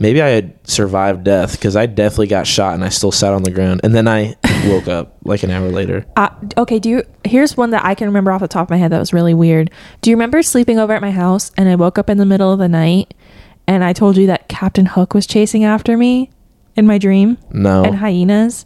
Maybe 0.02 0.20
I 0.20 0.30
had 0.30 0.54
survived 0.68 1.24
death 1.26 1.52
because 1.52 1.76
I 1.76 1.86
definitely 1.86 2.26
got 2.26 2.48
shot 2.48 2.74
and 2.74 2.84
I 2.84 2.90
still 2.90 3.12
sat 3.12 3.34
on 3.34 3.44
the 3.44 3.52
ground. 3.52 3.82
And 3.84 3.94
then 3.94 4.08
I 4.08 4.36
woke 4.66 4.88
up 4.88 5.16
like 5.24 5.44
an 5.44 5.52
hour 5.52 5.70
later. 5.70 6.08
Uh, 6.16 6.30
okay, 6.58 6.80
do 6.80 6.90
you 6.90 7.04
here's 7.24 7.56
one 7.56 7.70
that 7.70 7.86
I 7.86 7.94
can 7.94 8.08
remember 8.08 8.32
off 8.32 8.42
the 8.42 8.48
top 8.48 8.64
of 8.66 8.70
my 8.72 8.78
head 8.78 8.92
that 8.92 8.98
was 8.98 9.14
really 9.14 9.36
weird. 9.36 9.70
Do 10.02 10.10
you 10.10 10.16
remember 10.16 10.42
sleeping 10.42 10.80
over 10.80 10.92
at 10.92 11.04
my 11.04 11.12
house 11.12 11.52
and 11.56 11.70
I 11.70 11.76
woke 11.76 12.00
up 12.00 12.10
in 12.10 12.18
the 12.18 12.26
middle 12.26 12.52
of 12.52 12.58
the 12.58 12.68
night 12.68 13.14
and 13.68 13.84
I 13.84 13.94
told 13.94 14.18
you 14.18 14.26
that 14.26 14.48
Captain 14.50 14.88
Hook 14.88 15.14
was 15.14 15.28
chasing 15.28 15.64
after 15.64 15.96
me 15.96 16.32
in 16.76 16.88
my 16.88 16.98
dream 16.98 17.38
No, 17.52 17.84
and 17.84 17.96
hyenas? 17.98 18.66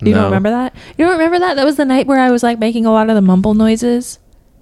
You 0.00 0.12
no. 0.12 0.22
don't 0.22 0.24
remember 0.24 0.50
that? 0.50 0.74
You 0.96 1.04
don't 1.04 1.12
remember 1.18 1.38
that? 1.40 1.56
That 1.56 1.66
was 1.66 1.76
the 1.76 1.84
night 1.84 2.06
where 2.06 2.18
I 2.18 2.30
was 2.30 2.42
like 2.42 2.58
making 2.58 2.86
a 2.86 2.92
lot 2.92 3.10
of 3.10 3.14
the 3.14 3.20
mumble 3.20 3.52
noises. 3.52 4.18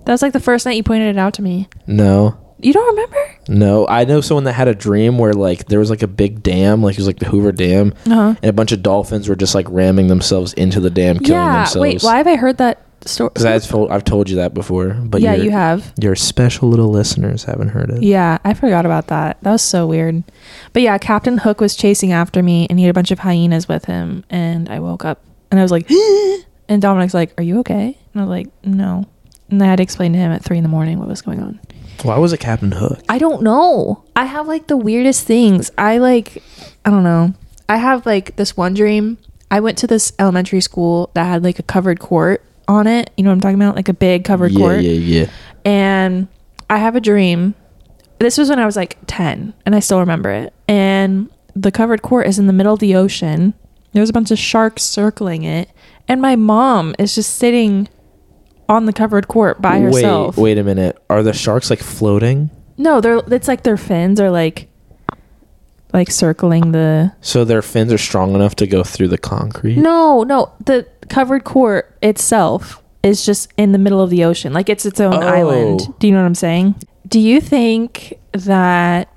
That 0.07 0.13
was 0.13 0.23
like 0.23 0.33
the 0.33 0.41
first 0.41 0.67
night 0.67 0.77
you 0.77 0.83
pointed 0.83 1.15
it 1.15 1.19
out 1.19 1.35
to 1.35 1.43
me. 1.43 1.69
No, 1.87 2.37
You 2.63 2.73
don't 2.73 2.87
remember? 2.97 3.35
no. 3.49 3.87
I 3.89 4.05
know 4.05 4.21
someone 4.21 4.45
that 4.45 4.53
had 4.55 4.69
a 4.69 4.75
dream 4.75 5.19
where 5.19 5.33
like 5.33 5.67
there 5.67 5.79
was 5.79 5.91
like 5.91 6.03
a 6.03 6.07
big 6.09 6.43
dam, 6.43 6.83
like 6.83 6.95
it 6.95 6.99
was 6.99 7.07
like 7.07 7.19
the 7.19 7.27
Hoover 7.27 7.53
Dam, 7.53 7.95
Uh-huh. 8.07 8.35
and 8.43 8.45
a 8.45 8.53
bunch 8.53 8.73
of 8.73 8.83
dolphins 8.83 9.29
were 9.29 9.37
just 9.37 9.55
like 9.55 9.67
ramming 9.71 10.09
themselves 10.09 10.53
into 10.55 10.81
the 10.81 10.91
dam, 10.91 11.19
killing 11.19 11.33
Yeah. 11.43 11.57
themselves. 11.65 11.81
Wait, 11.81 12.03
why 12.03 12.17
have 12.19 12.27
I 12.27 12.37
heard 12.37 12.59
that 12.59 12.83
story? 13.07 13.31
Because 13.33 13.47
I've 13.47 13.67
told 13.67 13.91
I've 13.91 14.05
told 14.05 14.29
you 14.29 14.37
that 14.37 14.53
before, 14.55 14.91
but 15.05 15.21
yeah, 15.23 15.35
you 15.35 15.51
have. 15.51 15.93
Your 16.01 16.15
special 16.15 16.69
little 16.69 16.89
listeners 16.89 17.45
haven't 17.45 17.69
heard 17.69 17.91
it. 17.91 18.03
Yeah, 18.03 18.39
I 18.45 18.55
forgot 18.55 18.85
about 18.87 19.07
that. 19.09 19.39
That 19.43 19.53
was 19.53 19.63
so 19.63 19.87
weird. 19.87 20.23
But 20.73 20.83
yeah, 20.83 20.99
Captain 20.99 21.39
Hook 21.39 21.61
was 21.61 21.75
chasing 21.77 22.13
after 22.13 22.43
me 22.43 22.67
and 22.69 22.79
he 22.79 22.85
had 22.85 22.91
a 22.91 22.95
bunch 22.95 23.11
of 23.11 23.21
hyenas 23.21 23.69
with 23.69 23.87
him 23.87 24.25
and 24.31 24.69
I 24.69 24.81
woke 24.81 25.05
up 25.05 25.23
and 25.51 25.59
I 25.59 25.63
was 25.63 25.71
like 25.73 25.91
and 26.69 26.83
Dominic's 26.83 27.15
like, 27.15 27.33
Are 27.39 27.43
you 27.43 27.59
okay? 27.61 27.97
And 28.13 28.21
I 28.23 28.25
was 28.25 28.31
like, 28.31 28.47
No. 28.65 29.07
And 29.51 29.61
I 29.63 29.67
had 29.67 29.77
to 29.79 29.83
explain 29.83 30.13
to 30.13 30.19
him 30.19 30.31
at 30.31 30.45
three 30.45 30.59
in 30.59 30.63
the 30.63 30.69
morning 30.69 30.99
what 31.01 31.09
was 31.09 31.23
going 31.23 31.41
on. 31.43 31.59
Why 32.05 32.19
was 32.19 32.33
it 32.33 32.41
Captain 32.41 32.73
Hook? 32.73 33.01
I 33.09 33.19
don't 33.19 33.43
know. 33.43 34.05
I 34.17 34.25
have 34.25 34.49
like 34.49 34.67
the 34.67 34.77
weirdest 34.77 35.27
things. 35.27 35.71
I 35.77 35.99
like 35.99 36.43
I 36.85 36.91
don't 36.91 37.05
know. 37.05 37.35
I 37.69 37.77
have 37.77 38.07
like 38.07 38.37
this 38.37 38.57
one 38.57 38.75
dream. 38.75 39.19
I 39.51 39.61
went 39.61 39.79
to 39.79 39.87
this 39.87 40.13
elementary 40.19 40.61
school 40.61 41.11
that 41.15 41.25
had 41.25 41.45
like 41.45 41.59
a 41.59 41.63
covered 41.63 42.01
court 42.01 42.45
on 42.69 42.87
it. 42.87 43.11
You 43.17 43.25
know 43.25 43.31
what 43.31 43.35
I'm 43.35 43.41
talking 43.41 43.57
about? 43.57 43.77
Like 43.77 43.89
a 43.89 43.95
big 43.95 44.25
covered 44.25 44.53
yeah, 44.53 44.59
court 44.59 44.81
yeah, 44.83 44.93
yeah. 44.93 45.31
and 45.65 46.29
I 46.69 46.79
have 46.79 46.97
a 46.97 47.01
dream. 47.01 47.55
This 48.19 48.39
was 48.39 48.49
when 48.49 48.59
I 48.59 48.67
was 48.67 48.77
like 48.77 48.99
10, 49.07 49.55
and 49.65 49.75
I 49.75 49.81
still 49.81 49.99
remember 49.99 50.31
it. 50.31 50.53
And 50.69 51.31
the 51.57 51.73
covered 51.73 52.03
court 52.03 52.27
is 52.27 52.39
in 52.39 52.47
the 52.47 52.53
middle 52.53 52.75
of 52.75 52.79
the 52.79 52.95
ocean. 52.95 53.55
There's 53.93 54.11
a 54.11 54.13
bunch 54.13 54.31
of 54.31 54.39
sharks 54.39 54.83
circling 54.83 55.43
it, 55.43 55.71
and 56.07 56.21
my 56.21 56.37
mom 56.37 56.95
is 56.99 57.15
just 57.15 57.35
sitting 57.35 57.89
on 58.71 58.87
the 58.87 58.93
covered 58.93 59.27
court 59.29 59.61
by 59.61 59.81
herself. 59.81 60.37
Wait, 60.39 60.43
wait 60.57 60.59
a 60.59 60.65
minute. 60.65 60.97
Are 61.11 61.23
the 61.23 61.33
sharks 61.35 61.69
like 61.69 61.81
floating? 61.81 62.49
No, 62.79 63.01
they're 63.03 63.21
it's 63.31 63.49
like 63.49 63.65
their 63.65 63.77
fins 63.77 64.21
are 64.21 64.31
like 64.31 64.69
like 65.93 66.11
circling 66.11 66.71
the 66.73 67.13
So 67.21 67.45
their 67.45 67.63
fins 67.63 67.93
are 67.93 67.99
strong 67.99 68.35
enough 68.35 68.55
to 68.57 68.67
go 68.67 68.85
through 68.85 69.09
the 69.09 69.19
concrete? 69.19 69.77
No, 69.77 70.23
no, 70.23 70.53
the 70.65 70.87
covered 71.09 71.43
court 71.45 71.99
itself 72.01 72.81
is 73.03 73.27
just 73.27 73.53
in 73.57 73.73
the 73.73 73.79
middle 73.79 74.01
of 74.01 74.09
the 74.09 74.23
ocean. 74.25 74.53
Like 74.53 74.69
it's 74.69 74.87
its 74.87 75.01
own 75.01 75.15
Oh. 75.15 75.27
island. 75.27 75.81
Do 75.99 76.07
you 76.07 76.13
know 76.13 76.21
what 76.21 76.27
I'm 76.27 76.35
saying? 76.37 76.77
Do 77.09 77.19
you 77.19 77.41
think 77.41 78.15
that 78.33 79.13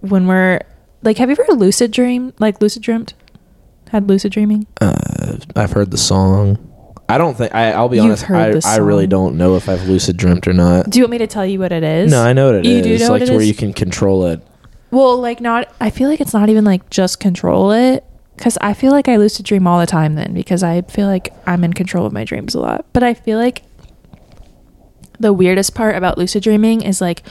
when 0.00 0.26
we're 0.26 0.60
like 1.02 1.18
have 1.18 1.28
you 1.28 1.36
ever 1.38 1.52
lucid 1.52 1.90
dream? 1.90 2.32
Like 2.38 2.62
lucid 2.62 2.82
dreamt? 2.82 3.12
Had 3.90 4.08
lucid 4.08 4.32
dreaming? 4.32 4.66
Uh, 4.80 5.36
I've 5.54 5.72
heard 5.72 5.90
the 5.90 5.98
song. 5.98 6.58
I 7.08 7.18
don't 7.18 7.36
think 7.36 7.54
I. 7.54 7.72
I'll 7.72 7.88
be 7.88 7.96
You've 7.96 8.06
honest. 8.06 8.66
I, 8.66 8.74
I 8.74 8.76
really 8.78 9.06
don't 9.06 9.36
know 9.36 9.56
if 9.56 9.68
I've 9.68 9.86
lucid 9.86 10.16
dreamt 10.16 10.48
or 10.48 10.52
not. 10.52 10.88
Do 10.88 10.98
you 10.98 11.04
want 11.04 11.12
me 11.12 11.18
to 11.18 11.26
tell 11.26 11.44
you 11.44 11.58
what 11.58 11.72
it 11.72 11.82
is? 11.82 12.10
No, 12.10 12.22
I 12.22 12.32
know 12.32 12.46
what 12.46 12.54
it 12.56 12.66
is. 12.66 12.76
You 12.76 12.82
do 12.82 12.98
know 12.98 13.04
like 13.04 13.10
what 13.10 13.22
it 13.22 13.26
to 13.26 13.32
where 13.32 13.42
is? 13.42 13.48
you 13.48 13.54
can 13.54 13.72
control 13.72 14.26
it. 14.26 14.40
Well, 14.90 15.18
like 15.18 15.40
not 15.40 15.72
I 15.80 15.90
feel 15.90 16.08
like 16.08 16.20
it's 16.20 16.32
not 16.32 16.48
even 16.48 16.64
like 16.64 16.88
just 16.88 17.20
control 17.20 17.72
it 17.72 18.04
cuz 18.36 18.56
I 18.60 18.74
feel 18.74 18.92
like 18.92 19.08
I 19.08 19.16
lucid 19.16 19.44
dream 19.44 19.66
all 19.66 19.78
the 19.78 19.86
time 19.86 20.14
then 20.14 20.32
because 20.32 20.62
I 20.62 20.82
feel 20.82 21.06
like 21.06 21.34
I'm 21.46 21.62
in 21.64 21.72
control 21.72 22.06
of 22.06 22.12
my 22.12 22.24
dreams 22.24 22.54
a 22.54 22.60
lot. 22.60 22.86
But 22.92 23.02
I 23.02 23.12
feel 23.12 23.38
like 23.38 23.62
the 25.18 25.32
weirdest 25.32 25.74
part 25.74 25.96
about 25.96 26.16
lucid 26.16 26.42
dreaming 26.42 26.80
is 26.80 27.00
like 27.00 27.22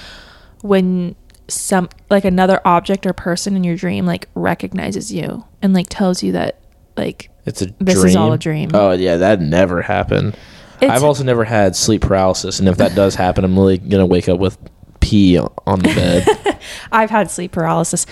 when 0.61 1.15
some 1.47 1.89
like 2.09 2.25
another 2.25 2.61
object 2.65 3.05
or 3.05 3.13
person 3.13 3.55
in 3.55 3.63
your 3.63 3.75
dream 3.75 4.05
like 4.05 4.27
recognizes 4.35 5.11
you 5.11 5.45
and 5.61 5.73
like 5.73 5.87
tells 5.89 6.23
you 6.23 6.31
that 6.31 6.59
like 6.95 7.29
It's 7.45 7.61
a 7.61 7.67
This 7.79 7.95
dream. 7.95 8.07
is 8.07 8.15
all 8.15 8.33
a 8.33 8.37
dream. 8.37 8.69
Oh 8.73 8.91
yeah, 8.91 9.17
that 9.17 9.41
never 9.41 9.81
happened. 9.81 10.37
it's 10.81 10.91
I've 10.91 11.03
also 11.03 11.23
never 11.23 11.43
had 11.43 11.75
sleep 11.75 12.01
paralysis, 12.01 12.59
and 12.59 12.67
if 12.69 12.77
that 12.77 12.95
does 12.95 13.15
happen, 13.15 13.43
I'm 13.43 13.57
really 13.57 13.77
gonna 13.77 14.05
wake 14.05 14.29
up 14.29 14.39
with 14.39 14.57
pee 14.99 15.37
on 15.37 15.79
the 15.79 15.89
bed. 15.93 16.57
I've 16.91 17.09
had 17.09 17.29
sleep 17.29 17.51
paralysis. 17.51 18.05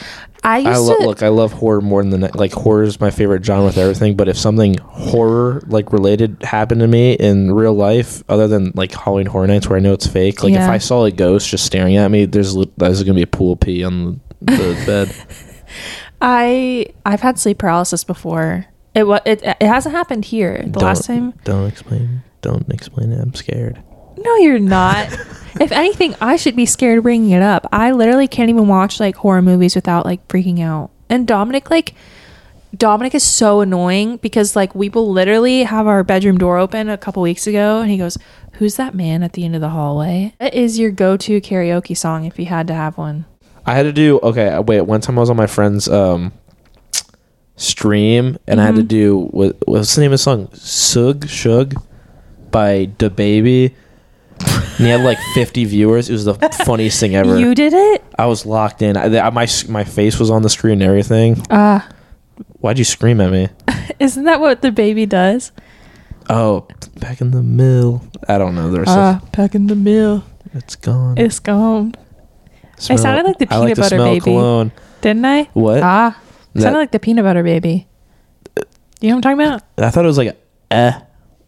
I 0.44 0.58
used 0.58 0.68
I 0.70 0.78
lo- 0.78 0.98
to 0.98 1.06
look. 1.06 1.24
I 1.24 1.28
love 1.30 1.54
horror 1.54 1.80
more 1.82 2.02
than 2.02 2.10
the 2.10 2.18
ne- 2.18 2.32
like 2.34 2.52
horror 2.52 2.84
is 2.84 3.00
my 3.00 3.12
favorite 3.12 3.46
genre 3.46 3.66
with 3.68 3.78
everything. 3.78 4.16
But 4.18 4.28
if 4.28 4.38
something 4.38 4.76
horror 4.80 5.62
like 5.68 5.94
related 5.94 6.42
happened 6.44 6.82
to 6.82 6.88
me 6.88 7.14
in 7.14 7.52
real 7.54 7.74
life, 7.74 8.24
other 8.28 8.48
than 8.48 8.72
like 8.76 8.92
Halloween 8.92 9.28
Horror 9.28 9.48
Nights 9.48 9.70
where 9.70 9.78
I 9.78 9.82
know 9.82 9.94
it's 9.94 10.08
fake, 10.08 10.44
like 10.44 10.54
if 10.54 10.60
I 10.62 10.80
saw 10.80 11.06
a 11.06 11.12
ghost 11.12 11.48
just 11.48 11.66
staring 11.66 11.96
at 11.96 12.10
me, 12.12 12.26
there's 12.26 12.58
there's 12.78 13.04
gonna 13.04 13.14
be 13.14 13.22
a 13.22 13.28
pool 13.28 13.54
of 13.54 13.60
pee 13.62 13.84
on 13.84 14.20
the, 14.42 14.52
the 14.52 14.84
bed. 14.86 15.16
I 16.22 16.88
I've 17.06 17.22
had 17.22 17.40
sleep 17.40 17.60
paralysis 17.60 18.04
before. 18.04 18.66
It 18.94 19.06
wa- 19.08 19.22
it 19.26 19.42
it 19.44 19.62
hasn't 19.62 19.96
happened 19.96 20.26
here. 20.26 20.64
The 20.68 20.80
last 20.80 21.06
time 21.06 21.34
Don't 21.44 21.68
explain. 21.68 22.24
Don't 22.42 22.70
explain 22.70 23.12
it. 23.12 23.20
I'm 23.22 23.34
scared. 23.34 23.82
No, 24.18 24.36
you're 24.38 24.60
not. 24.80 25.08
if 25.60 25.72
anything, 25.72 26.16
I 26.20 26.36
should 26.36 26.56
be 26.56 26.66
scared 26.66 27.04
bringing 27.04 27.32
it 27.32 27.42
up. 27.42 27.68
I 27.72 27.92
literally 27.92 28.28
can't 28.28 28.50
even 28.50 28.68
watch 28.68 29.00
like 29.00 29.16
horror 29.16 29.42
movies 29.42 29.76
without 29.76 30.06
like 30.06 30.28
freaking 30.28 30.60
out. 30.62 30.92
And 31.10 31.28
Dominic, 31.28 31.70
like, 31.70 31.94
Dominic 32.76 33.14
is 33.16 33.24
so 33.24 33.60
annoying 33.62 34.18
because 34.18 34.56
like 34.56 34.74
we 34.76 34.90
will 34.90 35.12
literally 35.12 35.64
have 35.64 35.88
our 35.88 36.04
bedroom 36.04 36.38
door 36.38 36.58
open 36.58 36.90
a 36.90 36.98
couple 36.98 37.22
weeks 37.22 37.48
ago, 37.48 37.82
and 37.82 37.90
he 37.92 37.98
goes, 37.98 38.18
"Who's 38.54 38.76
that 38.78 38.94
man 38.96 39.24
at 39.24 39.34
the 39.34 39.44
end 39.46 39.56
of 39.56 39.62
the 39.62 39.70
hallway?" 39.70 40.34
What 40.40 40.54
is 40.54 40.80
your 40.80 40.92
go-to 40.92 41.40
karaoke 41.42 41.96
song 41.98 42.26
if 42.26 42.40
you 42.40 42.46
had 42.46 42.68
to 42.68 42.74
have 42.74 42.98
one? 42.98 43.26
I 43.66 43.76
had 43.76 43.84
to 43.84 43.94
do 43.94 44.20
okay. 44.24 44.58
Wait, 44.60 44.82
one 44.82 45.02
time 45.02 45.18
I 45.18 45.22
was 45.22 45.30
on 45.30 45.36
my 45.38 45.48
friend's 45.48 45.88
um 45.90 46.32
stream, 47.56 48.38
and 48.48 48.60
I 48.62 48.66
had 48.66 48.76
to 48.76 48.84
Mhm. 48.84 48.88
do 48.88 49.18
what 49.32 49.56
what's 49.68 49.96
the 49.96 50.02
name 50.02 50.10
of 50.12 50.20
the 50.20 50.24
song? 50.24 50.50
Sug 50.54 51.26
Suge 51.28 51.76
by 52.52 52.88
DaBaby. 52.98 53.74
And 54.44 54.88
he 54.88 54.90
had 54.90 55.02
like 55.02 55.20
50 55.36 55.66
viewers. 55.66 56.10
It 56.10 56.14
was 56.14 56.26
the 56.26 56.34
funniest 56.66 57.00
thing 57.00 57.16
ever. 57.16 57.38
You 57.40 57.54
did 57.54 57.74
it? 57.74 58.04
I 58.18 58.26
was 58.26 58.46
locked 58.46 58.82
in. 58.82 58.98
I, 58.98 59.20
I- 59.20 59.30
my 59.30 59.48
my 59.70 59.84
face 59.84 60.18
was 60.20 60.30
on 60.32 60.42
the 60.42 60.50
screen 60.50 60.82
and 60.82 60.84
everything. 60.84 61.42
Ah, 61.52 61.88
Why'd 62.60 62.78
you 62.80 62.86
scream 62.86 63.22
at 63.22 63.32
me? 63.32 63.50
isn't 64.00 64.24
that 64.26 64.40
what 64.40 64.62
the 64.62 64.72
baby 64.72 65.06
does? 65.06 65.52
Oh, 66.30 66.66
back 67.00 67.22
in 67.22 67.32
the 67.32 67.44
mill. 67.44 68.02
I 68.28 68.38
don't 68.38 68.56
know. 68.56 68.72
There's 68.72 68.88
Ah, 68.90 69.22
back 69.36 69.54
in 69.56 69.68
the 69.68 69.76
mill. 69.76 70.24
it's 70.54 70.76
gone. 70.76 71.18
It's 71.18 71.40
gone. 71.40 71.94
Smell- 72.78 72.98
sounded 72.98 73.26
like 73.26 73.38
the 73.38 73.46
I 73.54 73.60
peanut 73.60 73.76
to 73.76 73.82
butter 73.82 73.96
smell 73.96 74.06
baby. 74.06 74.20
Cologne. 74.22 74.72
Didn't 75.02 75.26
I? 75.26 75.44
What? 75.54 75.82
Ah, 75.84 76.18
That- 76.54 76.62
sounded 76.64 76.80
like 76.80 76.92
the 76.92 77.00
peanut 77.00 77.24
butter 77.26 77.44
baby. 77.44 77.88
You 79.00 79.10
know 79.10 79.16
what 79.16 79.26
I'm 79.26 79.38
talking 79.38 79.48
about? 79.48 79.64
I 79.78 79.90
thought 79.90 80.04
it 80.04 80.08
was 80.08 80.18
like 80.18 80.38
Eh. 80.72 81.00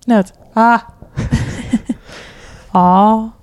No, 0.08 0.20
it's 0.20 0.34
ah. 0.56 0.94
Aw. 2.76 3.34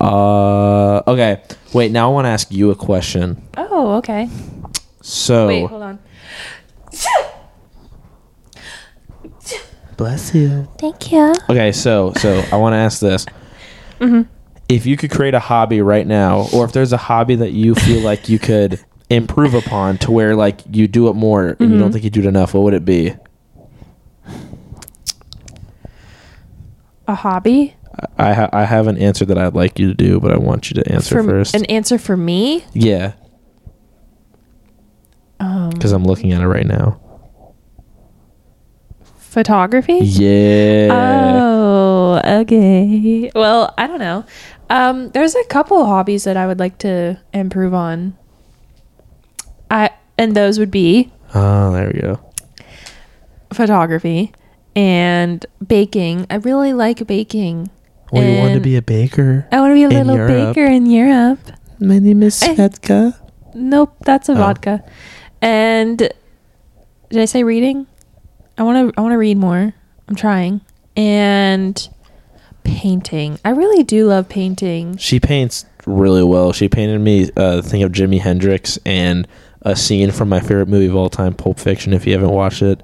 Uh. 0.00 1.02
Okay. 1.10 1.42
Wait. 1.74 1.92
Now 1.92 2.10
I 2.10 2.12
want 2.14 2.24
to 2.24 2.30
ask 2.30 2.50
you 2.50 2.70
a 2.70 2.74
question. 2.74 3.42
Oh, 3.56 3.94
okay. 3.96 4.28
So. 5.02 5.48
Wait, 5.48 5.66
hold 5.66 5.82
on. 5.82 5.98
Bless 9.96 10.34
you. 10.34 10.68
Thank 10.78 11.12
you. 11.12 11.34
Okay. 11.50 11.72
So. 11.72 12.12
So 12.16 12.42
I 12.50 12.56
want 12.56 12.72
to 12.72 12.78
ask 12.78 13.00
this. 13.00 13.26
Mm-hmm. 14.00 14.22
If 14.68 14.86
you 14.86 14.96
could 14.96 15.10
create 15.10 15.34
a 15.34 15.38
hobby 15.40 15.82
right 15.82 16.06
now, 16.06 16.48
or 16.54 16.64
if 16.64 16.72
there's 16.72 16.92
a 16.92 16.96
hobby 16.96 17.34
that 17.36 17.52
you 17.52 17.74
feel 17.74 18.00
like 18.00 18.28
you 18.28 18.38
could 18.38 18.82
improve 19.14 19.54
upon 19.54 19.98
to 19.98 20.10
where 20.10 20.34
like 20.36 20.60
you 20.70 20.86
do 20.88 21.08
it 21.08 21.14
more 21.14 21.56
and 21.60 21.70
you 21.72 21.78
don't 21.78 21.90
Mhm. 21.90 21.92
think 21.92 22.04
you 22.04 22.10
do 22.10 22.20
it 22.20 22.26
enough, 22.26 22.54
what 22.54 22.62
would 22.64 22.74
it 22.74 22.84
be? 22.84 23.14
A 27.08 27.14
hobby? 27.14 27.74
I 28.18 28.32
ha- 28.32 28.48
I 28.52 28.64
have 28.64 28.86
an 28.86 28.96
answer 28.96 29.24
that 29.24 29.36
I'd 29.36 29.54
like 29.54 29.78
you 29.78 29.88
to 29.88 29.94
do, 29.94 30.18
but 30.20 30.32
I 30.32 30.38
want 30.38 30.70
you 30.70 30.82
to 30.82 30.92
answer 30.92 31.22
For- 31.22 31.28
first. 31.28 31.54
An 31.54 31.64
answer 31.66 31.98
for 31.98 32.16
me? 32.16 32.64
yeah, 32.72 33.12
Um, 35.40 35.70
because 35.70 35.92
I'm 35.92 36.04
looking 36.04 36.32
at 36.32 36.40
it 36.42 36.46
right 36.46 36.66
now. 36.66 36.98
photography? 39.16 39.98
Yeah. 40.02 40.88
Oh, 40.92 42.20
okay. 42.42 43.30
Well, 43.34 43.72
I 43.78 43.86
don't 43.86 43.98
know. 43.98 44.24
Um, 44.68 45.08
there's 45.10 45.34
a 45.34 45.42
couple 45.44 45.84
hobbies 45.86 46.24
that 46.24 46.36
I 46.36 46.46
would 46.46 46.58
like 46.58 46.76
to 46.78 47.18
improve 47.32 47.72
on. 47.72 48.12
I 49.72 49.90
and 50.18 50.36
those 50.36 50.58
would 50.58 50.70
be 50.70 51.10
Oh, 51.34 51.72
there 51.72 51.90
we 51.92 52.00
go. 52.00 52.20
photography 53.52 54.32
and 54.76 55.44
baking. 55.66 56.26
I 56.30 56.36
really 56.36 56.72
like 56.72 57.06
baking. 57.06 57.70
Well, 58.12 58.22
you 58.24 58.36
want 58.38 58.48
to 58.50 58.54
And- 58.54 58.62
be 58.62 58.76
a 58.76 58.82
baker? 58.82 59.46
I 59.50 59.60
want 59.60 59.70
to 59.70 59.74
be 59.74 59.84
a 59.84 59.88
In 59.88 60.06
little 60.06 60.16
Europe. 60.28 60.54
baker 60.54 60.66
in 60.66 60.86
Europe. 60.86 61.38
My 61.80 61.98
name 61.98 62.22
is 62.22 62.42
Eh. 62.42 62.54
Svedka. 62.54 63.14
Nope, 63.54 63.94
that's 64.04 64.28
a 64.28 64.32
Oh. 64.32 64.36
vodka. 64.36 64.82
And 65.40 65.98
did 65.98 67.20
I 67.20 67.24
say 67.24 67.42
reading? 67.42 67.86
I 68.58 68.62
want 68.62 68.94
to 68.94 68.98
I 68.98 69.02
want 69.02 69.12
to 69.12 69.18
read 69.18 69.38
more. 69.38 69.72
I'm 70.08 70.14
trying. 70.14 70.60
And 70.96 71.88
painting. 72.64 73.38
I 73.44 73.50
really 73.50 73.82
do 73.82 74.06
love 74.06 74.28
painting. 74.28 74.96
She 74.98 75.18
paints 75.18 75.64
really 75.86 76.22
well. 76.22 76.52
She 76.52 76.68
painted 76.68 77.00
me 77.00 77.24
uh, 77.36 77.58
a 77.58 77.62
thing 77.62 77.82
of 77.82 77.92
Jimi 77.92 78.20
Hendrix 78.20 78.78
and 78.86 79.26
a 79.62 79.76
scene 79.76 80.10
from 80.10 80.28
my 80.28 80.40
favorite 80.40 80.68
movie 80.68 80.86
of 80.86 80.96
all 80.96 81.08
time, 81.08 81.34
Pulp 81.34 81.58
Fiction. 81.58 81.92
If 81.92 82.06
you 82.06 82.12
haven't 82.12 82.30
watched 82.30 82.62
it, 82.62 82.82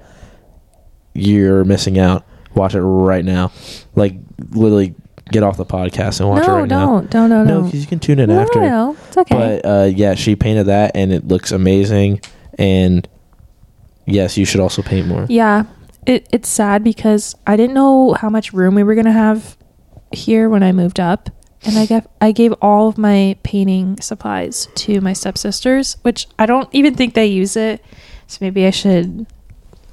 you're 1.13 1.63
missing 1.65 1.99
out. 1.99 2.25
Watch 2.55 2.75
it 2.75 2.81
right 2.81 3.23
now. 3.23 3.51
Like 3.95 4.15
literally, 4.51 4.95
get 5.31 5.43
off 5.43 5.57
the 5.57 5.65
podcast 5.65 6.19
and 6.19 6.29
watch 6.29 6.47
no, 6.47 6.57
it 6.57 6.59
right 6.61 6.69
now. 6.69 6.85
don't, 6.85 7.11
don't, 7.11 7.29
no, 7.29 7.43
No, 7.43 7.61
because 7.63 7.81
you 7.81 7.87
can 7.87 7.99
tune 7.99 8.19
in 8.19 8.29
no, 8.29 8.39
after. 8.39 8.59
no, 8.61 8.67
no, 8.93 8.97
it's 9.07 9.17
okay. 9.17 9.35
But 9.35 9.65
uh, 9.65 9.83
yeah, 9.85 10.15
she 10.15 10.35
painted 10.35 10.65
that 10.65 10.91
and 10.95 11.11
it 11.13 11.27
looks 11.27 11.51
amazing. 11.51 12.21
And 12.57 13.07
yes, 14.05 14.37
you 14.37 14.45
should 14.45 14.59
also 14.59 14.81
paint 14.81 15.07
more. 15.07 15.25
yeah, 15.29 15.65
it 16.07 16.27
it's 16.31 16.49
sad 16.49 16.83
because 16.83 17.35
I 17.45 17.55
didn't 17.55 17.75
know 17.75 18.13
how 18.13 18.29
much 18.29 18.53
room 18.53 18.73
we 18.75 18.83
were 18.83 18.95
gonna 18.95 19.11
have 19.11 19.55
here 20.11 20.49
when 20.49 20.63
I 20.63 20.71
moved 20.71 20.99
up, 20.99 21.29
and 21.65 21.77
I 21.77 21.85
gave 21.85 22.07
I 22.21 22.31
gave 22.31 22.53
all 22.61 22.87
of 22.87 22.97
my 22.97 23.37
painting 23.43 23.99
supplies 23.99 24.67
to 24.75 25.01
my 25.01 25.13
stepsisters, 25.13 25.97
which 26.01 26.27
I 26.37 26.45
don't 26.45 26.69
even 26.71 26.95
think 26.95 27.13
they 27.13 27.25
use 27.25 27.55
it. 27.55 27.83
So 28.27 28.37
maybe 28.41 28.65
I 28.65 28.69
should 28.69 29.25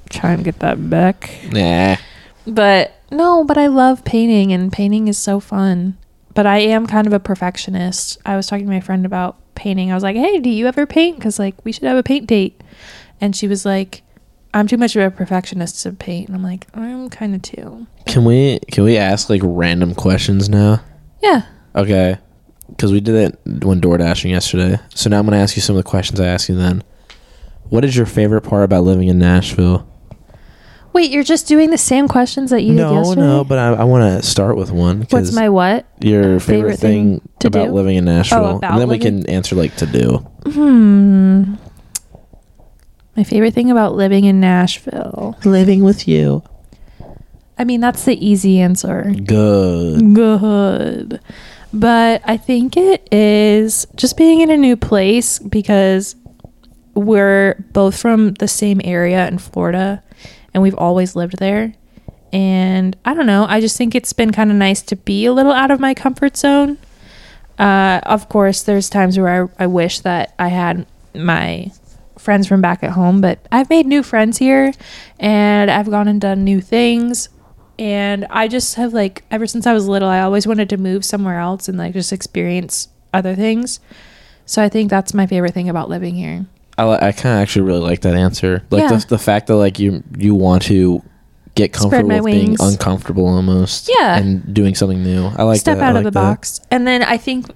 try 0.09 0.31
and 0.31 0.43
get 0.43 0.59
that 0.59 0.89
back. 0.89 1.29
Nah. 1.51 1.97
But 2.45 2.93
no, 3.11 3.43
but 3.43 3.57
I 3.57 3.67
love 3.67 4.05
painting 4.05 4.53
and 4.53 4.71
painting 4.71 5.07
is 5.07 5.17
so 5.17 5.39
fun. 5.39 5.97
But 6.33 6.45
I 6.45 6.59
am 6.59 6.87
kind 6.87 7.07
of 7.07 7.13
a 7.13 7.19
perfectionist. 7.19 8.17
I 8.25 8.35
was 8.35 8.47
talking 8.47 8.65
to 8.65 8.71
my 8.71 8.79
friend 8.79 9.05
about 9.05 9.37
painting. 9.55 9.91
I 9.91 9.95
was 9.95 10.03
like, 10.03 10.15
"Hey, 10.15 10.39
do 10.39 10.49
you 10.49 10.67
ever 10.67 10.85
paint? 10.85 11.19
Cuz 11.19 11.39
like 11.39 11.55
we 11.65 11.71
should 11.71 11.83
have 11.83 11.97
a 11.97 12.03
paint 12.03 12.27
date." 12.27 12.61
And 13.19 13.35
she 13.35 13.47
was 13.47 13.65
like, 13.65 14.03
"I'm 14.53 14.67
too 14.67 14.77
much 14.77 14.95
of 14.95 15.01
a 15.01 15.11
perfectionist 15.11 15.81
to 15.83 15.91
paint." 15.91 16.27
And 16.27 16.37
I'm 16.37 16.43
like, 16.43 16.67
"I'm 16.73 17.09
kind 17.09 17.35
of 17.35 17.41
too." 17.41 17.87
Can 18.05 18.23
we 18.23 18.59
can 18.71 18.83
we 18.83 18.97
ask 18.97 19.29
like 19.29 19.41
random 19.43 19.95
questions 19.95 20.47
now? 20.47 20.81
Yeah. 21.21 21.41
Okay. 21.77 22.17
Because 22.69 22.91
we 22.91 22.99
did 22.99 23.15
it 23.45 23.63
when 23.63 23.79
door 23.79 23.97
dashing 23.97 24.31
yesterday. 24.31 24.77
So 24.93 25.09
now 25.09 25.19
I'm 25.19 25.25
gonna 25.25 25.37
ask 25.37 25.55
you 25.55 25.61
some 25.61 25.77
of 25.77 25.83
the 25.83 25.89
questions 25.89 26.19
I 26.19 26.25
asked 26.27 26.49
you 26.49 26.55
then. 26.55 26.83
What 27.69 27.85
is 27.85 27.95
your 27.95 28.05
favorite 28.05 28.41
part 28.41 28.63
about 28.63 28.83
living 28.83 29.07
in 29.07 29.19
Nashville? 29.19 29.87
Wait, 30.93 31.11
you're 31.11 31.23
just 31.23 31.47
doing 31.47 31.69
the 31.69 31.77
same 31.77 32.07
questions 32.07 32.49
that 32.49 32.63
you 32.63 32.69
did 32.69 32.77
no, 32.77 32.93
yesterday? 32.93 33.21
no, 33.21 33.43
but 33.43 33.59
I, 33.59 33.73
I 33.73 33.83
want 33.83 34.03
to 34.21 34.27
start 34.27 34.57
with 34.57 34.71
one. 34.71 35.01
'cause 35.01 35.11
What's 35.11 35.31
my 35.33 35.47
what? 35.47 35.85
your 36.01 36.39
favorite, 36.39 36.41
favorite 36.41 36.79
thing, 36.79 37.19
thing 37.19 37.29
to 37.39 37.47
about 37.47 37.65
do? 37.67 37.71
living 37.73 37.97
in 37.97 38.05
Nashville? 38.05 38.43
Oh, 38.45 38.55
about 38.57 38.71
and 38.71 38.81
then 38.81 38.87
we 38.89 38.97
can 38.97 39.29
answer 39.29 39.55
like 39.55 39.75
to 39.77 39.85
do. 39.85 40.25
Hmm. 40.51 41.53
My 43.15 43.23
favorite 43.23 43.53
thing 43.53 43.69
about 43.71 43.95
living 43.95 44.25
in 44.25 44.39
Nashville. 44.39 45.37
Living 45.45 45.83
with 45.83 46.07
you. 46.07 46.43
I 47.59 47.63
mean, 47.63 47.79
that's 47.81 48.05
the 48.05 48.25
easy 48.25 48.59
answer. 48.59 49.11
Good. 49.25 50.13
good. 50.15 51.19
But 51.73 52.21
I 52.25 52.37
think 52.37 52.77
it 52.77 53.07
is 53.11 53.85
just 53.95 54.17
being 54.17 54.41
in 54.41 54.49
a 54.49 54.57
new 54.57 54.77
place 54.77 55.39
because 55.39 56.15
we're 56.93 57.63
both 57.71 57.99
from 57.99 58.33
the 58.35 58.47
same 58.47 58.81
area 58.83 59.27
in 59.27 59.37
Florida 59.37 60.03
and 60.53 60.63
we've 60.63 60.75
always 60.75 61.15
lived 61.15 61.37
there. 61.37 61.73
And 62.33 62.97
I 63.05 63.13
don't 63.13 63.25
know, 63.25 63.45
I 63.47 63.61
just 63.61 63.77
think 63.77 63.95
it's 63.95 64.13
been 64.13 64.31
kind 64.31 64.49
of 64.49 64.57
nice 64.57 64.81
to 64.83 64.95
be 64.95 65.25
a 65.25 65.33
little 65.33 65.51
out 65.51 65.71
of 65.71 65.79
my 65.79 65.93
comfort 65.93 66.35
zone. 66.35 66.77
Uh, 67.59 67.99
of 68.03 68.29
course, 68.29 68.63
there's 68.63 68.89
times 68.89 69.17
where 69.17 69.45
I, 69.45 69.63
I 69.63 69.67
wish 69.67 70.01
that 70.01 70.33
I 70.37 70.49
had 70.49 70.85
my 71.15 71.71
friends 72.17 72.47
from 72.47 72.61
back 72.61 72.83
at 72.83 72.91
home, 72.91 73.21
but 73.21 73.39
I've 73.51 73.69
made 73.69 73.85
new 73.85 74.03
friends 74.03 74.37
here 74.37 74.73
and 75.19 75.71
I've 75.71 75.89
gone 75.89 76.07
and 76.07 76.19
done 76.19 76.43
new 76.43 76.61
things. 76.61 77.29
And 77.79 78.25
I 78.29 78.47
just 78.47 78.75
have 78.75 78.93
like 78.93 79.23
ever 79.29 79.45
since 79.47 79.67
I 79.67 79.73
was 79.73 79.87
little, 79.87 80.09
I 80.09 80.21
always 80.21 80.47
wanted 80.47 80.69
to 80.69 80.77
move 80.77 81.05
somewhere 81.05 81.39
else 81.39 81.67
and 81.67 81.77
like 81.77 81.93
just 81.93 82.11
experience 82.11 82.87
other 83.13 83.35
things. 83.35 83.79
So 84.45 84.63
I 84.63 84.69
think 84.69 84.89
that's 84.89 85.13
my 85.13 85.27
favorite 85.27 85.53
thing 85.53 85.69
about 85.69 85.89
living 85.89 86.15
here. 86.15 86.45
I, 86.77 86.83
I 87.07 87.11
kind 87.11 87.35
of 87.35 87.41
actually 87.41 87.63
really 87.63 87.79
like 87.81 88.01
that 88.01 88.13
answer. 88.15 88.63
Like 88.71 88.83
Yeah. 88.89 88.97
the, 88.97 89.05
the 89.09 89.17
fact 89.17 89.47
that 89.47 89.55
like 89.57 89.77
you 89.79 90.03
you 90.17 90.33
want 90.35 90.63
to 90.63 91.03
get 91.55 91.73
comfortable 91.73 92.09
with 92.09 92.25
being 92.25 92.55
uncomfortable 92.59 93.27
almost. 93.27 93.89
Yeah. 93.99 94.17
And 94.17 94.53
doing 94.53 94.73
something 94.75 95.01
new. 95.03 95.25
I 95.37 95.43
like 95.43 95.59
Step 95.59 95.77
that. 95.77 95.83
Out 95.83 95.93
like 95.95 96.05
of 96.05 96.13
the 96.13 96.19
that. 96.19 96.29
box. 96.35 96.61
And 96.71 96.85
then 96.87 97.03
I 97.03 97.17
think 97.17 97.47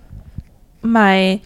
my 0.81 1.41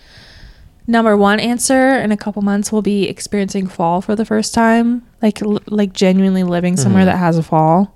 number 0.88 1.17
one 1.17 1.39
answer 1.39 1.95
in 1.99 2.11
a 2.11 2.17
couple 2.17 2.41
months 2.41 2.71
will 2.71 2.81
be 2.81 3.07
experiencing 3.09 3.67
fall 3.67 4.01
for 4.01 4.15
the 4.15 4.25
first 4.25 4.53
time, 4.53 5.05
like 5.21 5.41
l- 5.41 5.59
like 5.67 5.93
genuinely 5.93 6.43
living 6.43 6.77
somewhere 6.77 7.03
Mhm. 7.03 7.07
that 7.07 7.17
has 7.17 7.38
a 7.38 7.43
fall. 7.43 7.94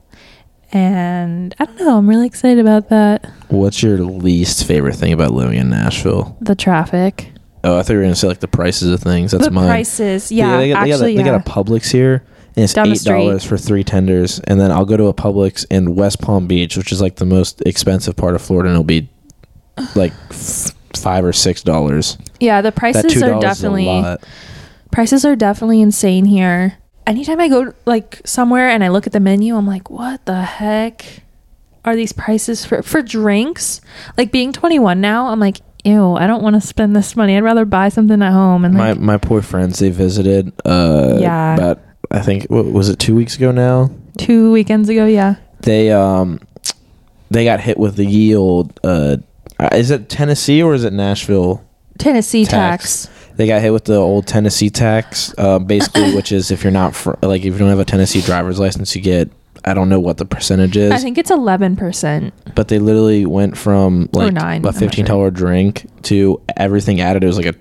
And 0.71 1.55
I 1.60 1.65
don't 1.65 1.77
know, 1.79 1.97
I'm 1.97 2.08
really 2.10 2.27
excited 2.27 2.60
about 2.60 2.89
that. 2.89 3.25
What's 3.47 3.82
your 3.82 3.97
least 3.97 4.65
favorite 4.65 4.95
thing 4.95 5.13
about 5.13 5.32
living 5.32 5.58
in 5.58 5.69
Nashville? 5.69 6.38
The 6.41 6.55
traffic, 6.55 7.32
Oh, 7.63 7.77
I 7.77 7.84
thought 7.84 7.91
you 7.93 7.97
were 7.99 8.03
gonna 8.03 8.15
say 8.15 8.27
like 8.27 8.39
the 8.39 8.47
prices 8.47 8.89
of 8.91 9.01
things. 9.01 9.32
That's 9.32 9.45
the 9.45 9.51
mine. 9.51 9.67
prices. 9.67 10.32
Yeah, 10.32 10.58
they, 10.58 10.69
got, 10.69 10.84
they, 10.84 10.89
got 10.91 10.91
a, 10.91 10.93
actually, 10.93 11.17
they 11.17 11.23
got 11.23 11.36
a 11.36 11.43
Publix 11.43 11.91
here, 11.91 12.23
and 12.55 12.63
it's 12.63 12.73
Down 12.73 12.89
eight 12.89 13.01
dollars 13.01 13.43
for 13.43 13.58
three 13.58 13.84
tenders. 13.84 14.39
And 14.39 14.60
then 14.62 14.71
I'll 14.71 14.86
go 14.86 14.95
to 14.95 15.08
a 15.08 15.13
Publix 15.13 15.65
in 15.69 15.95
West 15.95 16.21
Palm 16.21 16.47
Beach, 16.47 16.77
which 16.77 16.91
is 16.93 17.01
like 17.01 17.17
the 17.17 17.25
most 17.25 17.62
expensive 17.65 18.15
part 18.15 18.36
of 18.36 18.41
Florida, 18.41 18.69
and 18.69 18.75
it'll 18.75 18.84
be 18.86 19.10
like 19.93 20.13
f- 20.29 20.71
five 20.95 21.25
or 21.25 21.34
six 21.34 21.62
dollars. 21.62 22.17
yeah, 22.39 22.62
the 22.62 22.71
prices 22.71 23.21
are 23.21 23.27
dollars 23.32 23.36
is 23.36 23.38
a 23.38 23.41
definitely 23.41 23.86
lot. 23.88 24.23
prices 24.91 25.25
are 25.25 25.36
definitely 25.36 25.82
insane 25.82 26.23
here. 26.23 26.77
Anytime 27.09 27.39
I 27.39 27.47
go 27.49 27.73
like 27.85 28.21
somewhere 28.23 28.69
and 28.69 28.83
I 28.83 28.89
look 28.89 29.07
at 29.07 29.13
the 29.13 29.19
menu, 29.19 29.55
I'm 29.55 29.65
like, 29.65 29.89
what 29.89 30.25
the 30.25 30.41
heck 30.43 31.23
are 31.83 31.95
these 31.95 32.13
prices 32.13 32.65
for 32.65 32.83
for 32.83 33.01
drinks? 33.01 33.81
Like 34.15 34.31
being 34.31 34.53
21 34.53 35.01
now, 35.01 35.29
I'm 35.29 35.39
like, 35.39 35.57
ew, 35.83 36.13
I 36.13 36.27
don't 36.27 36.43
want 36.43 36.53
to 36.55 36.62
spend 36.62 36.95
this 36.95 37.15
money. 37.15 37.35
I'd 37.35 37.43
rather 37.43 37.65
buy 37.65 37.89
something 37.89 38.21
at 38.21 38.31
home 38.31 38.63
and 38.63 38.75
My 38.75 38.91
like, 38.91 38.99
my 39.01 39.17
poor 39.17 39.41
friends 39.41 39.79
they 39.79 39.89
visited. 39.89 40.53
Uh, 40.63 41.17
Yeah. 41.19 41.55
About 41.55 41.79
I 42.12 42.19
think 42.19 42.45
what 42.45 42.65
was 42.65 42.89
it 42.89 42.99
two 42.99 43.15
weeks 43.15 43.35
ago 43.35 43.51
now. 43.51 43.89
two 44.19 44.51
weekends 44.51 44.87
ago, 44.87 45.05
yeah. 45.07 45.35
They 45.62 45.91
um 45.91 46.39
they 47.31 47.43
got 47.43 47.60
hit 47.60 47.79
with 47.79 47.95
the 47.95 48.05
yield. 48.05 48.79
Uh, 48.83 49.17
is 49.71 49.89
it 49.89 50.10
Tennessee 50.10 50.62
or 50.62 50.75
is 50.75 50.83
it 50.83 50.93
Nashville? 50.93 51.65
Tennessee 51.97 52.45
Tax. 52.45 53.05
tax. 53.05 53.18
They 53.40 53.48
got 53.48 53.62
hit 53.62 53.71
with 53.71 53.85
the 53.85 53.96
old 53.96 54.27
Tennessee 54.27 54.69
tax, 54.69 55.33
uh, 55.37 55.60
basically, 55.60 56.13
which 56.15 56.33
is 56.33 56.52
if 56.52 56.62
you're 56.62 56.73
not 56.73 56.94
fr- 56.94 57.13
like 57.21 57.40
if 57.40 57.54
you 57.54 57.58
don't 57.58 57.69
have 57.69 57.79
a 57.79 57.85
Tennessee 57.85 58.19
driver's 58.19 58.60
license, 58.60 58.94
you 58.98 59.02
get 59.02 59.31
I 59.63 59.73
don't 59.73 59.87
know 59.87 60.00
what 60.02 60.17
the 60.17 60.25
percentage 60.25 60.75
is, 60.75 60.92
I 60.92 60.98
think 60.98 61.17
it's 61.17 61.31
11%. 61.31 62.31
but 62.54 62.67
they 62.67 62.79
literally 62.79 63.25
went 63.25 63.58
from 63.58 64.10
like 64.12 64.33
nine, 64.33 64.65
a 64.65 64.73
fifteen 64.73 65.06
sure. 65.06 65.15
dollar 65.15 65.31
drink 65.31 65.85
to 66.04 66.42
everything 66.58 67.00
added. 67.00 67.23
It 67.23 67.27
was 67.27 67.37
like 67.37 67.46
a 67.46 67.56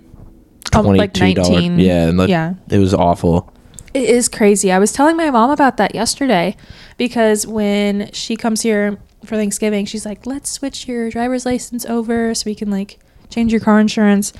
Um, 0.76 0.82
twenty 0.84 0.98
like 0.98 1.12
two 1.14 1.32
dollar, 1.34 1.60
19. 1.60 1.78
yeah, 1.78 2.08
and 2.08 2.18
like, 2.18 2.28
Yeah. 2.28 2.54
it 2.68 2.78
was 2.78 2.92
awful. 2.92 3.52
It 3.94 4.10
is 4.10 4.28
crazy. 4.28 4.72
I 4.72 4.80
was 4.80 4.90
telling 4.92 5.16
my 5.16 5.30
mom 5.30 5.50
about 5.50 5.76
that 5.76 5.94
yesterday 5.94 6.56
because 6.96 7.46
when 7.46 8.10
she 8.12 8.34
comes 8.36 8.62
here 8.62 8.98
for 9.24 9.36
Thanksgiving, 9.36 9.86
she's 9.86 10.04
like, 10.04 10.26
"Let's 10.26 10.50
switch 10.50 10.88
your 10.88 11.08
driver's 11.08 11.46
license 11.46 11.86
over 11.86 12.34
so 12.34 12.42
we 12.46 12.56
can 12.56 12.68
like 12.68 12.98
change 13.30 13.52
your 13.52 13.60
car 13.60 13.78
insurance." 13.78 14.32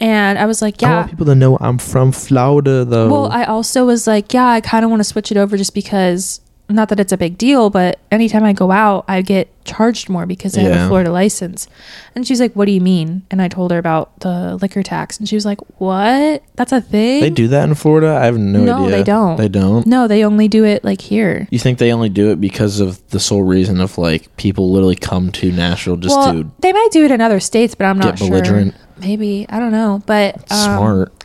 And 0.00 0.38
I 0.38 0.46
was 0.46 0.60
like, 0.62 0.80
yeah. 0.82 0.92
I 0.92 0.96
want 1.00 1.10
people 1.10 1.26
to 1.26 1.34
know 1.34 1.56
I'm 1.60 1.78
from 1.78 2.12
Florida, 2.12 2.84
though. 2.84 3.08
Well, 3.10 3.26
I 3.32 3.44
also 3.44 3.86
was 3.86 4.06
like, 4.06 4.32
"Yeah, 4.34 4.46
I 4.48 4.60
kind 4.60 4.84
of 4.84 4.90
want 4.90 5.00
to 5.00 5.04
switch 5.04 5.30
it 5.30 5.36
over 5.36 5.56
just 5.56 5.74
because 5.74 6.40
not 6.68 6.88
that 6.88 6.98
it's 6.98 7.12
a 7.12 7.16
big 7.16 7.38
deal, 7.38 7.70
but 7.70 8.00
anytime 8.10 8.42
I 8.42 8.52
go 8.52 8.72
out, 8.72 9.04
I 9.06 9.22
get 9.22 9.48
charged 9.64 10.08
more 10.08 10.26
because 10.26 10.58
I 10.58 10.62
have 10.62 10.72
Yeah. 10.74 10.84
a 10.86 10.88
Florida 10.88 11.12
license." 11.12 11.68
And 12.16 12.26
she's 12.26 12.40
like, 12.40 12.52
"What 12.54 12.64
do 12.66 12.72
you 12.72 12.80
mean?" 12.80 13.22
And 13.30 13.40
I 13.40 13.46
told 13.48 13.70
her 13.70 13.78
about 13.78 14.18
the 14.20 14.58
liquor 14.60 14.82
tax, 14.82 15.16
and 15.18 15.28
she 15.28 15.36
was 15.36 15.44
like, 15.46 15.58
"What? 15.78 16.42
That's 16.56 16.72
a 16.72 16.80
thing?" 16.80 17.20
they 17.20 17.30
do 17.30 17.46
that 17.48 17.68
in 17.68 17.74
Florida. 17.76 18.18
I 18.20 18.24
have 18.24 18.36
no, 18.36 18.64
No, 18.64 18.84
idea. 18.86 18.96
they 18.96 19.02
don't. 19.04 19.36
They 19.36 19.48
don't. 19.48 19.86
No, 19.86 20.08
they 20.08 20.24
only 20.24 20.48
do 20.48 20.64
it 20.64 20.82
like 20.84 21.00
here. 21.00 21.46
You 21.50 21.58
think 21.60 21.78
they 21.78 21.92
only 21.92 22.08
do 22.08 22.30
it 22.32 22.40
because 22.40 22.80
of 22.80 23.00
the 23.10 23.20
sole 23.20 23.44
reason 23.44 23.80
of 23.80 23.96
like 23.96 24.36
people 24.36 24.70
literally 24.72 24.96
come 24.96 25.30
to 25.32 25.52
Nashville 25.52 25.96
just 25.96 26.16
well, 26.16 26.32
to 26.32 26.50
they 26.60 26.72
might 26.72 26.88
do 26.90 27.04
it 27.04 27.10
in 27.12 27.20
other 27.20 27.38
states, 27.40 27.74
but 27.76 27.84
I'm 27.84 27.98
not 27.98 28.16
get 28.16 28.18
sure. 28.18 28.28
belligerent? 28.30 28.74
Maybe 28.98 29.46
I 29.48 29.58
don't 29.58 29.72
know, 29.72 30.02
but 30.06 30.36
um, 30.50 30.58
Smart. 30.76 31.24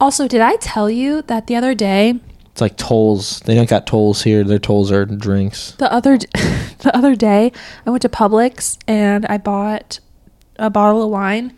Also, 0.00 0.26
did 0.26 0.40
I 0.40 0.56
tell 0.56 0.90
you 0.90 1.22
that 1.22 1.46
the 1.46 1.56
other 1.56 1.74
day? 1.74 2.20
It's 2.50 2.60
like 2.60 2.76
tolls. 2.76 3.40
They 3.40 3.54
don't 3.54 3.68
got 3.68 3.86
tolls 3.86 4.22
here. 4.22 4.44
Their 4.44 4.58
tolls 4.58 4.92
are 4.92 5.06
drinks. 5.06 5.72
The 5.72 5.90
other 5.92 6.18
d- 6.18 6.26
the 6.78 6.90
other 6.94 7.14
day, 7.14 7.52
I 7.86 7.90
went 7.90 8.02
to 8.02 8.08
Publix 8.08 8.78
and 8.86 9.24
I 9.26 9.38
bought 9.38 10.00
a 10.58 10.68
bottle 10.68 11.02
of 11.02 11.10
wine, 11.10 11.56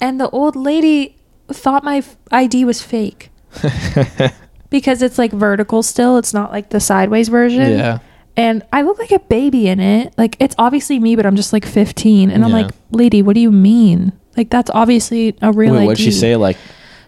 and 0.00 0.20
the 0.20 0.28
old 0.30 0.56
lady 0.56 1.16
thought 1.48 1.84
my 1.84 1.98
f- 1.98 2.16
ID 2.32 2.64
was 2.64 2.82
fake 2.82 3.30
because 4.70 5.02
it's 5.02 5.18
like 5.18 5.30
vertical 5.32 5.82
still. 5.82 6.16
It's 6.18 6.34
not 6.34 6.50
like 6.50 6.70
the 6.70 6.80
sideways 6.80 7.28
version. 7.28 7.70
Yeah. 7.70 7.98
And 8.36 8.64
I 8.72 8.82
look 8.82 8.98
like 8.98 9.12
a 9.12 9.20
baby 9.20 9.68
in 9.68 9.78
it. 9.78 10.12
Like 10.18 10.36
it's 10.40 10.56
obviously 10.58 10.98
me, 10.98 11.14
but 11.14 11.24
I'm 11.26 11.36
just 11.36 11.52
like 11.52 11.64
15. 11.64 12.30
And 12.30 12.44
I'm 12.44 12.50
like, 12.50 12.72
lady, 12.90 13.22
what 13.22 13.34
do 13.34 13.40
you 13.40 13.52
mean? 13.52 14.12
Like 14.36 14.50
that's 14.50 14.70
obviously 14.74 15.36
a 15.42 15.52
real 15.52 15.72
Wait, 15.74 15.78
ID. 15.80 15.86
what'd 15.86 16.04
she 16.04 16.10
say? 16.10 16.36
Like, 16.36 16.56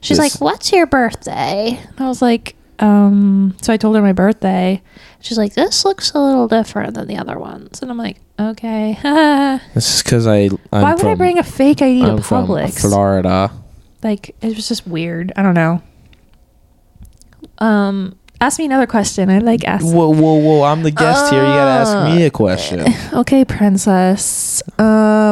She's 0.01 0.19
this- 0.19 0.35
like, 0.35 0.41
"What's 0.41 0.73
your 0.73 0.87
birthday?" 0.87 1.79
And 1.89 2.01
I 2.01 2.09
was 2.09 2.23
like, 2.23 2.55
um. 2.79 3.57
So 3.63 3.73
I 3.73 3.77
told 3.77 3.97
her 3.97 4.03
my 4.03 4.13
birthday. 4.13 4.83
She's 5.21 5.39
like, 5.39 5.55
"This 5.55 5.85
looks 5.85 6.13
a 6.13 6.21
little 6.21 6.47
different 6.47 6.95
than 6.95 7.09
the 7.09 7.17
other 7.17 7.39
ones." 7.39 7.83
And 7.83 7.91
I'm 7.91 7.97
like, 7.99 8.19
"Okay." 8.39 8.97
this 9.75 9.97
is 9.97 10.03
because 10.03 10.27
I. 10.27 10.51
I'm 10.73 10.83
Why 10.83 10.95
would 10.95 11.05
I 11.07 11.15
bring 11.15 11.39
a 11.39 11.43
fake 11.43 11.83
ID 11.83 12.03
to 12.03 12.13
I'm 12.13 12.23
from 12.23 12.47
Publix? 12.47 12.81
Florida. 12.81 13.51
Like 14.03 14.37
it 14.41 14.55
was 14.55 14.69
just 14.69 14.87
weird. 14.87 15.33
I 15.37 15.43
don't 15.43 15.55
know. 15.55 15.83
Um. 17.59 18.17
Ask 18.41 18.59
me 18.59 18.67
another 18.67 18.87
question. 18.87 19.31
I 19.31 19.39
like 19.39 19.65
asking. 19.65 19.93
Whoa, 19.95 20.11
whoa, 20.11 20.35
whoa! 20.35 20.63
I'm 20.65 20.83
the 20.83 20.91
guest 20.91 21.31
here. 21.33 21.41
You 21.41 21.47
gotta 21.49 21.71
ask 21.71 22.15
me 22.15 22.25
Uh, 22.25 22.27
a 22.27 22.31
question. 22.31 22.85
Okay, 23.15 23.45
princess. 23.47 24.63
Uh, 24.79 24.83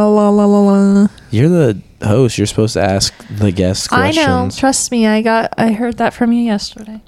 la 0.08 0.30
la 0.30 0.46
la 0.46 0.60
la. 0.60 1.08
You're 1.30 1.50
the 1.50 1.82
host. 2.02 2.38
You're 2.38 2.46
supposed 2.46 2.74
to 2.74 2.82
ask 2.82 3.12
the 3.28 3.52
guests 3.52 3.88
I 3.92 4.10
know. 4.12 4.48
Trust 4.50 4.90
me. 4.90 5.06
I 5.06 5.20
got. 5.20 5.52
I 5.58 5.72
heard 5.72 5.98
that 5.98 6.14
from 6.14 6.32
you 6.32 6.42
yesterday. 6.44 7.02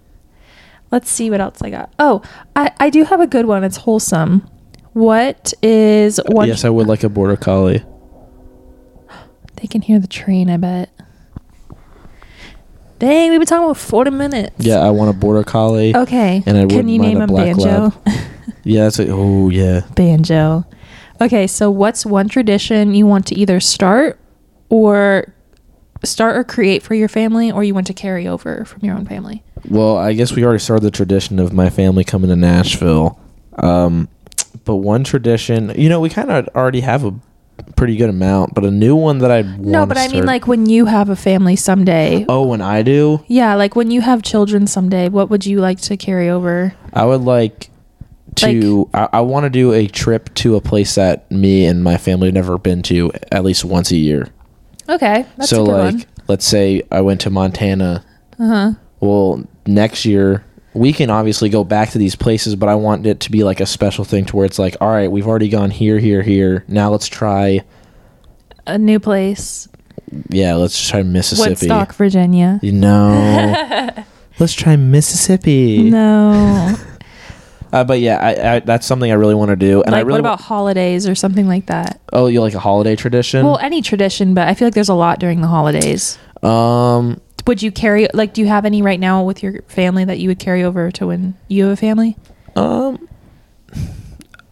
Let's 0.90 1.11
see 1.11 1.30
what 1.30 1.40
else 1.40 1.62
I 1.62 1.70
got. 1.70 1.92
Oh, 1.99 2.20
I 2.55 2.72
I 2.78 2.90
do 2.90 3.05
have 3.05 3.20
a 3.20 3.26
good 3.26 3.47
one. 3.47 3.64
It's 3.64 3.78
wholesome. 3.78 4.47
What 4.92 5.55
is 5.62 6.20
one? 6.26 6.47
Yes, 6.49 6.64
I 6.64 6.68
would 6.70 6.86
like 6.86 7.05
a 7.05 7.09
border 7.09 7.36
collie. 7.36 7.82
They 9.57 9.66
can 9.66 9.80
hear 9.80 9.99
the 9.99 10.07
train. 10.07 10.51
I 10.51 10.59
bet. 10.59 10.90
Dang, 12.99 13.30
we've 13.30 13.40
been 13.40 13.47
talking 13.47 13.64
about 13.64 13.76
forty 13.76 14.11
minutes. 14.11 14.55
Yeah, 14.59 14.78
I 14.78 14.90
want 14.90 15.11
a 15.11 15.12
border 15.12 15.44
collie. 15.44 15.94
Okay. 15.94 16.42
And 16.47 16.57
I 16.57 16.61
can 16.61 16.68
wouldn't 16.68 16.88
you 16.88 17.01
mind 17.01 17.12
name 17.14 17.18
a 17.18 17.24
him 17.24 17.28
black 17.28 17.57
Banjo? 17.57 18.01
lab. 18.05 18.18
Yeah, 18.64 18.82
that's 18.84 18.99
a, 18.99 19.09
oh 19.11 19.49
yeah. 19.49 19.82
Banjo. 19.94 20.64
Okay, 21.20 21.47
so 21.47 21.70
what's 21.70 22.05
one 22.05 22.28
tradition 22.28 22.94
you 22.94 23.07
want 23.07 23.26
to 23.28 23.36
either 23.36 23.61
start 23.61 24.18
or 24.70 25.32
start 26.03 26.36
or 26.36 26.42
create 26.42 26.82
for 26.82 26.94
your 26.94 27.07
family, 27.09 27.53
or 27.53 27.62
you 27.62 27.74
want 27.74 27.86
to 27.86 27.94
carry 27.94 28.26
over 28.26 28.64
from 28.64 28.80
your 28.84 28.97
own 28.97 29.07
family? 29.07 29.44
Well, 29.68 29.97
I 29.97 30.14
guess 30.14 30.32
we 30.32 30.44
already 30.44 30.59
started 30.59 30.84
the 30.84 30.90
tradition 30.90 31.38
of 31.38 31.53
my 31.53 31.70
family 31.70 32.03
coming 32.03 32.28
to 32.28 32.34
Nashville. 32.36 33.20
Um, 33.59 34.09
but 34.64 34.76
one 34.76 35.05
tradition, 35.05 35.72
you 35.76 35.88
know, 35.88 36.01
we 36.01 36.09
kind 36.11 36.30
of 36.30 36.49
already 36.49 36.80
have 36.80 37.05
a 37.05 37.14
pretty 37.77 37.97
good 37.97 38.09
amount, 38.11 38.55
but 38.55 38.64
a 38.64 38.70
new 38.70 38.97
one 38.97 39.18
that 39.18 39.31
I'd 39.31 39.61
No, 39.61 39.87
but 39.87 39.99
I 39.99 40.09
mean, 40.09 40.24
like 40.27 40.47
when 40.47 40.66
you 40.66 40.87
have 40.87 41.09
a 41.09 41.16
family 41.16 41.57
someday. 41.57 42.24
oh, 42.29 42.47
when 42.47 42.61
I 42.61 42.83
do, 42.83 43.22
Yeah, 43.29 43.55
like 43.55 43.77
when 43.77 43.91
you 43.91 44.01
have 44.01 44.22
children 44.22 44.66
someday, 44.66 45.09
what 45.09 45.31
would 45.31 45.47
you 45.47 45.61
like 45.61 45.81
to 45.83 45.97
carry 45.97 46.29
over? 46.29 46.74
I 46.93 47.05
would 47.05 47.20
like 47.20 47.70
to. 48.37 48.89
I, 48.93 49.09
I 49.14 49.20
want 49.20 49.45
to 49.45 49.51
do 49.51 49.72
a 49.72 49.87
trip 49.87 50.35
to 50.37 50.57
a 50.57 50.61
place 50.61 50.95
that 50.97 51.31
me 51.31 51.66
and 51.66 51.85
my 51.85 51.97
family 51.97 52.29
have 52.29 52.35
never 52.35 52.59
been 52.59 52.83
to 52.85 53.12
at 53.31 53.45
least 53.45 53.64
once 53.64 53.91
a 53.91 53.97
year. 53.97 54.29
Okay, 54.89 55.27
that's 55.37 55.51
so, 55.51 55.62
a 55.62 55.66
good 55.66 55.72
like, 55.72 55.95
one. 55.95 56.05
let's 56.29 56.47
say 56.47 56.83
I 56.91 57.01
went 57.01 57.20
to 57.22 57.31
Montana. 57.31 58.05
Uh 58.39 58.47
huh. 58.47 58.72
Well, 59.01 59.45
next 59.66 60.05
year 60.05 60.45
we 60.77 60.93
can 60.93 61.11
obviously 61.11 61.49
go 61.49 61.64
back 61.64 61.91
to 61.91 61.99
these 61.99 62.14
places, 62.14 62.55
but 62.57 62.68
I 62.68 62.74
want 62.74 63.07
it 63.07 63.20
to 63.20 63.31
be 63.31 63.43
like 63.45 63.61
a 63.61 63.66
special 63.66 64.05
thing 64.05 64.24
to 64.27 64.37
where 64.37 64.47
it's 64.47 64.59
like, 64.59 64.77
all 64.81 64.89
right, 64.91 65.11
we've 65.11 65.27
already 65.27 65.49
gone 65.49 65.70
here, 65.70 65.99
here, 65.99 66.22
here. 66.22 66.64
Now 66.68 66.91
let's 66.91 67.09
try. 67.09 67.62
A 68.66 68.77
new 68.79 68.99
place, 69.01 69.68
Yeah, 70.31 70.55
let's 70.55 70.89
try 70.89 71.03
Mississippi. 71.03 71.51
Woodstock, 71.51 71.95
Virginia. 71.95 72.59
You 72.62 72.72
know, 72.72 73.91
let's 74.39 74.53
try 74.55 74.77
Mississippi. 74.77 75.91
No, 75.91 76.74
Uh, 77.72 77.85
but 77.85 77.99
yeah, 78.01 78.16
I, 78.18 78.55
I, 78.57 78.61
that's 78.61 78.87
something 78.87 79.11
I 79.11 79.14
really 79.14 79.35
want 79.35 79.51
to 79.51 79.57
do. 79.57 79.83
And 79.83 79.95
I 79.95 79.99
like 79.99 80.07
really 80.07 80.20
what 80.20 80.29
about 80.29 80.41
holidays 80.41 81.07
or 81.09 81.14
something 81.14 81.47
like 81.49 81.66
that? 81.66 82.01
oh, 82.12 82.27
you 82.29 82.41
like 82.41 82.55
a 82.55 82.59
holiday 82.61 82.97
tradition? 82.97 83.45
Well, 83.45 83.59
any 83.59 83.83
tradition, 83.83 84.35
but 84.35 84.47
I 84.49 84.55
feel 84.55 84.66
like 84.66 84.74
there's 84.74 84.89
a 84.89 84.95
lot 84.95 85.18
during 85.18 85.41
the 85.41 85.49
holidays. 85.49 86.18
um, 86.43 87.20
Would 87.47 87.62
you 87.62 87.70
carry 87.70 88.09
like? 88.12 88.34
Do 88.34 88.40
you 88.40 88.49
have 88.49 88.64
any 88.64 88.82
right 88.82 88.99
now 88.99 89.22
with 89.22 89.42
your 89.42 89.62
family 89.62 90.05
that 90.05 90.18
you 90.18 90.28
would 90.28 90.38
carry 90.38 90.62
over 90.64 90.90
to 90.92 91.07
when 91.07 91.34
you 91.49 91.64
have 91.64 91.72
a 91.72 91.76
family? 91.76 92.16
um, 92.57 93.09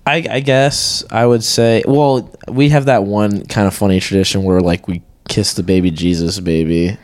I, 0.07 0.26
I 0.30 0.40
guess 0.40 1.03
I 1.11 1.24
would 1.26 1.42
say. 1.42 1.82
Well, 1.86 2.30
we 2.49 2.68
have 2.68 2.84
that 2.86 3.05
one 3.05 3.47
kind 3.47 3.66
of 3.66 3.74
funny 3.74 4.01
tradition 4.01 4.42
where 4.42 4.61
like 4.61 4.86
we 4.86 5.03
kiss 5.28 5.55
the 5.55 5.62
baby 5.62 5.90
Jesus 5.90 6.38
baby. 6.40 6.97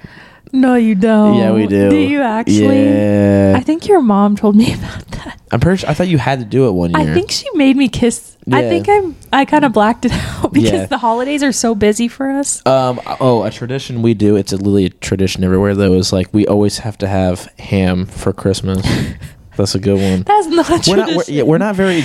No, 0.52 0.74
you 0.74 0.94
don't. 0.96 1.36
yeah, 1.36 1.52
we 1.52 1.66
do. 1.66 1.90
Do 1.90 1.96
you 1.96 2.22
actually? 2.22 2.84
Yeah. 2.84 3.54
I 3.56 3.60
think 3.60 3.86
your 3.86 4.02
mom 4.02 4.36
told 4.36 4.56
me 4.56 4.74
about 4.78 5.06
that. 5.06 5.09
I'm 5.52 5.60
pretty. 5.60 5.78
Sure, 5.78 5.90
I 5.90 5.94
thought 5.94 6.08
you 6.08 6.18
had 6.18 6.38
to 6.38 6.44
do 6.44 6.68
it 6.68 6.72
one 6.72 6.90
year. 6.90 7.00
I 7.10 7.12
think 7.14 7.30
she 7.30 7.46
made 7.54 7.76
me 7.76 7.88
kiss. 7.88 8.36
I 8.52 8.62
think 8.62 8.88
I'm. 8.88 9.16
I 9.32 9.44
kind 9.44 9.64
of 9.64 9.72
blacked 9.72 10.04
it 10.04 10.12
out 10.14 10.52
because 10.52 10.70
Yeah. 10.72 10.86
the 10.86 10.98
holidays 10.98 11.42
are 11.42 11.52
so 11.52 11.74
busy 11.74 12.08
for 12.08 12.30
us. 12.30 12.64
Um. 12.66 13.00
Oh, 13.20 13.42
a 13.42 13.50
tradition 13.50 14.02
we 14.02 14.14
do. 14.14 14.36
It's 14.36 14.52
a 14.52 14.56
literally 14.56 14.86
a 14.86 14.90
tradition 14.90 15.42
everywhere 15.44 15.74
though. 15.74 15.94
Is 15.94 16.12
like 16.12 16.32
we 16.32 16.46
always 16.46 16.78
have 16.78 16.96
to 16.98 17.08
have 17.08 17.46
ham 17.58 18.06
for 18.06 18.32
Christmas. 18.32 18.86
That's 19.56 19.74
a 19.74 19.78
good 19.80 19.98
one. 20.00 20.22
That's 20.22 20.46
not 20.46 20.86
a 20.86 20.90
We're 20.90 20.96
not. 20.96 21.08
We're, 21.16 21.24
yeah, 21.28 21.42
we're 21.42 21.58
not 21.58 21.74
very. 21.76 22.02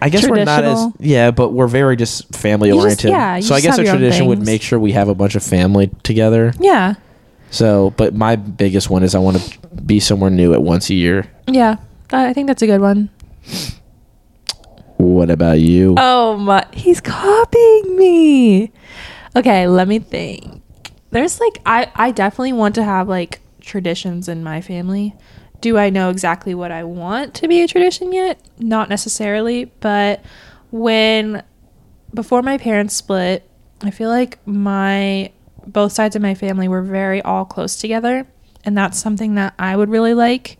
I 0.00 0.10
guess 0.10 0.28
we're 0.28 0.44
not 0.44 0.62
as. 0.64 0.86
Yeah, 1.00 1.30
but 1.32 1.50
we're 1.52 1.66
very 1.68 1.96
just 1.96 2.32
family 2.34 2.68
You 2.68 2.74
just- 2.74 2.84
oriented. 2.84 3.10
yeah, 3.10 3.36
you 3.36 3.42
so 3.42 3.54
I 3.54 3.60
guess 3.60 3.78
a 3.78 3.84
tradition 3.84 4.26
would 4.26 4.44
make 4.44 4.62
sure 4.62 4.78
we 4.78 4.92
have 4.92 5.08
a 5.08 5.14
bunch 5.14 5.34
of 5.34 5.42
family 5.42 5.90
together. 6.04 6.52
Yeah, 6.60 6.94
So, 7.50 7.94
but 7.96 8.14
my 8.14 8.36
biggest 8.36 8.90
one 8.90 9.02
is 9.02 9.14
I 9.16 9.18
want 9.18 9.38
to 9.38 9.58
be 9.82 9.98
somewhere 9.98 10.30
new 10.30 10.52
at 10.54 10.62
once 10.62 10.90
a 10.90 10.94
year. 10.94 11.26
yeah. 11.48 11.76
I 12.10 12.32
think 12.32 12.46
that's 12.46 12.62
a 12.62 12.66
good 12.66 12.80
one. 12.80 13.10
What 14.96 15.30
about 15.30 15.60
you? 15.60 15.94
Oh 15.96 16.36
my, 16.36 16.66
he's 16.72 17.00
copying 17.00 17.96
me. 17.96 18.72
Okay, 19.36 19.68
let 19.68 19.86
me 19.86 19.98
think. 19.98 20.62
There's 21.10 21.40
like 21.40 21.60
I 21.64 21.90
I 21.94 22.10
definitely 22.10 22.52
want 22.52 22.74
to 22.76 22.84
have 22.84 23.08
like 23.08 23.40
traditions 23.60 24.28
in 24.28 24.42
my 24.42 24.60
family. 24.60 25.14
Do 25.60 25.76
I 25.76 25.90
know 25.90 26.10
exactly 26.10 26.54
what 26.54 26.70
I 26.70 26.84
want 26.84 27.34
to 27.34 27.48
be 27.48 27.62
a 27.62 27.68
tradition 27.68 28.12
yet? 28.12 28.40
Not 28.58 28.88
necessarily, 28.88 29.66
but 29.66 30.22
when 30.70 31.42
before 32.14 32.42
my 32.42 32.58
parents 32.58 32.94
split, 32.94 33.48
I 33.82 33.90
feel 33.90 34.08
like 34.08 34.38
my 34.46 35.32
both 35.66 35.92
sides 35.92 36.16
of 36.16 36.22
my 36.22 36.34
family 36.34 36.68
were 36.68 36.82
very 36.82 37.20
all 37.22 37.44
close 37.44 37.76
together, 37.76 38.26
and 38.64 38.76
that's 38.76 38.98
something 38.98 39.34
that 39.36 39.54
I 39.58 39.76
would 39.76 39.90
really 39.90 40.14
like 40.14 40.58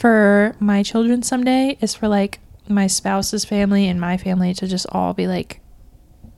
for 0.00 0.56
my 0.58 0.82
children 0.82 1.22
someday 1.22 1.76
is 1.82 1.94
for 1.94 2.08
like 2.08 2.40
my 2.66 2.86
spouse's 2.86 3.44
family 3.44 3.86
and 3.86 4.00
my 4.00 4.16
family 4.16 4.54
to 4.54 4.66
just 4.66 4.86
all 4.92 5.12
be 5.12 5.26
like 5.26 5.60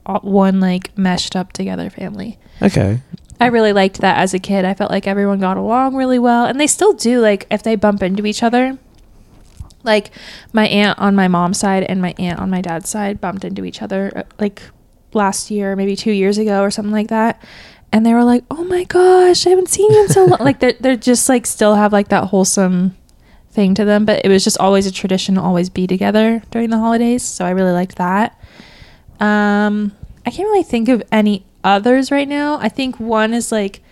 all, 0.05 0.19
one 0.19 0.59
like 0.59 0.99
meshed 0.99 1.37
up 1.37 1.53
together 1.53 1.89
family. 1.89 2.41
okay. 2.61 3.01
I 3.39 3.47
really 3.47 3.73
liked 3.73 4.01
that 4.01 4.19
as 4.19 4.35
a 4.35 4.41
kid. 4.41 4.65
I 4.65 4.75
felt 4.75 4.91
like 4.91 5.07
everyone 5.07 5.39
got 5.39 5.57
along 5.57 5.95
really 5.97 6.19
well, 6.19 6.45
and 6.45 6.61
they 6.61 6.69
still 6.69 6.93
do. 6.93 7.21
Like 7.21 7.47
if 7.51 7.63
they 7.63 7.75
bump 7.75 8.03
into 8.03 8.25
each 8.27 8.43
other, 8.43 8.79
like 9.83 10.11
my 10.53 10.67
aunt 10.69 10.99
on 10.99 11.15
my 11.17 11.29
mom's 11.29 11.59
side 11.59 11.85
and 11.85 12.01
my 12.01 12.15
aunt 12.19 12.39
on 12.41 12.51
my 12.51 12.61
dad's 12.61 12.89
side 12.89 13.21
bumped 13.21 13.45
into 13.45 13.65
each 13.65 13.83
other 13.83 14.13
uh, 14.15 14.23
like 14.39 14.63
last 15.13 15.51
year, 15.51 15.75
maybe 15.75 15.97
two 15.97 16.13
years 16.13 16.39
ago 16.39 16.63
or 16.63 16.71
something 16.71 16.93
like 16.93 17.09
that. 17.09 17.43
And 17.93 18.07
they 18.07 18.15
were 18.15 18.25
like, 18.25 18.45
"Oh 18.51 18.65
my 18.65 18.85
gosh, 18.85 19.47
I 19.47 19.51
haven't 19.51 19.71
seen 19.71 19.91
you 19.93 20.03
in 20.03 20.09
so 20.09 20.25
long." 20.25 20.39
like 20.41 20.61
they're 20.61 20.75
they're 20.79 20.97
just 20.97 21.29
like 21.29 21.47
still 21.47 21.75
have 21.75 21.93
like 21.93 22.09
that 22.09 22.29
wholesome 22.29 22.97
thing 23.53 23.75
to 23.75 23.85
them, 23.85 24.05
but 24.05 24.25
it 24.25 24.29
was 24.29 24.43
just 24.45 24.59
always 24.59 24.87
a 24.87 24.93
tradition 24.93 25.35
to 25.37 25.41
always 25.41 25.69
be 25.71 25.87
together 25.87 26.43
during 26.51 26.71
the 26.71 26.79
holidays. 26.79 27.23
So 27.23 27.45
I 27.45 27.51
really 27.51 27.73
liked 27.73 27.97
that. 27.97 28.39
Um, 29.21 29.93
I 30.27 30.31
can't 30.31 30.49
really 30.49 30.63
think 30.63 30.89
of 30.89 31.03
any 31.13 31.45
others 31.63 32.11
right 32.11 32.29
now. 32.29 32.59
I 32.59 32.69
think 32.69 32.99
one 32.99 33.35
is 33.35 33.53
like, 33.53 33.83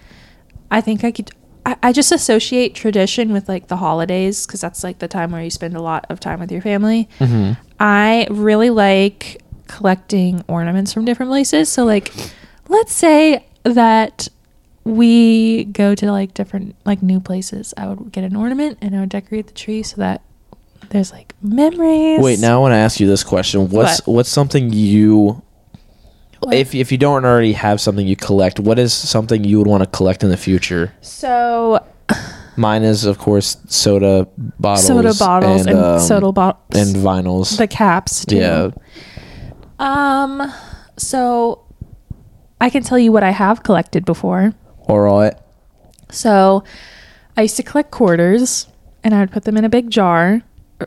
I 0.71 0.81
think 0.81 1.05
I 1.05 1.13
could. 1.13 1.31
I, 1.67 1.77
I 1.83 1.93
just 1.93 2.11
associate 2.11 2.75
tradition 2.75 3.33
with 3.33 3.49
like 3.49 3.69
the 3.69 3.77
holidays 3.77 4.47
because 4.47 4.63
that's 4.63 4.83
like 4.83 4.99
the 4.99 5.09
time 5.09 5.31
where 5.31 5.43
you 5.43 5.51
spend 5.51 5.77
a 5.77 5.83
lot 5.83 6.07
of 6.09 6.19
time 6.19 6.41
with 6.41 6.51
your 6.51 6.63
family. 6.63 7.09
Mm-hmm. 7.19 7.61
I 7.79 8.27
really 8.31 8.71
like 8.71 9.43
collecting 9.67 10.43
ornaments 10.49 10.93
from 10.93 11.05
different 11.05 11.31
places. 11.31 11.69
So, 11.69 11.85
like, 11.85 12.13
let's 12.69 12.95
say 12.95 13.47
that 13.65 14.29
we 14.85 15.65
go 15.65 15.95
to 15.95 16.11
like 16.11 16.35
different, 16.35 16.75
like 16.85 17.03
new 17.03 17.21
places. 17.21 17.75
I 17.77 17.87
would 17.89 18.13
get 18.13 18.25
an 18.25 18.35
ornament 18.37 18.79
and 18.81 18.97
I 18.97 19.01
would 19.01 19.09
decorate 19.11 19.47
the 19.47 19.53
tree 19.55 19.83
so 19.83 19.97
that 19.99 20.23
there's 20.89 21.13
like 21.13 21.35
memories. 21.43 22.21
Wait, 22.21 22.41
now 22.41 22.57
I 22.57 22.61
want 22.61 22.73
to 22.73 22.77
ask 22.77 22.99
you 23.01 23.07
this 23.07 23.23
question. 23.23 23.69
What's 23.69 24.01
What? 24.07 24.15
what's 24.15 24.29
something 24.31 24.73
you 24.73 25.43
What? 26.41 26.55
if 26.55 26.75
if 26.75 26.91
you 26.91 26.99
don't 26.99 27.25
already 27.25 27.53
have 27.53 27.81
something 27.81 28.07
you 28.07 28.17
collect, 28.17 28.59
what 28.59 28.79
is 28.79 28.93
something 28.93 29.45
you 29.45 29.59
would 29.59 29.67
want 29.67 29.83
to 29.85 29.89
collect 29.91 30.23
in 30.25 30.31
the 30.31 30.37
future? 30.39 30.93
So, 31.03 31.85
Mine 32.57 32.83
is 32.83 33.05
of 33.05 33.19
course 33.19 33.59
soda 33.69 34.27
bottles, 34.59 34.87
soda 34.87 35.15
bottles 35.15 35.67
and, 35.67 35.79
um, 35.79 36.01
soda 36.01 36.33
bottles 36.33 36.77
and 36.77 36.97
vinyls. 36.97 37.57
the 37.59 37.69
caps 37.69 38.25
too. 38.25 38.37
yeah, 38.39 38.71
Um, 39.79 40.53
so 40.97 41.63
I 42.61 42.71
can 42.71 42.83
tell 42.83 42.99
you 42.99 43.13
what 43.13 43.23
I 43.23 43.31
have 43.31 43.63
collected 43.63 44.05
before. 44.05 44.53
All 44.91 44.99
right. 45.01 45.35
So 46.11 46.65
I 47.37 47.43
used 47.43 47.57
to 47.57 47.63
collect 47.63 47.91
quarters 47.91 48.67
and 49.05 49.15
I 49.15 49.21
would 49.21 49.31
put 49.31 49.45
them 49.45 49.57
in 49.57 49.65
a 49.65 49.69
big 49.69 49.91
jar 49.91 50.43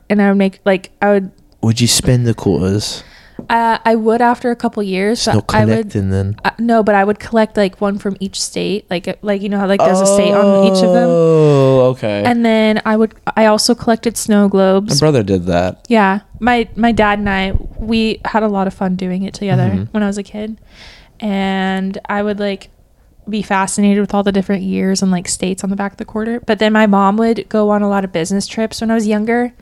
and 0.10 0.22
I 0.22 0.30
would 0.30 0.38
make 0.38 0.60
like 0.66 0.91
I 1.01 1.12
would 1.14 1.32
Would 1.62 1.80
you 1.82 1.88
spend 1.88 2.28
the 2.28 2.34
quarters? 2.34 3.04
uh, 3.49 3.78
I 3.84 3.95
would 3.95 4.22
after 4.22 4.51
a 4.51 4.56
couple 4.56 4.84
years 4.84 5.26
No 5.28 5.41
but 5.41 5.56
I 5.56 5.66
would 5.66 5.72
collecting 5.72 6.10
then. 6.12 6.36
uh, 6.45 6.51
no 6.60 6.84
but 6.84 6.95
I 6.95 7.04
would 7.04 7.20
collect 7.20 7.58
like 7.58 7.82
one 7.82 7.97
from 7.97 8.16
each 8.20 8.39
state 8.39 8.86
like 8.89 9.18
like 9.24 9.41
you 9.41 9.49
know 9.49 9.58
how 9.60 9.68
like 9.68 9.80
there's 9.80 9.99
a 9.99 10.06
state 10.06 10.32
on 10.34 10.66
each 10.68 10.84
of 10.84 10.93
them 10.93 11.10
Oh, 11.10 11.80
okay. 11.95 12.24
and 12.26 12.45
then 12.45 12.82
I 12.86 12.95
would 12.95 13.16
I 13.36 13.47
also 13.47 13.74
collected 13.76 14.18
snow 14.18 14.47
globes. 14.47 15.01
My 15.01 15.06
brother 15.06 15.24
did 15.24 15.45
that. 15.47 15.86
yeah 15.89 16.22
my 16.39 16.68
my 16.76 16.91
dad 16.91 17.20
and 17.20 17.30
I 17.30 17.54
we 17.80 18.22
had 18.26 18.43
a 18.43 18.47
lot 18.47 18.68
of 18.68 18.74
fun 18.74 18.95
doing 18.95 19.24
it 19.24 19.34
together 19.34 19.70
Mhm. 19.70 19.88
when 19.93 20.04
I 20.04 20.08
was 20.08 20.18
a 20.18 20.24
kid 20.24 20.60
and 21.20 21.97
I 22.08 22.22
would 22.24 22.39
like 22.39 22.70
be 23.30 23.42
fascinated 23.42 24.02
with 24.02 24.14
all 24.14 24.24
the 24.24 24.32
different 24.32 24.64
years 24.64 25.02
and 25.02 25.12
like 25.12 25.28
states 25.28 25.64
on 25.64 25.70
the 25.70 25.76
back 25.76 25.94
of 25.94 25.98
the 25.98 26.06
quarter. 26.06 26.40
But 26.40 26.60
then 26.60 26.74
my 26.74 26.88
mom 26.88 27.18
would 27.18 27.48
go 27.50 27.70
on 27.70 27.82
a 27.82 27.90
lot 27.90 28.04
of 28.04 28.12
business 28.12 28.48
trips 28.48 28.82
when 28.82 28.92
I 28.92 28.96
was 28.96 29.08
younger 29.08 29.54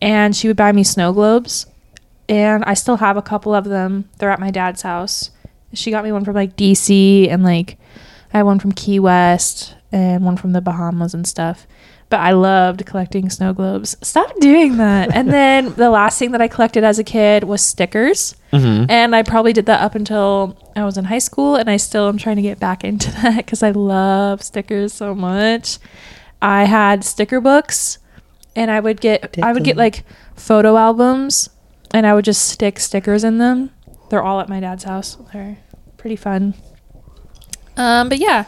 and 0.00 0.34
she 0.36 0.48
would 0.48 0.56
buy 0.56 0.72
me 0.72 0.84
snow 0.84 1.12
globes. 1.12 1.66
And 2.28 2.64
I 2.64 2.74
still 2.74 2.96
have 2.96 3.16
a 3.16 3.22
couple 3.22 3.54
of 3.54 3.64
them. 3.64 4.08
They're 4.18 4.30
at 4.30 4.40
my 4.40 4.50
dad's 4.50 4.82
house. 4.82 5.30
She 5.72 5.90
got 5.90 6.04
me 6.04 6.12
one 6.12 6.24
from 6.24 6.34
like 6.34 6.56
DC 6.56 7.30
and 7.30 7.44
like 7.44 7.78
I 8.32 8.38
had 8.38 8.42
one 8.44 8.58
from 8.58 8.72
Key 8.72 8.98
West 8.98 9.74
and 9.92 10.24
one 10.24 10.36
from 10.36 10.52
the 10.52 10.60
Bahamas 10.60 11.14
and 11.14 11.26
stuff 11.26 11.66
but 12.08 12.20
I 12.20 12.32
loved 12.32 12.86
collecting 12.86 13.28
snow 13.30 13.52
globes. 13.52 13.96
Stop 14.00 14.38
doing 14.38 14.76
that. 14.76 15.14
and 15.14 15.28
then 15.32 15.74
the 15.76 15.90
last 15.90 16.18
thing 16.18 16.32
that 16.32 16.40
I 16.40 16.48
collected 16.48 16.84
as 16.84 16.98
a 16.98 17.04
kid 17.04 17.44
was 17.44 17.62
stickers. 17.62 18.36
Mm-hmm. 18.52 18.90
And 18.90 19.14
I 19.16 19.22
probably 19.22 19.52
did 19.52 19.66
that 19.66 19.80
up 19.82 19.94
until 19.94 20.56
I 20.76 20.84
was 20.84 20.96
in 20.96 21.06
high 21.06 21.18
school. 21.18 21.56
And 21.56 21.68
I 21.68 21.76
still 21.76 22.08
am 22.08 22.16
trying 22.16 22.36
to 22.36 22.42
get 22.42 22.60
back 22.60 22.84
into 22.84 23.10
that 23.22 23.36
because 23.36 23.62
I 23.62 23.70
love 23.70 24.42
stickers 24.42 24.92
so 24.92 25.14
much. 25.14 25.78
I 26.40 26.64
had 26.64 27.02
sticker 27.02 27.40
books 27.40 27.98
and 28.54 28.70
I 28.70 28.78
would 28.78 29.00
get, 29.00 29.36
I 29.42 29.52
would 29.52 29.64
get 29.64 29.76
like 29.76 30.04
photo 30.36 30.76
albums 30.76 31.48
and 31.92 32.06
I 32.06 32.14
would 32.14 32.24
just 32.24 32.46
stick 32.48 32.78
stickers 32.78 33.24
in 33.24 33.38
them. 33.38 33.70
They're 34.10 34.22
all 34.22 34.40
at 34.40 34.48
my 34.48 34.60
dad's 34.60 34.84
house. 34.84 35.16
They're 35.32 35.58
pretty 35.96 36.16
fun. 36.16 36.54
Um, 37.76 38.08
but 38.08 38.18
yeah, 38.18 38.44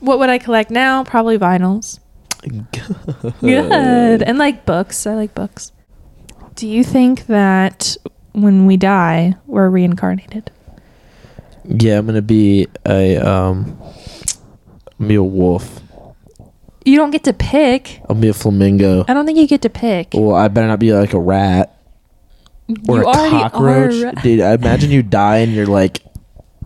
what 0.00 0.18
would 0.18 0.28
I 0.28 0.38
collect 0.38 0.70
now? 0.70 1.04
Probably 1.04 1.38
vinyls. 1.38 2.00
Good. 2.42 4.22
And 4.22 4.38
like 4.38 4.64
books. 4.64 5.06
I 5.06 5.14
like 5.14 5.34
books. 5.34 5.72
Do 6.54 6.68
you 6.68 6.82
think 6.84 7.26
that 7.26 7.96
when 8.32 8.66
we 8.66 8.76
die, 8.76 9.36
we're 9.46 9.68
reincarnated? 9.68 10.50
Yeah, 11.64 11.98
I'm 11.98 12.06
gonna 12.06 12.22
be 12.22 12.66
a 12.86 13.16
um, 13.18 13.78
be 15.04 15.14
a 15.16 15.22
wolf. 15.22 15.80
You 16.84 16.96
don't 16.96 17.10
get 17.10 17.24
to 17.24 17.32
pick. 17.32 18.00
I'll 18.08 18.16
be 18.16 18.28
a 18.28 18.34
flamingo. 18.34 19.04
I 19.06 19.14
don't 19.14 19.26
think 19.26 19.38
you 19.38 19.46
get 19.46 19.62
to 19.62 19.70
pick. 19.70 20.08
Well, 20.14 20.34
I 20.34 20.48
better 20.48 20.66
not 20.66 20.78
be 20.78 20.92
like 20.92 21.12
a 21.12 21.20
rat 21.20 21.78
or 22.88 22.98
you 22.98 23.02
a 23.02 23.06
already 23.06 23.30
cockroach. 23.30 24.02
are 24.04 24.22
Dude, 24.22 24.40
I 24.40 24.54
imagine 24.54 24.90
you 24.90 25.02
die 25.02 25.38
and 25.38 25.52
you're 25.52 25.66
like, 25.66 26.02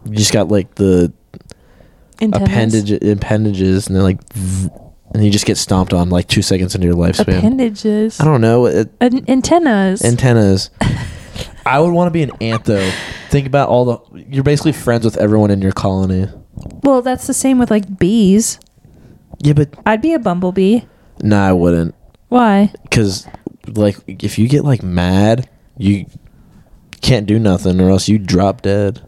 you 0.04 0.14
just 0.16 0.32
got 0.32 0.48
like 0.48 0.76
the 0.76 1.12
antennas. 2.20 2.48
appendage 2.48 2.92
appendages, 3.02 3.86
and 3.88 3.96
they're 3.96 4.02
like, 4.02 4.20
zzz, 4.34 4.68
and 5.14 5.24
you 5.24 5.30
just 5.30 5.46
get 5.46 5.56
stomped 5.58 5.92
on 5.92 6.08
like 6.10 6.28
two 6.28 6.42
seconds 6.42 6.74
into 6.74 6.86
your 6.86 6.96
lifespan. 6.96 7.38
Appendages. 7.38 8.20
I 8.20 8.24
don't 8.24 8.40
know. 8.40 8.66
It, 8.66 8.90
An- 9.00 9.28
antennas. 9.28 10.04
antennas. 10.04 10.70
I 11.66 11.78
would 11.80 11.92
want 11.92 12.08
to 12.08 12.10
be 12.10 12.22
an 12.22 12.32
ant 12.40 12.64
though. 12.64 12.90
Think 13.30 13.46
about 13.46 13.68
all 13.68 13.84
the. 13.84 14.24
You're 14.28 14.42
basically 14.44 14.72
friends 14.72 15.04
with 15.04 15.16
everyone 15.16 15.50
in 15.50 15.62
your 15.62 15.72
colony. 15.72 16.26
well, 16.82 17.02
that's 17.02 17.26
the 17.26 17.34
same 17.34 17.58
with 17.58 17.70
like 17.70 17.98
bees. 17.98 18.58
Yeah, 19.42 19.54
but 19.54 19.70
I'd 19.86 20.02
be 20.02 20.12
a 20.14 20.18
bumblebee. 20.18 20.80
nah, 21.22 21.48
I 21.48 21.52
wouldn't. 21.52 21.94
Why? 22.28 22.72
Because 22.82 23.26
like, 23.66 23.96
if 24.06 24.38
you 24.38 24.48
get 24.48 24.64
like 24.64 24.82
mad, 24.82 25.48
you 25.78 26.06
can't 27.00 27.26
do 27.26 27.38
nothing, 27.38 27.80
or 27.80 27.90
else 27.90 28.08
you 28.08 28.18
drop 28.18 28.62
dead. 28.62 29.00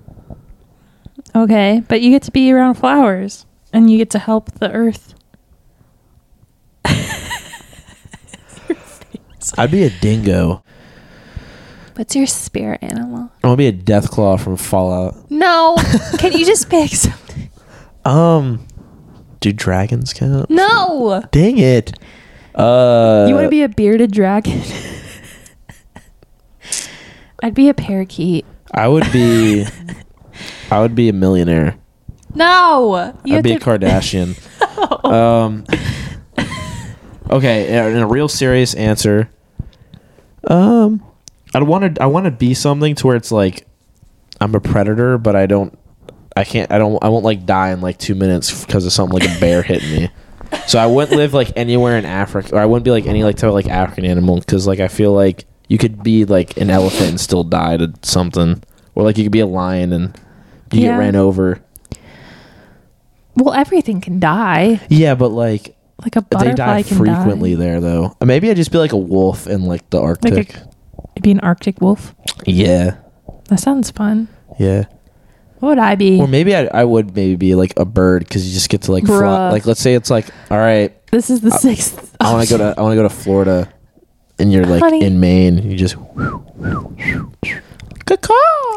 Okay, 1.35 1.83
but 1.89 2.01
you 2.01 2.11
get 2.11 2.23
to 2.25 2.31
be 2.31 2.53
around 2.53 2.75
flowers 2.75 3.45
and 3.73 3.91
you 3.91 3.99
get 3.99 4.11
to 4.11 4.19
help 4.21 4.53
the 4.53 4.71
earth. 4.73 5.15
I'd 9.59 9.71
be 9.71 9.83
a 9.85 9.91
dingo. 9.91 10.63
What's 11.97 12.17
your 12.17 12.27
spirit 12.27 12.83
animal? 12.83 13.31
I 13.43 13.47
want 13.49 13.55
to 13.55 13.57
be 13.59 13.67
a 13.69 13.73
Deathclaw 13.73 14.41
from 14.41 14.57
Fallout. 14.57 15.31
No. 15.31 15.77
Can 16.19 16.33
you 16.33 16.45
just 16.45 16.69
pick 16.69 16.91
something? 16.95 17.51
Um, 18.05 18.67
do 19.41 19.53
dragons 19.53 20.13
count? 20.13 20.51
No. 20.51 21.23
Dang 21.31 21.59
it. 21.59 21.97
Uh, 22.55 23.27
You 23.29 23.35
want 23.35 23.45
to 23.45 23.51
be 23.51 23.63
a 23.63 23.69
bearded 23.69 24.11
dragon? 24.13 24.61
I'd 27.43 27.55
be 27.55 27.69
a 27.69 27.75
parakeet. 27.75 28.47
I 28.73 28.89
would 28.89 29.11
be. 29.13 29.67
I 30.71 30.81
would 30.81 30.95
be 30.95 31.09
a 31.09 31.13
millionaire. 31.13 31.77
No. 32.35 32.95
I'd 33.25 33.43
be 33.45 33.53
a 33.53 33.61
Kardashian. 33.61 34.35
Um. 35.05 35.65
Okay, 37.31 37.69
in 37.93 37.97
a 37.99 38.07
real 38.07 38.29
serious 38.29 38.75
answer. 38.75 39.29
Um, 40.47 41.03
I 41.55 41.63
want 41.63 41.95
to. 41.97 42.03
I 42.03 42.07
want 42.07 42.25
to 42.27 42.31
be 42.31 42.55
something 42.55 42.95
to 42.97 43.07
where 43.07 43.17
it's 43.17 43.33
like, 43.33 43.67
I'm 44.41 44.55
a 44.55 44.61
predator, 44.61 45.19
but 45.19 45.37
I 45.37 45.47
don't. 45.47 45.77
I 46.37 46.45
can't. 46.45 46.71
I 46.73 46.79
don't. 46.79 47.03
I 47.03 47.09
won't 47.09 47.25
like 47.25 47.47
die 47.47 47.71
in 47.71 47.81
like 47.81 47.99
two 47.99 48.15
minutes 48.15 48.65
because 48.65 48.85
of 48.87 48.93
something 48.93 49.19
like 49.19 49.29
a 49.37 49.41
bear 49.41 49.63
hitting 49.63 49.91
me. 49.91 50.09
So 50.69 50.79
I 50.79 50.87
wouldn't 50.87 51.17
live 51.17 51.35
like 51.35 51.51
anywhere 51.57 51.99
in 51.99 52.05
Africa, 52.05 52.55
or 52.55 52.61
I 52.61 52.67
wouldn't 52.67 52.85
be 52.85 52.93
like 52.93 53.07
any 53.07 53.25
like 53.25 53.37
type 53.37 53.49
of 53.49 53.55
like 53.55 53.67
African 53.67 54.05
animal 54.05 54.39
because 54.39 54.69
like 54.69 54.79
I 54.79 54.87
feel 54.87 55.13
like 55.13 55.47
you 55.69 55.79
could 55.79 56.03
be 56.05 56.25
like 56.27 56.57
an 56.59 56.71
elephant 56.71 57.09
and 57.11 57.21
still 57.21 57.43
die 57.43 57.77
to 57.79 57.93
something, 58.03 58.63
or 58.95 59.03
like 59.03 59.19
you 59.19 59.25
could 59.25 59.33
be 59.33 59.41
a 59.41 59.47
lion 59.47 59.93
and 59.93 60.17
you 60.71 60.83
Yeah. 60.83 60.93
get 60.93 60.99
ran 60.99 61.17
over. 61.17 61.61
well, 63.37 63.53
everything 63.53 64.01
can 64.01 64.21
die. 64.21 64.81
Yeah, 64.89 65.15
but 65.17 65.31
like 65.31 65.77
Like 66.05 66.17
a 66.17 66.27
they 66.39 66.53
die 66.53 66.83
can 66.83 66.99
frequently 66.99 67.55
die. 67.55 67.61
there 67.61 67.81
though. 67.81 68.17
Maybe 68.23 68.51
I'd 68.51 68.57
just 68.57 68.71
be 68.71 68.79
like 68.79 68.93
a 68.93 68.97
wolf 68.99 69.47
in 69.47 69.65
like 69.65 69.89
the 69.91 70.01
Arctic. 70.01 70.55
You'd 71.17 71.23
be 71.23 71.31
an 71.31 71.41
Arctic 71.41 71.81
wolf. 71.81 72.15
yeah, 72.47 72.97
That 73.49 73.59
sounds 73.61 73.91
fun. 73.91 74.29
yeah. 74.59 74.85
What 75.61 75.71
would 75.71 75.79
I 75.79 75.95
be? 75.95 76.21
Or 76.21 76.27
maybe 76.29 76.55
I, 76.55 76.65
I 76.67 76.85
would 76.85 77.15
maybe 77.17 77.37
be 77.37 77.55
like 77.55 77.73
a 77.79 77.87
bird 77.87 78.25
because 78.25 78.47
you 78.47 78.53
just 78.53 78.69
get 78.69 78.83
to 78.83 78.93
like 78.93 79.07
fly. 79.07 79.51
Like 79.51 79.65
let's 79.65 79.81
say 79.81 79.95
it's 79.95 80.11
like 80.11 80.27
all 80.51 80.59
right, 80.59 80.93
this 81.11 81.31
is 81.31 81.41
the 81.41 81.53
I- 81.53 81.57
sixth. 81.57 82.15
I 82.21 82.33
want 82.35 82.47
to 82.47 82.59
go 82.59 82.59
to 82.59 82.79
I 82.79 82.83
want 82.83 82.93
to 82.93 82.97
go 82.97 83.03
to 83.05 83.09
Florida, 83.09 83.73
and 84.39 84.53
you're 84.53 84.67
like 84.67 84.81
Honey. 84.83 85.03
in 85.03 85.21
Maine. 85.21 85.71
You 85.71 85.77
just 85.79 85.97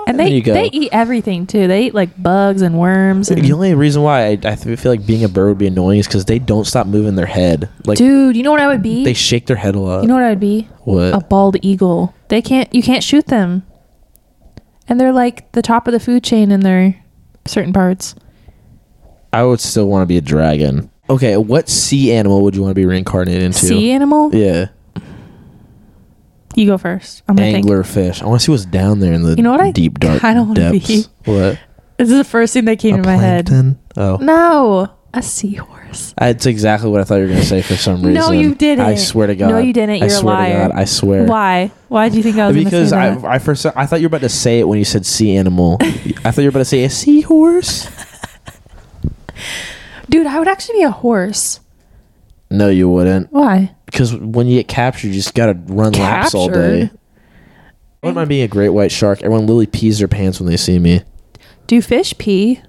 And 0.08 0.18
they 0.20 0.40
they 0.42 0.70
eat 0.72 0.90
everything 0.94 1.48
too. 1.48 1.68
They 1.68 1.88
eat 1.88 1.94
like 1.94 2.22
bugs 2.22 2.62
and 2.62 2.80
worms. 2.80 3.30
And 3.30 3.44
the 3.44 3.52
only 3.52 3.74
reason 3.74 4.02
why 4.02 4.28
I, 4.28 4.40
I 4.46 4.56
feel 4.56 4.92
like 4.92 5.06
being 5.06 5.24
a 5.24 5.30
bird 5.30 5.50
would 5.50 5.58
be 5.58 5.68
annoying 5.68 6.00
is 6.00 6.08
because 6.08 6.26
they 6.26 6.40
don't 6.40 6.66
stop 6.66 6.88
moving 6.88 7.16
their 7.16 7.26
head. 7.26 7.70
Like 7.86 7.98
dude, 7.98 8.38
you 8.38 8.44
know 8.44 8.52
what 8.52 8.62
I 8.62 8.68
would 8.68 8.82
be? 8.82 9.04
they 9.04 9.14
shake 9.14 9.48
their 9.48 9.58
head 9.58 9.76
a 9.76 9.80
lot. 9.80 10.02
you 10.04 10.08
know 10.08 10.14
what 10.16 10.24
I 10.24 10.30
would 10.30 10.40
be? 10.40 10.70
what? 10.86 11.14
A 11.14 11.20
bald 11.20 11.58
eagle. 11.62 12.14
They 12.30 12.42
can't. 12.42 12.74
You 12.74 12.82
can't 12.82 13.04
shoot 13.04 13.28
them. 13.28 13.66
And 14.88 15.00
they're 15.00 15.12
like 15.14 15.52
the 15.52 15.62
top 15.62 15.88
of 15.88 15.92
the 15.92 16.00
food 16.00 16.24
chain 16.24 16.52
in 16.52 16.62
their 16.62 16.96
certain 17.46 17.74
parts. 17.74 18.16
I 19.34 19.44
would 19.44 19.60
still 19.60 19.88
want 19.90 20.04
to 20.04 20.06
be 20.06 20.18
a 20.18 20.22
dragon. 20.22 20.90
Okay, 21.10 21.36
what 21.38 21.68
sea 21.70 22.14
animal 22.14 22.42
would 22.44 22.56
you 22.56 22.62
want 22.62 22.72
to 22.72 22.76
be 22.76 22.86
reincarnated 22.86 23.44
into? 23.44 23.60
Sea 23.60 23.92
animal. 23.92 24.34
Yeah. 24.34 24.68
You 26.58 26.66
go 26.66 26.78
first. 26.80 27.22
I'm 27.28 27.36
gonna 27.36 27.52
think. 27.52 27.68
Anglerfish. 27.68 28.24
I 28.24 28.26
want 28.26 28.42
to 28.42 28.46
see 28.46 28.52
what's 28.52 28.66
down 28.66 29.00
there 29.00 29.14
in 29.14 29.22
the 29.22 29.36
You 29.36 29.44
know 29.44 29.52
what 29.52 29.62
I 29.62 29.72
deep 29.72 30.00
dark 30.00 30.22
kinda 30.22 30.42
wanna 30.44 30.72
depths. 30.72 30.88
be? 30.88 31.06
What? 31.32 31.60
This 31.98 32.10
is 32.10 32.18
the 32.18 32.24
first 32.24 32.54
thing 32.54 32.66
that 32.66 32.80
came 32.80 32.98
to 32.98 33.04
my 33.04 33.16
head. 33.16 33.46
plankton? 33.46 33.80
Oh, 33.96 34.18
No, 34.18 34.90
a 35.14 35.22
seahorse. 35.22 36.16
that's 36.18 36.46
exactly 36.48 36.90
what 36.90 37.00
I 37.02 37.04
thought 37.04 37.16
you 37.18 37.22
were 37.24 37.28
gonna 37.30 37.44
say 37.44 37.62
for 37.62 37.76
some 37.76 37.98
reason. 37.98 38.14
No, 38.22 38.32
you 38.32 38.56
didn't. 38.56 38.86
I 38.86 38.96
swear 38.96 39.28
to 39.28 39.36
God. 39.36 39.50
No, 39.50 39.60
you 39.60 39.72
didn't. 39.72 39.98
You're 39.98 40.08
a 40.08 40.10
swear 40.10 40.34
liar. 40.34 40.54
to 40.64 40.70
God. 40.70 40.72
I 40.80 40.86
swear. 40.86 41.26
Why? 41.26 41.72
Why 41.90 42.10
do 42.10 42.18
you 42.18 42.24
think 42.24 42.38
I 42.38 42.48
was 42.48 42.56
gonna 42.56 42.66
Because 42.66 42.90
say 42.90 42.98
I, 42.98 43.10
that? 43.16 43.24
I 43.26 43.38
first 43.40 43.66
I 43.76 43.86
thought 43.86 44.02
you 44.02 44.06
were 44.08 44.16
about 44.16 44.22
to 44.22 44.30
say 44.30 44.60
it 44.60 44.68
when 44.68 44.80
you 44.80 44.86
said 44.86 45.06
sea 45.06 45.36
animal. 45.38 45.78
I 45.82 46.32
thought 46.32 46.38
you 46.40 46.46
were 46.46 46.50
about 46.50 46.60
to 46.60 46.66
say 46.66 46.84
a 46.86 46.90
seahorse. 46.90 47.88
Dude, 50.10 50.26
I 50.26 50.40
would 50.40 50.48
actually 50.48 50.80
be 50.80 50.84
a 50.84 50.92
horse. 50.92 51.60
No, 52.50 52.70
you 52.70 52.90
wouldn't. 52.90 53.32
Why? 53.32 53.76
Because 53.86 54.16
when 54.16 54.48
you 54.48 54.58
get 54.58 54.68
captured, 54.68 55.08
you 55.10 55.14
just 55.14 55.34
gotta 55.34 55.58
run 55.68 55.94
laps 55.94 56.34
all 56.34 56.48
day. 56.48 56.82
Captured? 56.82 57.00
I 58.04 58.08
wouldn't 58.08 58.16
mind 58.16 58.30
being 58.30 58.44
a 58.44 58.48
great 58.48 58.70
white 58.70 58.92
shark. 58.92 59.20
Everyone 59.22 59.42
literally 59.42 59.66
pees 59.66 60.00
their 60.00 60.08
pants 60.08 60.40
when 60.40 60.50
they 60.50 60.58
see 60.58 60.80
me. 60.80 61.04
Do 61.68 61.82
fish 61.82 62.18
pee? 62.18 62.62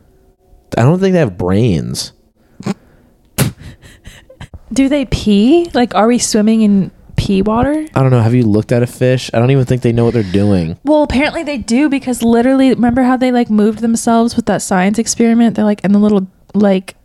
I 0.77 0.83
don't 0.83 0.99
think 0.99 1.13
they 1.13 1.19
have 1.21 1.39
brains. 1.39 2.13
Do 4.73 4.89
they 4.89 5.07
pee? 5.07 5.71
Like, 5.73 5.95
are 5.95 6.07
we 6.07 6.19
swimming 6.19 6.61
in 6.61 6.91
pee 7.17 7.41
water? 7.43 7.87
I 7.95 8.03
don't 8.03 8.11
know. 8.11 8.21
Have 8.21 8.35
you 8.35 8.43
looked 8.43 8.71
at 8.71 8.83
a 8.83 8.87
fish? 8.87 9.31
I 9.33 9.39
don't 9.39 9.51
even 9.51 9.65
think 9.65 9.83
they 9.83 9.93
know 9.93 10.05
what 10.05 10.13
they're 10.15 10.23
doing. 10.23 10.79
Well, 10.85 11.03
apparently 11.03 11.43
they 11.43 11.57
do 11.57 11.89
because 11.89 12.23
literally, 12.23 12.71
remember 12.71 13.03
how 13.03 13.17
they 13.17 13.33
like 13.33 13.49
moved 13.49 13.79
themselves 13.79 14.37
with 14.37 14.47
that 14.47 14.61
science 14.61 14.99
experiment? 14.99 15.57
They're 15.57 15.65
like 15.65 15.85
in 15.85 15.93
the 15.93 15.99
little 15.99 16.27
like 16.55 16.97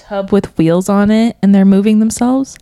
tub 0.00 0.32
with 0.32 0.56
wheels 0.58 0.88
on 0.88 1.10
it 1.10 1.36
and 1.42 1.54
they're 1.54 1.64
moving 1.64 1.98
themselves. 2.00 2.56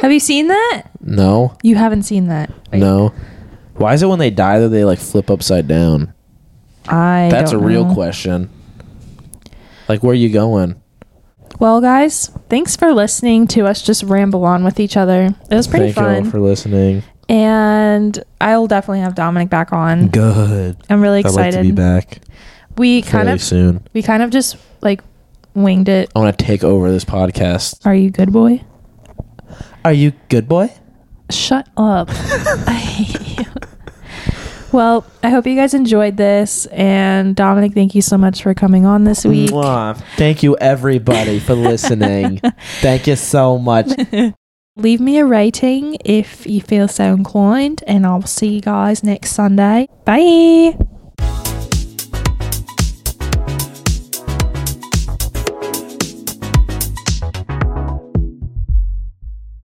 Have 0.00 0.12
you 0.12 0.20
seen 0.20 0.48
that? 0.48 0.84
No, 1.00 1.56
You 1.62 1.76
haven't 1.76 2.02
seen 2.02 2.26
that. 2.28 2.50
right? 2.72 2.78
no. 2.80 3.12
Why 3.76 3.92
is 3.94 4.02
it 4.02 4.06
when 4.06 4.18
they 4.20 4.30
die 4.30 4.60
that 4.60 4.68
they 4.68 4.84
like 4.84 4.98
flip 5.00 5.30
upside 5.30 5.66
down? 5.66 6.12
I. 6.88 7.28
That's 7.30 7.50
a 7.50 7.54
don't 7.54 7.64
real 7.64 7.84
know. 7.86 7.94
question. 7.94 8.50
Like, 9.88 10.02
where 10.02 10.12
are 10.12 10.14
you 10.14 10.28
going? 10.30 10.80
Well, 11.60 11.80
guys, 11.80 12.28
thanks 12.48 12.74
for 12.76 12.92
listening 12.92 13.46
to 13.48 13.66
us 13.66 13.82
just 13.82 14.02
ramble 14.04 14.44
on 14.44 14.64
with 14.64 14.78
each 14.80 14.96
other. 14.96 15.34
It 15.50 15.54
was 15.54 15.66
pretty 15.68 15.92
Thank 15.92 15.96
you 15.96 16.02
all 16.14 16.22
fun. 16.22 16.30
for 16.30 16.40
listening. 16.40 17.02
and 17.28 18.22
I'll 18.40 18.66
definitely 18.66 19.00
have 19.00 19.14
Dominic 19.14 19.50
back 19.50 19.72
on. 19.72 20.08
Good. 20.08 20.76
I'm 20.90 21.00
really 21.00 21.18
I'd 21.20 21.24
like 21.26 21.46
excited. 21.48 21.56
to 21.58 21.62
be 21.62 21.72
back 21.72 22.20
We 22.76 23.02
kind 23.02 23.12
fairly 23.12 23.32
of 23.32 23.42
soon. 23.42 23.86
we 23.92 24.02
kind 24.02 24.22
of 24.22 24.30
just 24.30 24.56
like 24.82 25.00
winged 25.54 25.88
it. 25.88 26.10
I 26.14 26.18
want 26.18 26.38
to 26.38 26.44
take 26.44 26.64
over 26.64 26.90
this 26.90 27.04
podcast. 27.04 27.84
Are 27.86 27.94
you 27.94 28.10
good, 28.10 28.32
boy? 28.32 28.62
Are 29.84 29.92
you 29.92 30.12
good, 30.28 30.48
boy? 30.48 30.72
Shut 31.30 31.68
up. 31.76 32.08
I 32.12 32.72
hate 32.72 33.38
you. 33.38 33.44
Well, 34.74 35.06
I 35.22 35.30
hope 35.30 35.46
you 35.46 35.54
guys 35.54 35.72
enjoyed 35.72 36.16
this. 36.16 36.66
And 36.66 37.36
Dominic, 37.36 37.74
thank 37.74 37.94
you 37.94 38.02
so 38.02 38.18
much 38.18 38.42
for 38.42 38.54
coming 38.54 38.84
on 38.84 39.04
this 39.04 39.24
week. 39.24 39.50
Mwah. 39.50 39.96
Thank 40.16 40.42
you, 40.42 40.56
everybody, 40.56 41.38
for 41.38 41.54
listening. 41.54 42.40
Thank 42.80 43.06
you 43.06 43.14
so 43.14 43.56
much. 43.56 43.92
Leave 44.76 44.98
me 45.00 45.18
a 45.18 45.24
rating 45.24 45.96
if 46.04 46.44
you 46.44 46.60
feel 46.60 46.88
so 46.88 47.14
inclined. 47.14 47.84
And 47.86 48.04
I'll 48.04 48.22
see 48.22 48.56
you 48.56 48.60
guys 48.60 49.04
next 49.04 49.30
Sunday. 49.30 49.88
Bye. 50.04 50.76